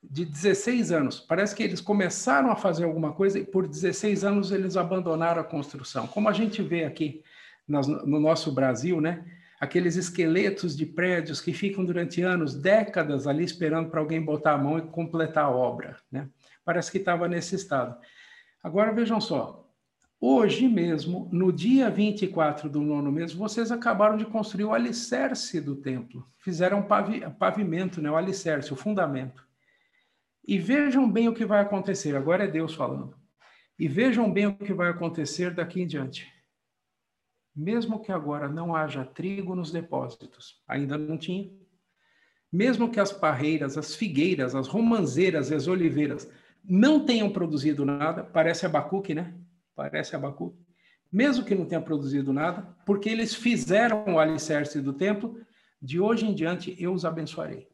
de 0.01 0.23
16 0.23 0.91
anos. 0.91 1.19
Parece 1.19 1.55
que 1.55 1.63
eles 1.63 1.81
começaram 1.81 2.49
a 2.49 2.55
fazer 2.55 2.85
alguma 2.85 3.13
coisa 3.13 3.39
e 3.39 3.45
por 3.45 3.67
16 3.67 4.23
anos 4.23 4.51
eles 4.51 4.77
abandonaram 4.77 5.41
a 5.41 5.45
construção. 5.45 6.07
Como 6.07 6.29
a 6.29 6.33
gente 6.33 6.61
vê 6.61 6.85
aqui 6.85 7.21
no 7.67 8.19
nosso 8.19 8.51
Brasil, 8.51 9.01
né? 9.01 9.25
Aqueles 9.59 9.95
esqueletos 9.95 10.75
de 10.75 10.85
prédios 10.85 11.39
que 11.39 11.53
ficam 11.53 11.85
durante 11.85 12.21
anos, 12.21 12.55
décadas 12.55 13.27
ali 13.27 13.43
esperando 13.43 13.89
para 13.89 13.99
alguém 13.99 14.21
botar 14.21 14.53
a 14.53 14.57
mão 14.57 14.77
e 14.77 14.81
completar 14.81 15.45
a 15.45 15.49
obra. 15.49 15.97
Né? 16.11 16.29
Parece 16.63 16.91
que 16.91 16.97
estava 16.97 17.27
nesse 17.27 17.55
estado. 17.55 17.97
Agora 18.61 18.91
vejam 18.91 19.21
só, 19.21 19.69
hoje 20.19 20.67
mesmo, 20.67 21.29
no 21.31 21.51
dia 21.51 21.89
24 21.89 22.69
do 22.69 22.81
nono 22.81 23.11
mês, 23.11 23.33
vocês 23.33 23.71
acabaram 23.71 24.17
de 24.17 24.25
construir 24.25 24.65
o 24.65 24.73
alicerce 24.73 25.61
do 25.61 25.75
templo. 25.75 26.27
Fizeram 26.39 26.81
pavi 26.81 27.21
pavimento, 27.39 28.01
né? 28.01 28.09
o 28.09 28.15
alicerce, 28.15 28.73
o 28.73 28.75
fundamento. 28.75 29.45
E 30.47 30.59
vejam 30.59 31.09
bem 31.09 31.27
o 31.27 31.33
que 31.33 31.45
vai 31.45 31.61
acontecer. 31.61 32.15
Agora 32.15 32.43
é 32.43 32.47
Deus 32.47 32.75
falando. 32.75 33.15
E 33.77 33.87
vejam 33.87 34.31
bem 34.31 34.47
o 34.47 34.55
que 34.55 34.73
vai 34.73 34.89
acontecer 34.89 35.53
daqui 35.53 35.81
em 35.81 35.87
diante. 35.87 36.34
Mesmo 37.55 38.01
que 38.01 38.11
agora 38.11 38.49
não 38.49 38.75
haja 38.75 39.05
trigo 39.05 39.55
nos 39.55 39.71
depósitos, 39.71 40.61
ainda 40.67 40.97
não 40.97 41.17
tinha. 41.17 41.49
Mesmo 42.51 42.91
que 42.91 42.99
as 42.99 43.13
parreiras, 43.13 43.77
as 43.77 43.95
figueiras, 43.95 44.55
as 44.55 44.67
romanzeiras 44.67 45.49
e 45.49 45.55
as 45.55 45.67
oliveiras 45.67 46.29
não 46.63 47.05
tenham 47.05 47.29
produzido 47.29 47.85
nada, 47.85 48.23
parece 48.23 48.65
Abacuque, 48.65 49.13
né? 49.13 49.33
Parece 49.75 50.15
Abacuque. 50.15 50.65
Mesmo 51.11 51.45
que 51.45 51.55
não 51.55 51.65
tenha 51.65 51.81
produzido 51.81 52.33
nada, 52.33 52.75
porque 52.85 53.07
eles 53.07 53.33
fizeram 53.33 54.03
o 54.05 54.19
alicerce 54.19 54.81
do 54.81 54.91
templo, 54.91 55.39
de 55.81 55.99
hoje 55.99 56.25
em 56.25 56.33
diante 56.33 56.75
eu 56.81 56.93
os 56.93 57.05
abençoarei. 57.05 57.69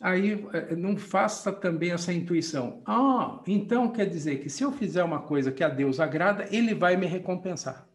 Aí 0.00 0.46
eh, 0.52 0.76
não 0.76 0.96
faça 0.96 1.52
também 1.52 1.90
essa 1.90 2.12
intuição. 2.12 2.82
Ah, 2.86 3.42
então 3.46 3.92
quer 3.92 4.06
dizer 4.06 4.40
que 4.40 4.48
se 4.48 4.62
eu 4.62 4.70
fizer 4.70 5.02
uma 5.02 5.22
coisa 5.22 5.50
que 5.50 5.64
a 5.64 5.68
Deus 5.68 5.98
agrada, 5.98 6.46
ele 6.54 6.74
vai 6.74 6.96
me 6.96 7.06
recompensar. 7.06 7.88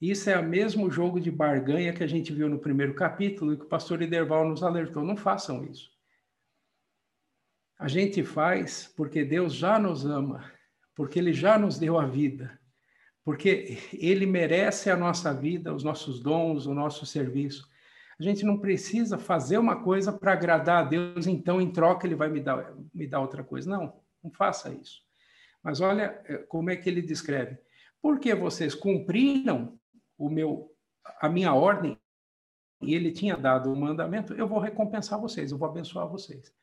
Isso 0.00 0.28
é 0.28 0.38
o 0.38 0.46
mesmo 0.46 0.90
jogo 0.90 1.18
de 1.18 1.30
barganha 1.30 1.92
que 1.92 2.04
a 2.04 2.06
gente 2.06 2.32
viu 2.32 2.50
no 2.50 2.58
primeiro 2.58 2.94
capítulo 2.94 3.54
e 3.54 3.56
que 3.56 3.64
o 3.64 3.68
pastor 3.68 4.02
Iderval 4.02 4.46
nos 4.46 4.62
alertou. 4.62 5.02
Não 5.02 5.16
façam 5.16 5.64
isso. 5.64 5.90
A 7.78 7.88
gente 7.88 8.22
faz 8.22 8.92
porque 8.94 9.24
Deus 9.24 9.54
já 9.54 9.78
nos 9.78 10.04
ama, 10.04 10.50
porque 10.94 11.18
Ele 11.18 11.32
já 11.32 11.58
nos 11.58 11.78
deu 11.78 11.98
a 11.98 12.06
vida, 12.06 12.58
porque 13.24 13.78
Ele 13.92 14.26
merece 14.26 14.90
a 14.90 14.96
nossa 14.96 15.32
vida, 15.32 15.74
os 15.74 15.82
nossos 15.82 16.20
dons, 16.20 16.66
o 16.66 16.74
nosso 16.74 17.06
serviço. 17.06 17.66
A 18.18 18.22
gente 18.22 18.44
não 18.44 18.58
precisa 18.58 19.18
fazer 19.18 19.58
uma 19.58 19.82
coisa 19.82 20.12
para 20.12 20.32
agradar 20.32 20.84
a 20.84 20.88
Deus, 20.88 21.26
então 21.26 21.60
em 21.60 21.70
troca 21.70 22.06
ele 22.06 22.14
vai 22.14 22.30
me 22.30 22.40
dar, 22.40 22.74
me 22.94 23.06
dar 23.06 23.20
outra 23.20 23.44
coisa. 23.44 23.68
Não, 23.68 24.00
não 24.22 24.30
faça 24.30 24.72
isso. 24.72 25.02
Mas 25.62 25.80
olha 25.80 26.20
é, 26.24 26.38
como 26.38 26.70
é 26.70 26.76
que 26.76 26.88
ele 26.88 27.02
descreve. 27.02 27.58
Porque 28.00 28.34
vocês 28.34 28.74
cumpriram 28.74 29.78
o 30.16 30.30
meu, 30.30 30.72
a 31.20 31.28
minha 31.28 31.52
ordem 31.52 31.98
e 32.80 32.94
ele 32.94 33.10
tinha 33.10 33.36
dado 33.36 33.72
o 33.72 33.76
mandamento, 33.76 34.34
eu 34.34 34.46
vou 34.46 34.58
recompensar 34.58 35.20
vocês, 35.20 35.50
eu 35.50 35.58
vou 35.58 35.68
abençoar 35.68 36.08
vocês. 36.08 36.54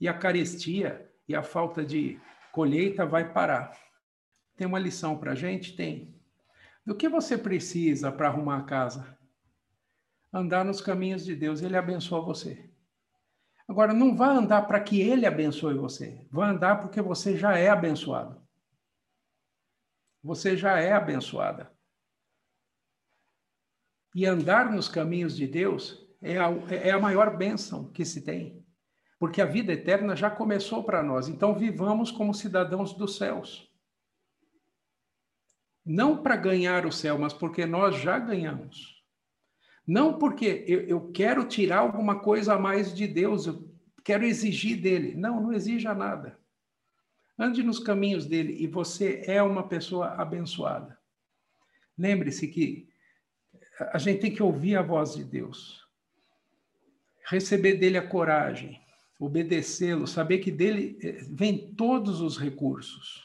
E 0.00 0.08
a 0.08 0.14
carestia 0.14 1.10
e 1.28 1.34
a 1.34 1.42
falta 1.42 1.84
de 1.84 2.20
colheita 2.52 3.04
vai 3.04 3.32
parar. 3.32 3.76
Tem 4.56 4.66
uma 4.66 4.78
lição 4.78 5.18
para 5.18 5.32
a 5.32 5.34
gente? 5.34 5.74
Tem. 5.74 6.14
Do 6.84 6.94
que 6.94 7.08
você 7.08 7.38
precisa 7.38 8.12
para 8.12 8.28
arrumar 8.28 8.58
a 8.58 8.64
casa? 8.64 9.18
Andar 10.32 10.64
nos 10.64 10.80
caminhos 10.80 11.24
de 11.24 11.36
Deus, 11.36 11.60
ele 11.60 11.76
abençoa 11.76 12.22
você. 12.22 12.70
Agora, 13.68 13.92
não 13.92 14.16
vá 14.16 14.28
andar 14.28 14.62
para 14.62 14.80
que 14.80 15.00
ele 15.00 15.26
abençoe 15.26 15.74
você. 15.74 16.26
Vá 16.30 16.50
andar 16.50 16.80
porque 16.80 17.00
você 17.00 17.36
já 17.36 17.56
é 17.56 17.68
abençoado. 17.68 18.40
Você 20.22 20.56
já 20.56 20.78
é 20.78 20.92
abençoada. 20.92 21.72
E 24.14 24.26
andar 24.26 24.70
nos 24.70 24.88
caminhos 24.88 25.36
de 25.36 25.46
Deus 25.46 26.06
é 26.20 26.38
a, 26.38 26.48
é 26.70 26.90
a 26.90 26.98
maior 26.98 27.36
bênção 27.36 27.90
que 27.92 28.04
se 28.04 28.22
tem. 28.22 28.64
Porque 29.18 29.40
a 29.40 29.46
vida 29.46 29.72
eterna 29.72 30.14
já 30.16 30.30
começou 30.30 30.84
para 30.84 31.02
nós. 31.02 31.28
Então, 31.28 31.54
vivamos 31.54 32.10
como 32.10 32.34
cidadãos 32.34 32.92
dos 32.92 33.16
céus. 33.16 33.72
Não 35.84 36.22
para 36.22 36.36
ganhar 36.36 36.86
o 36.86 36.92
céu, 36.92 37.18
mas 37.18 37.32
porque 37.32 37.64
nós 37.64 37.96
já 37.96 38.18
ganhamos. 38.18 39.01
Não 39.86 40.18
porque 40.18 40.64
eu, 40.66 40.80
eu 40.82 41.12
quero 41.12 41.44
tirar 41.44 41.78
alguma 41.78 42.20
coisa 42.20 42.54
a 42.54 42.58
mais 42.58 42.94
de 42.94 43.06
Deus, 43.06 43.46
eu 43.46 43.68
quero 44.04 44.24
exigir 44.24 44.80
dele. 44.80 45.14
Não, 45.14 45.40
não 45.40 45.52
exija 45.52 45.94
nada. 45.94 46.38
Ande 47.38 47.62
nos 47.62 47.78
caminhos 47.78 48.26
dele 48.26 48.56
e 48.60 48.66
você 48.66 49.22
é 49.26 49.42
uma 49.42 49.66
pessoa 49.66 50.08
abençoada. 50.08 50.98
Lembre-se 51.98 52.46
que 52.48 52.88
a 53.92 53.98
gente 53.98 54.20
tem 54.20 54.34
que 54.34 54.42
ouvir 54.42 54.76
a 54.76 54.82
voz 54.82 55.14
de 55.14 55.24
Deus, 55.24 55.86
receber 57.26 57.74
dele 57.74 57.98
a 57.98 58.06
coragem, 58.06 58.80
obedecê-lo, 59.18 60.06
saber 60.06 60.38
que 60.38 60.50
dele 60.50 60.98
eh, 61.02 61.24
vem 61.30 61.74
todos 61.74 62.20
os 62.20 62.38
recursos. 62.38 63.24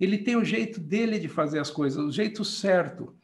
Ele 0.00 0.18
tem 0.18 0.36
o 0.36 0.44
jeito 0.44 0.80
dele 0.80 1.18
de 1.18 1.28
fazer 1.28 1.58
as 1.58 1.70
coisas, 1.70 2.02
o 2.02 2.10
jeito 2.10 2.44
certo. 2.44 3.16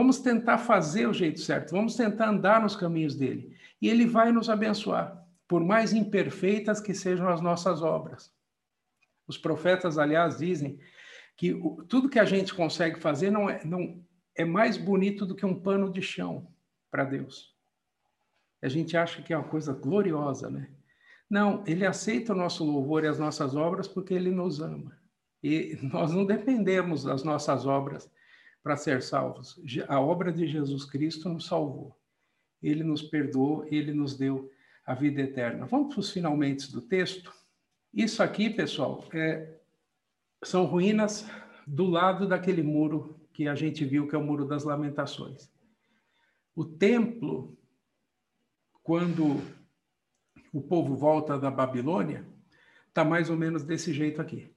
Vamos 0.00 0.18
tentar 0.18 0.56
fazer 0.56 1.06
o 1.06 1.12
jeito 1.12 1.40
certo, 1.40 1.72
vamos 1.72 1.94
tentar 1.94 2.30
andar 2.30 2.62
nos 2.62 2.74
caminhos 2.74 3.14
dele. 3.14 3.54
E 3.82 3.86
ele 3.86 4.06
vai 4.06 4.32
nos 4.32 4.48
abençoar, 4.48 5.22
por 5.46 5.62
mais 5.62 5.92
imperfeitas 5.92 6.80
que 6.80 6.94
sejam 6.94 7.28
as 7.28 7.42
nossas 7.42 7.82
obras. 7.82 8.32
Os 9.28 9.36
profetas, 9.36 9.98
aliás, 9.98 10.38
dizem 10.38 10.80
que 11.36 11.52
tudo 11.86 12.08
que 12.08 12.18
a 12.18 12.24
gente 12.24 12.54
consegue 12.54 12.98
fazer 12.98 13.30
não 13.30 13.50
é, 13.50 13.62
não 13.62 14.02
é 14.34 14.42
mais 14.42 14.78
bonito 14.78 15.26
do 15.26 15.34
que 15.34 15.44
um 15.44 15.60
pano 15.60 15.92
de 15.92 16.00
chão 16.00 16.50
para 16.90 17.04
Deus. 17.04 17.54
A 18.62 18.68
gente 18.68 18.96
acha 18.96 19.20
que 19.20 19.34
é 19.34 19.36
uma 19.36 19.48
coisa 19.48 19.74
gloriosa, 19.74 20.48
né? 20.48 20.70
Não, 21.28 21.62
ele 21.66 21.84
aceita 21.84 22.32
o 22.32 22.36
nosso 22.36 22.64
louvor 22.64 23.04
e 23.04 23.08
as 23.08 23.18
nossas 23.18 23.54
obras 23.54 23.86
porque 23.86 24.14
ele 24.14 24.30
nos 24.30 24.62
ama. 24.62 24.98
E 25.42 25.78
nós 25.82 26.10
não 26.10 26.24
dependemos 26.24 27.04
das 27.04 27.22
nossas 27.22 27.66
obras 27.66 28.10
para 28.62 28.76
ser 28.76 29.02
salvos. 29.02 29.60
A 29.88 30.00
obra 30.00 30.32
de 30.32 30.46
Jesus 30.46 30.84
Cristo 30.84 31.28
nos 31.28 31.46
salvou. 31.46 31.96
Ele 32.62 32.84
nos 32.84 33.02
perdoou, 33.02 33.66
ele 33.70 33.92
nos 33.92 34.16
deu 34.16 34.50
a 34.84 34.94
vida 34.94 35.22
eterna. 35.22 35.66
Vamos 35.66 35.94
para 35.94 36.00
os 36.00 36.10
finalmente 36.10 36.70
do 36.70 36.80
texto. 36.80 37.32
Isso 37.92 38.22
aqui, 38.22 38.50
pessoal, 38.50 39.04
é, 39.12 39.58
são 40.44 40.64
ruínas 40.64 41.26
do 41.66 41.86
lado 41.86 42.26
daquele 42.26 42.62
muro 42.62 43.20
que 43.32 43.48
a 43.48 43.54
gente 43.54 43.84
viu, 43.84 44.06
que 44.06 44.14
é 44.14 44.18
o 44.18 44.24
Muro 44.24 44.44
das 44.44 44.64
Lamentações. 44.64 45.50
O 46.54 46.64
templo, 46.64 47.56
quando 48.82 49.40
o 50.52 50.60
povo 50.60 50.94
volta 50.94 51.38
da 51.38 51.50
Babilônia, 51.50 52.26
está 52.88 53.04
mais 53.04 53.30
ou 53.30 53.36
menos 53.36 53.62
desse 53.62 53.92
jeito 53.92 54.20
aqui. 54.20 54.52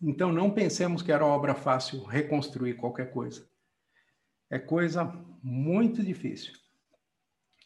Então, 0.00 0.32
não 0.32 0.52
pensemos 0.52 1.02
que 1.02 1.10
era 1.10 1.26
obra 1.26 1.54
fácil 1.54 2.04
reconstruir 2.04 2.74
qualquer 2.74 3.10
coisa. 3.10 3.48
É 4.50 4.58
coisa 4.58 5.04
muito 5.42 6.02
difícil. 6.02 6.52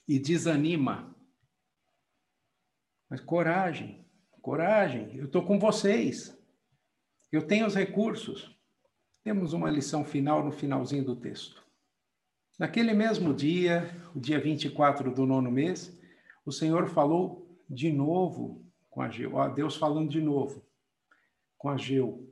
E 0.08 0.18
desanima. 0.18 1.14
Mas 3.08 3.20
coragem, 3.20 4.06
coragem. 4.40 5.14
Eu 5.14 5.26
estou 5.26 5.44
com 5.44 5.58
vocês. 5.58 6.36
Eu 7.30 7.46
tenho 7.46 7.66
os 7.66 7.74
recursos. 7.74 8.50
Temos 9.22 9.52
uma 9.52 9.70
lição 9.70 10.04
final 10.04 10.44
no 10.44 10.50
finalzinho 10.50 11.04
do 11.04 11.14
texto. 11.14 11.62
Naquele 12.58 12.94
mesmo 12.94 13.34
dia, 13.34 13.90
o 14.14 14.20
dia 14.20 14.40
24 14.40 15.14
do 15.14 15.26
nono 15.26 15.50
mês, 15.50 15.98
o 16.44 16.52
Senhor 16.52 16.88
falou 16.88 17.60
de 17.68 17.92
novo 17.92 18.66
com 18.88 19.02
Ageu. 19.02 19.34
Ó, 19.34 19.48
Deus 19.48 19.76
falando 19.76 20.10
de 20.10 20.20
novo 20.20 20.66
com 21.62 21.68
Ageu, 21.68 22.28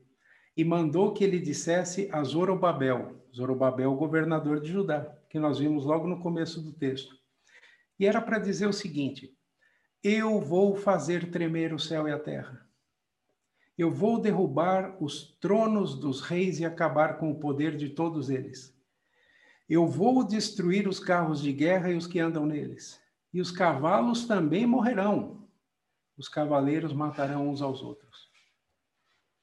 e 0.57 0.65
mandou 0.65 1.13
que 1.13 1.23
ele 1.23 1.39
dissesse 1.39 2.09
a 2.11 2.25
Zorobabel, 2.25 3.25
Zorobabel, 3.35 3.95
governador 3.95 4.61
de 4.61 4.73
Judá, 4.73 5.17
que 5.29 5.39
nós 5.39 5.61
vimos 5.61 5.85
logo 5.85 6.09
no 6.09 6.19
começo 6.19 6.61
do 6.61 6.73
texto. 6.73 7.17
E 7.97 8.07
era 8.07 8.21
para 8.21 8.41
dizer 8.41 8.67
o 8.67 8.73
seguinte: 8.73 9.33
Eu 10.03 10.41
vou 10.41 10.75
fazer 10.75 11.31
tremer 11.31 11.73
o 11.73 11.79
céu 11.79 12.09
e 12.09 12.13
a 12.13 12.19
terra. 12.19 12.67
Eu 13.79 13.93
vou 13.93 14.21
derrubar 14.21 14.97
os 15.01 15.39
tronos 15.41 15.95
dos 15.95 16.21
reis 16.21 16.59
e 16.59 16.65
acabar 16.65 17.17
com 17.17 17.31
o 17.31 17.39
poder 17.39 17.77
de 17.77 17.89
todos 17.91 18.29
eles. 18.29 18.77
Eu 19.69 19.87
vou 19.87 20.25
destruir 20.25 20.89
os 20.89 20.99
carros 20.99 21.41
de 21.41 21.53
guerra 21.53 21.91
e 21.91 21.97
os 21.97 22.09
que 22.09 22.19
andam 22.19 22.45
neles. 22.45 23.01
E 23.33 23.41
os 23.41 23.53
cavalos 23.53 24.27
também 24.27 24.67
morrerão. 24.67 25.49
Os 26.19 26.29
cavaleiros 26.29 26.93
matarão 26.93 27.49
uns 27.49 27.63
aos 27.63 27.81
outros. 27.81 28.30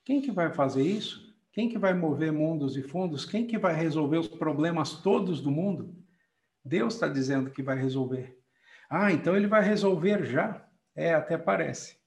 Quem 0.08 0.22
que 0.22 0.32
vai 0.32 0.54
fazer 0.54 0.84
isso? 0.84 1.36
Quem 1.52 1.68
que 1.68 1.78
vai 1.78 1.94
mover 1.94 2.32
mundos 2.32 2.78
e 2.78 2.82
fundos? 2.82 3.26
Quem 3.26 3.46
que 3.46 3.58
vai 3.58 3.76
resolver 3.76 4.18
os 4.18 4.30
problemas 4.30 5.02
todos 5.02 5.42
do 5.42 5.52
mundo? 5.52 5.94
Deus 6.64 6.94
está 6.94 7.10
dizendo 7.10 7.52
que 7.52 7.62
vai 7.62 7.78
resolver. 7.78 8.40
Ah, 8.90 9.12
então 9.12 9.36
ele 9.36 9.48
vai 9.48 9.62
resolver 9.62 10.24
já? 10.24 10.66
É, 10.96 11.14
até 11.14 11.38
parece. 11.38 11.98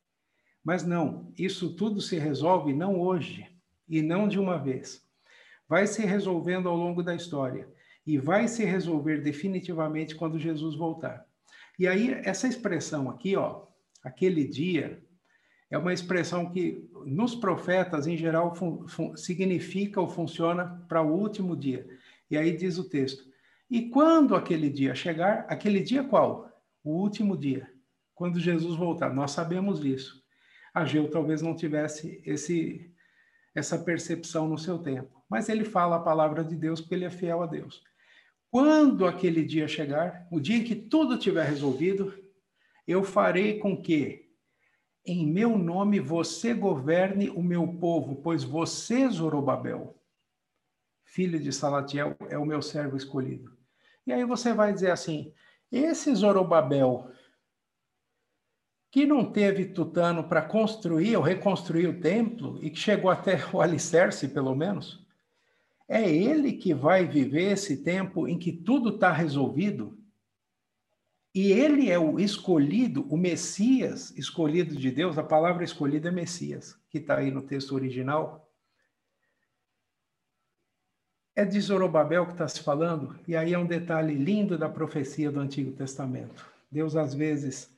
Mas 0.64 0.82
não, 0.82 1.30
isso 1.36 1.76
tudo 1.76 2.00
se 2.00 2.18
resolve 2.18 2.72
não 2.72 2.98
hoje 2.98 3.46
e 3.86 4.00
não 4.00 4.26
de 4.26 4.38
uma 4.38 4.56
vez. 4.56 5.06
Vai 5.68 5.86
se 5.86 6.00
resolvendo 6.06 6.70
ao 6.70 6.76
longo 6.76 7.02
da 7.02 7.14
história 7.14 7.68
e 8.06 8.16
vai 8.16 8.48
se 8.48 8.64
resolver 8.64 9.18
definitivamente 9.18 10.14
quando 10.14 10.38
Jesus 10.38 10.74
voltar. 10.74 11.26
E 11.78 11.86
aí 11.86 12.12
essa 12.24 12.48
expressão 12.48 13.10
aqui, 13.10 13.36
ó, 13.36 13.66
aquele 14.02 14.48
dia, 14.48 15.04
é 15.70 15.78
uma 15.78 15.92
expressão 15.92 16.50
que 16.50 16.90
nos 17.06 17.34
profetas, 17.34 18.06
em 18.06 18.16
geral, 18.16 18.54
significa 19.16 20.00
ou 20.00 20.08
funciona 20.08 20.84
para 20.88 21.02
o 21.02 21.12
último 21.12 21.56
dia. 21.56 21.86
E 22.30 22.36
aí 22.36 22.56
diz 22.56 22.78
o 22.78 22.88
texto: 22.88 23.24
E 23.70 23.88
quando 23.88 24.34
aquele 24.34 24.68
dia 24.68 24.94
chegar, 24.94 25.46
aquele 25.48 25.80
dia 25.80 26.02
qual? 26.02 26.50
o 26.82 26.92
último 26.92 27.36
dia, 27.36 27.70
quando 28.14 28.40
Jesus 28.40 28.76
voltar. 28.76 29.12
Nós 29.14 29.30
sabemos 29.32 29.80
disso. 29.80 30.22
Ageu 30.72 31.10
talvez 31.10 31.42
não 31.42 31.54
tivesse 31.54 32.22
esse 32.24 32.86
essa 33.52 33.76
percepção 33.76 34.46
no 34.46 34.56
seu 34.56 34.78
tempo, 34.78 35.24
mas 35.28 35.48
ele 35.48 35.64
fala 35.64 35.96
a 35.96 36.00
palavra 36.00 36.44
de 36.44 36.54
Deus 36.54 36.80
porque 36.80 36.94
ele 36.94 37.04
é 37.04 37.10
fiel 37.10 37.42
a 37.42 37.46
Deus. 37.46 37.82
Quando 38.48 39.04
aquele 39.04 39.44
dia 39.44 39.66
chegar, 39.66 40.28
o 40.30 40.38
dia 40.38 40.56
em 40.56 40.62
que 40.62 40.76
tudo 40.76 41.18
tiver 41.18 41.44
resolvido, 41.48 42.14
eu 42.86 43.02
farei 43.02 43.58
com 43.58 43.76
que 43.76 44.29
em 45.04 45.26
meu 45.26 45.56
nome 45.56 45.98
você 45.98 46.52
governe 46.52 47.30
o 47.30 47.42
meu 47.42 47.66
povo, 47.66 48.16
pois 48.16 48.44
você, 48.44 49.08
Zorobabel, 49.08 49.96
filho 51.04 51.40
de 51.40 51.52
Salatiel, 51.52 52.16
é 52.28 52.38
o 52.38 52.46
meu 52.46 52.62
servo 52.62 52.96
escolhido. 52.96 53.56
E 54.06 54.12
aí 54.12 54.24
você 54.24 54.52
vai 54.52 54.72
dizer 54.72 54.90
assim: 54.90 55.32
esse 55.70 56.14
Zorobabel, 56.14 57.10
que 58.90 59.06
não 59.06 59.30
teve 59.30 59.66
tutano 59.66 60.24
para 60.28 60.42
construir 60.42 61.16
ou 61.16 61.22
reconstruir 61.22 61.86
o 61.86 62.00
templo 62.00 62.58
e 62.62 62.70
que 62.70 62.78
chegou 62.78 63.10
até 63.10 63.38
o 63.52 63.60
alicerce, 63.60 64.28
pelo 64.28 64.54
menos, 64.54 65.06
é 65.88 66.08
ele 66.08 66.52
que 66.52 66.74
vai 66.74 67.06
viver 67.06 67.52
esse 67.52 67.82
tempo 67.82 68.28
em 68.28 68.38
que 68.38 68.52
tudo 68.52 68.90
está 68.90 69.12
resolvido? 69.12 69.99
E 71.34 71.52
ele 71.52 71.90
é 71.90 71.98
o 71.98 72.18
escolhido, 72.18 73.06
o 73.08 73.16
Messias 73.16 74.10
escolhido 74.16 74.74
de 74.74 74.90
Deus, 74.90 75.16
a 75.16 75.22
palavra 75.22 75.62
escolhida 75.62 76.08
é 76.08 76.12
Messias, 76.12 76.76
que 76.90 76.98
está 76.98 77.18
aí 77.18 77.30
no 77.30 77.42
texto 77.42 77.72
original. 77.74 78.50
É 81.36 81.44
de 81.44 81.60
Zorobabel 81.60 82.26
que 82.26 82.32
está 82.32 82.48
se 82.48 82.60
falando, 82.60 83.18
e 83.28 83.36
aí 83.36 83.54
é 83.54 83.58
um 83.58 83.66
detalhe 83.66 84.14
lindo 84.14 84.58
da 84.58 84.68
profecia 84.68 85.30
do 85.30 85.38
Antigo 85.38 85.70
Testamento. 85.72 86.50
Deus, 86.70 86.96
às 86.96 87.14
vezes, 87.14 87.72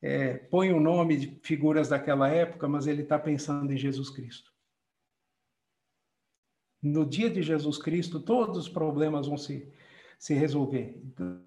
é, 0.00 0.34
põe 0.34 0.72
o 0.72 0.80
nome 0.80 1.16
de 1.18 1.40
figuras 1.42 1.90
daquela 1.90 2.28
época, 2.28 2.66
mas 2.66 2.86
ele 2.86 3.02
está 3.02 3.18
pensando 3.18 3.70
em 3.70 3.76
Jesus 3.76 4.08
Cristo. 4.08 4.50
No 6.82 7.04
dia 7.04 7.28
de 7.28 7.42
Jesus 7.42 7.76
Cristo, 7.76 8.20
todos 8.20 8.56
os 8.56 8.68
problemas 8.68 9.26
vão 9.26 9.36
se, 9.36 9.70
se 10.18 10.34
resolver. 10.34 11.00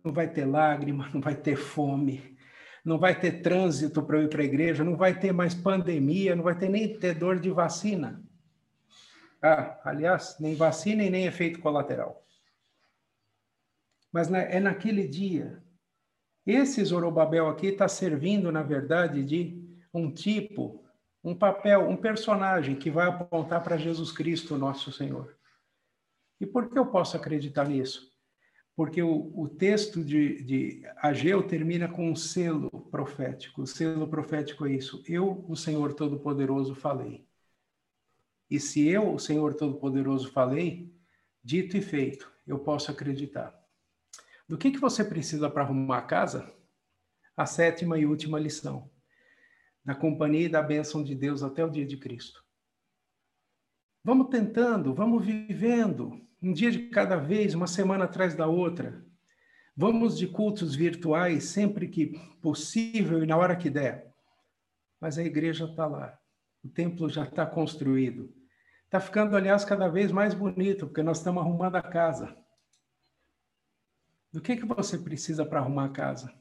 Não 0.03 0.13
vai 0.13 0.32
ter 0.32 0.45
lágrima, 0.45 1.09
não 1.13 1.19
vai 1.19 1.36
ter 1.36 1.57
fome, 1.57 2.38
não 2.84 2.97
vai 2.97 3.19
ter 3.19 3.41
trânsito 3.41 4.01
para 4.01 4.17
eu 4.17 4.24
ir 4.24 4.30
para 4.30 4.41
a 4.41 4.45
igreja, 4.45 4.84
não 4.84 4.95
vai 4.95 5.19
ter 5.19 5.34
mais 5.34 5.53
pandemia, 5.53 6.36
não 6.36 6.43
vai 6.43 6.57
ter 6.57 6.69
nem 6.69 6.97
ter 6.97 7.13
dor 7.13 7.39
de 7.39 7.51
vacina. 7.51 8.24
Ah, 9.41 9.80
aliás, 9.84 10.38
nem 10.39 10.55
vacina 10.55 11.03
e 11.03 11.09
nem 11.09 11.26
efeito 11.26 11.59
colateral. 11.59 12.26
Mas 14.11 14.32
é 14.32 14.59
naquele 14.59 15.07
dia. 15.07 15.63
Esse 16.45 16.84
Zorobabel 16.84 17.47
aqui 17.47 17.67
está 17.67 17.88
servindo, 17.88 18.51
na 18.51 18.63
verdade, 18.63 19.24
de 19.24 19.80
um 19.93 20.11
tipo, 20.11 20.84
um 21.24 21.36
papel, 21.36 21.88
um 21.88 21.95
personagem 21.95 22.76
que 22.76 22.89
vai 22.89 23.07
apontar 23.07 23.63
para 23.63 23.78
Jesus 23.78 24.11
Cristo, 24.11 24.57
nosso 24.57 24.91
Senhor. 24.91 25.38
E 26.39 26.45
por 26.45 26.69
que 26.69 26.78
eu 26.78 26.88
posso 26.88 27.15
acreditar 27.15 27.67
nisso? 27.67 28.11
Porque 28.76 29.01
o, 29.01 29.32
o 29.38 29.49
texto 29.49 30.03
de, 30.03 30.41
de 30.43 30.84
Ageu 30.97 31.43
termina 31.43 31.88
com 31.88 32.09
um 32.09 32.15
selo 32.15 32.69
profético. 32.89 33.63
O 33.63 33.67
selo 33.67 34.07
profético 34.07 34.65
é 34.65 34.74
isso. 34.74 35.03
Eu, 35.07 35.45
o 35.47 35.55
Senhor 35.55 35.93
Todo-Poderoso, 35.93 36.74
falei. 36.74 37.28
E 38.49 38.59
se 38.59 38.88
eu, 38.88 39.13
o 39.13 39.19
Senhor 39.19 39.53
Todo-Poderoso, 39.53 40.32
falei, 40.32 40.93
dito 41.43 41.78
e 41.78 41.82
feito, 41.82 42.32
eu 42.45 42.59
posso 42.59 42.91
acreditar. 42.91 43.57
Do 44.47 44.57
que, 44.57 44.72
que 44.72 44.80
você 44.80 45.03
precisa 45.03 45.49
para 45.49 45.63
arrumar 45.63 45.99
a 45.99 46.01
casa? 46.01 46.53
A 47.38 47.45
sétima 47.45 47.97
e 47.97 48.05
última 48.05 48.39
lição. 48.39 48.89
Da 49.84 49.95
companhia 49.95 50.45
e 50.45 50.49
da 50.49 50.61
bênção 50.61 51.03
de 51.03 51.15
Deus 51.15 51.43
até 51.43 51.63
o 51.63 51.69
dia 51.69 51.86
de 51.86 51.97
Cristo. 51.97 52.43
Vamos 54.03 54.30
tentando, 54.30 54.93
vamos 54.93 55.26
vivendo, 55.26 56.19
um 56.42 56.52
dia 56.52 56.72
de 56.72 56.89
cada 56.89 57.18
vez, 57.18 57.54
uma 57.54 57.68
semana 57.68 58.06
atrás 58.06 58.34
da 58.34 58.48
outra. 58.48 59.06
Vamos 59.76 60.18
de 60.18 60.28
cultos 60.28 60.76
virtuais 60.76 61.46
sempre 61.46 61.88
que 61.88 62.18
possível 62.42 63.24
e 63.24 63.28
na 63.28 63.38
hora 63.38 63.56
que 63.56 63.70
der. 63.70 64.12
Mas 65.00 65.18
a 65.18 65.24
igreja 65.24 65.66
está 65.66 65.86
lá, 65.86 66.18
o 66.64 66.70
templo 66.70 67.10
já 67.10 67.24
está 67.24 67.46
construído. 67.46 68.34
Está 68.86 69.00
ficando, 69.00 69.38
aliás, 69.38 69.64
cada 69.64 69.88
vez 69.88 70.12
mais 70.12 70.34
bonito, 70.34 70.88
porque 70.88 71.02
nós 71.02 71.20
estamos 71.20 71.42
arrumando 71.42 71.78
a 71.78 71.82
casa. 71.82 72.36
Do 74.34 74.42
que, 74.42 74.58
que 74.58 74.66
você 74.66 74.98
precisa 74.98 75.46
para 75.46 75.60
arrumar 75.60 75.86
a 75.86 75.89
casa? 75.89 76.34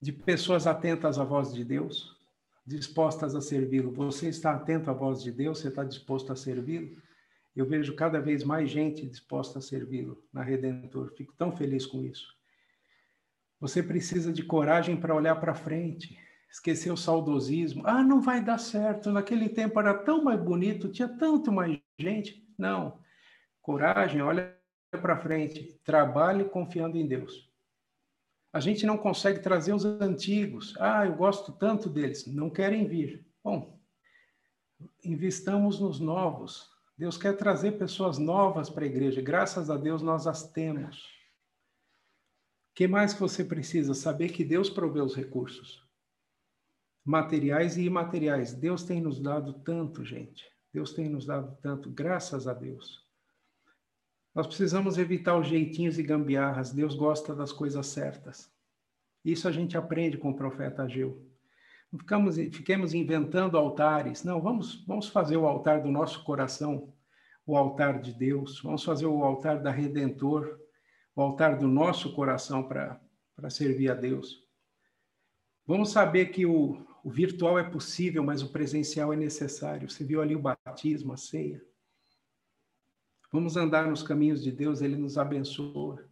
De 0.00 0.12
pessoas 0.12 0.66
atentas 0.66 1.18
à 1.18 1.24
voz 1.24 1.52
de 1.52 1.64
Deus, 1.64 2.16
dispostas 2.66 3.34
a 3.34 3.40
servi-lo. 3.40 3.92
Você 3.92 4.28
está 4.28 4.52
atento 4.52 4.90
à 4.90 4.92
voz 4.92 5.22
de 5.22 5.30
Deus? 5.30 5.60
Você 5.60 5.68
está 5.68 5.84
disposto 5.84 6.32
a 6.32 6.36
servi-lo? 6.36 6.96
Eu 7.54 7.66
vejo 7.66 7.94
cada 7.94 8.20
vez 8.20 8.44
mais 8.44 8.70
gente 8.70 9.06
disposta 9.06 9.58
a 9.58 9.62
servi-lo 9.62 10.22
na 10.32 10.42
Redentor. 10.42 11.12
Fico 11.16 11.34
tão 11.36 11.56
feliz 11.56 11.84
com 11.86 12.04
isso. 12.04 12.36
Você 13.60 13.82
precisa 13.82 14.32
de 14.32 14.42
coragem 14.42 14.96
para 14.96 15.14
olhar 15.14 15.36
para 15.36 15.54
frente 15.54 16.16
esquecer 16.50 16.90
o 16.90 16.96
saudosismo. 16.96 17.82
Ah, 17.86 18.02
não 18.02 18.20
vai 18.20 18.42
dar 18.42 18.58
certo. 18.58 19.10
Naquele 19.10 19.48
tempo 19.48 19.78
era 19.78 19.94
tão 19.94 20.24
mais 20.24 20.40
bonito, 20.40 20.88
tinha 20.88 21.08
tanto 21.08 21.52
mais 21.52 21.78
gente. 21.98 22.46
Não. 22.56 22.98
Coragem, 23.60 24.22
olha 24.22 24.56
para 24.90 25.18
frente. 25.18 25.78
Trabalhe 25.84 26.44
confiando 26.44 26.96
em 26.96 27.06
Deus. 27.06 27.48
A 28.52 28.60
gente 28.60 28.86
não 28.86 28.96
consegue 28.96 29.40
trazer 29.40 29.74
os 29.74 29.84
antigos. 29.84 30.74
Ah, 30.80 31.06
eu 31.06 31.14
gosto 31.14 31.52
tanto 31.52 31.88
deles. 31.88 32.26
Não 32.26 32.48
querem 32.48 32.86
vir. 32.86 33.26
Bom, 33.44 33.78
investamos 35.04 35.78
nos 35.78 36.00
novos. 36.00 36.70
Deus 36.98 37.16
quer 37.16 37.36
trazer 37.36 37.78
pessoas 37.78 38.18
novas 38.18 38.68
para 38.68 38.82
a 38.82 38.88
igreja. 38.88 39.22
Graças 39.22 39.70
a 39.70 39.76
Deus 39.76 40.02
nós 40.02 40.26
as 40.26 40.50
temos. 40.50 41.04
O 42.72 42.74
que 42.74 42.88
mais 42.88 43.14
você 43.14 43.44
precisa? 43.44 43.94
Saber 43.94 44.30
que 44.30 44.44
Deus 44.44 44.68
provê 44.68 45.00
os 45.00 45.14
recursos 45.14 45.86
materiais 47.08 47.78
e 47.78 47.84
imateriais. 47.84 48.52
Deus 48.52 48.82
tem 48.82 49.00
nos 49.00 49.18
dado 49.18 49.54
tanto, 49.60 50.04
gente. 50.04 50.44
Deus 50.70 50.92
tem 50.92 51.08
nos 51.08 51.24
dado 51.24 51.56
tanto, 51.62 51.90
graças 51.90 52.46
a 52.46 52.52
Deus. 52.52 53.02
Nós 54.34 54.46
precisamos 54.46 54.98
evitar 54.98 55.38
os 55.38 55.48
jeitinhos 55.48 55.98
e 55.98 56.02
gambiarras. 56.02 56.70
Deus 56.70 56.94
gosta 56.94 57.34
das 57.34 57.50
coisas 57.50 57.86
certas. 57.86 58.52
Isso 59.24 59.48
a 59.48 59.52
gente 59.52 59.76
aprende 59.76 60.18
com 60.18 60.30
o 60.30 60.36
profeta 60.36 60.82
Ageu. 60.82 61.27
Ficamos, 61.90 62.36
fiquemos 62.36 62.92
inventando 62.92 63.56
altares. 63.56 64.22
Não, 64.22 64.40
vamos, 64.40 64.84
vamos 64.84 65.08
fazer 65.08 65.36
o 65.36 65.46
altar 65.46 65.82
do 65.82 65.90
nosso 65.90 66.22
coração, 66.22 66.92
o 67.46 67.56
altar 67.56 68.00
de 68.00 68.12
Deus. 68.12 68.60
Vamos 68.60 68.84
fazer 68.84 69.06
o 69.06 69.24
altar 69.24 69.62
da 69.62 69.70
Redentor, 69.70 70.60
o 71.16 71.22
altar 71.22 71.58
do 71.58 71.66
nosso 71.66 72.14
coração 72.14 72.62
para 72.62 73.00
servir 73.50 73.90
a 73.90 73.94
Deus. 73.94 74.46
Vamos 75.66 75.90
saber 75.90 76.26
que 76.26 76.44
o, 76.44 76.86
o 77.02 77.10
virtual 77.10 77.58
é 77.58 77.64
possível, 77.64 78.22
mas 78.22 78.42
o 78.42 78.52
presencial 78.52 79.12
é 79.12 79.16
necessário. 79.16 79.88
Você 79.88 80.04
viu 80.04 80.20
ali 80.20 80.36
o 80.36 80.42
batismo, 80.42 81.14
a 81.14 81.16
ceia. 81.16 81.62
Vamos 83.32 83.56
andar 83.56 83.86
nos 83.86 84.02
caminhos 84.02 84.42
de 84.42 84.50
Deus, 84.50 84.80
Ele 84.80 84.96
nos 84.96 85.16
abençoa. 85.16 86.06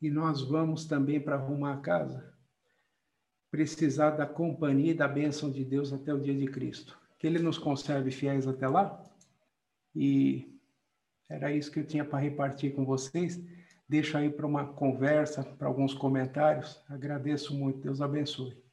E 0.00 0.08
nós 0.08 0.40
vamos 0.40 0.84
também 0.84 1.20
para 1.20 1.36
arrumar 1.36 1.74
a 1.74 1.80
casa. 1.80 2.37
Precisar 3.50 4.10
da 4.10 4.26
companhia 4.26 4.90
e 4.90 4.94
da 4.94 5.08
bênção 5.08 5.50
de 5.50 5.64
Deus 5.64 5.92
até 5.92 6.12
o 6.12 6.20
dia 6.20 6.34
de 6.34 6.46
Cristo. 6.46 6.98
Que 7.18 7.26
Ele 7.26 7.38
nos 7.38 7.58
conserve 7.58 8.10
fiéis 8.10 8.46
até 8.46 8.68
lá. 8.68 9.02
E 9.94 10.58
era 11.28 11.52
isso 11.52 11.70
que 11.70 11.80
eu 11.80 11.86
tinha 11.86 12.04
para 12.04 12.18
repartir 12.18 12.74
com 12.74 12.84
vocês. 12.84 13.42
Deixo 13.88 14.16
aí 14.18 14.30
para 14.30 14.46
uma 14.46 14.66
conversa, 14.66 15.42
para 15.42 15.66
alguns 15.66 15.94
comentários. 15.94 16.82
Agradeço 16.88 17.54
muito. 17.54 17.80
Deus 17.80 18.00
abençoe. 18.00 18.67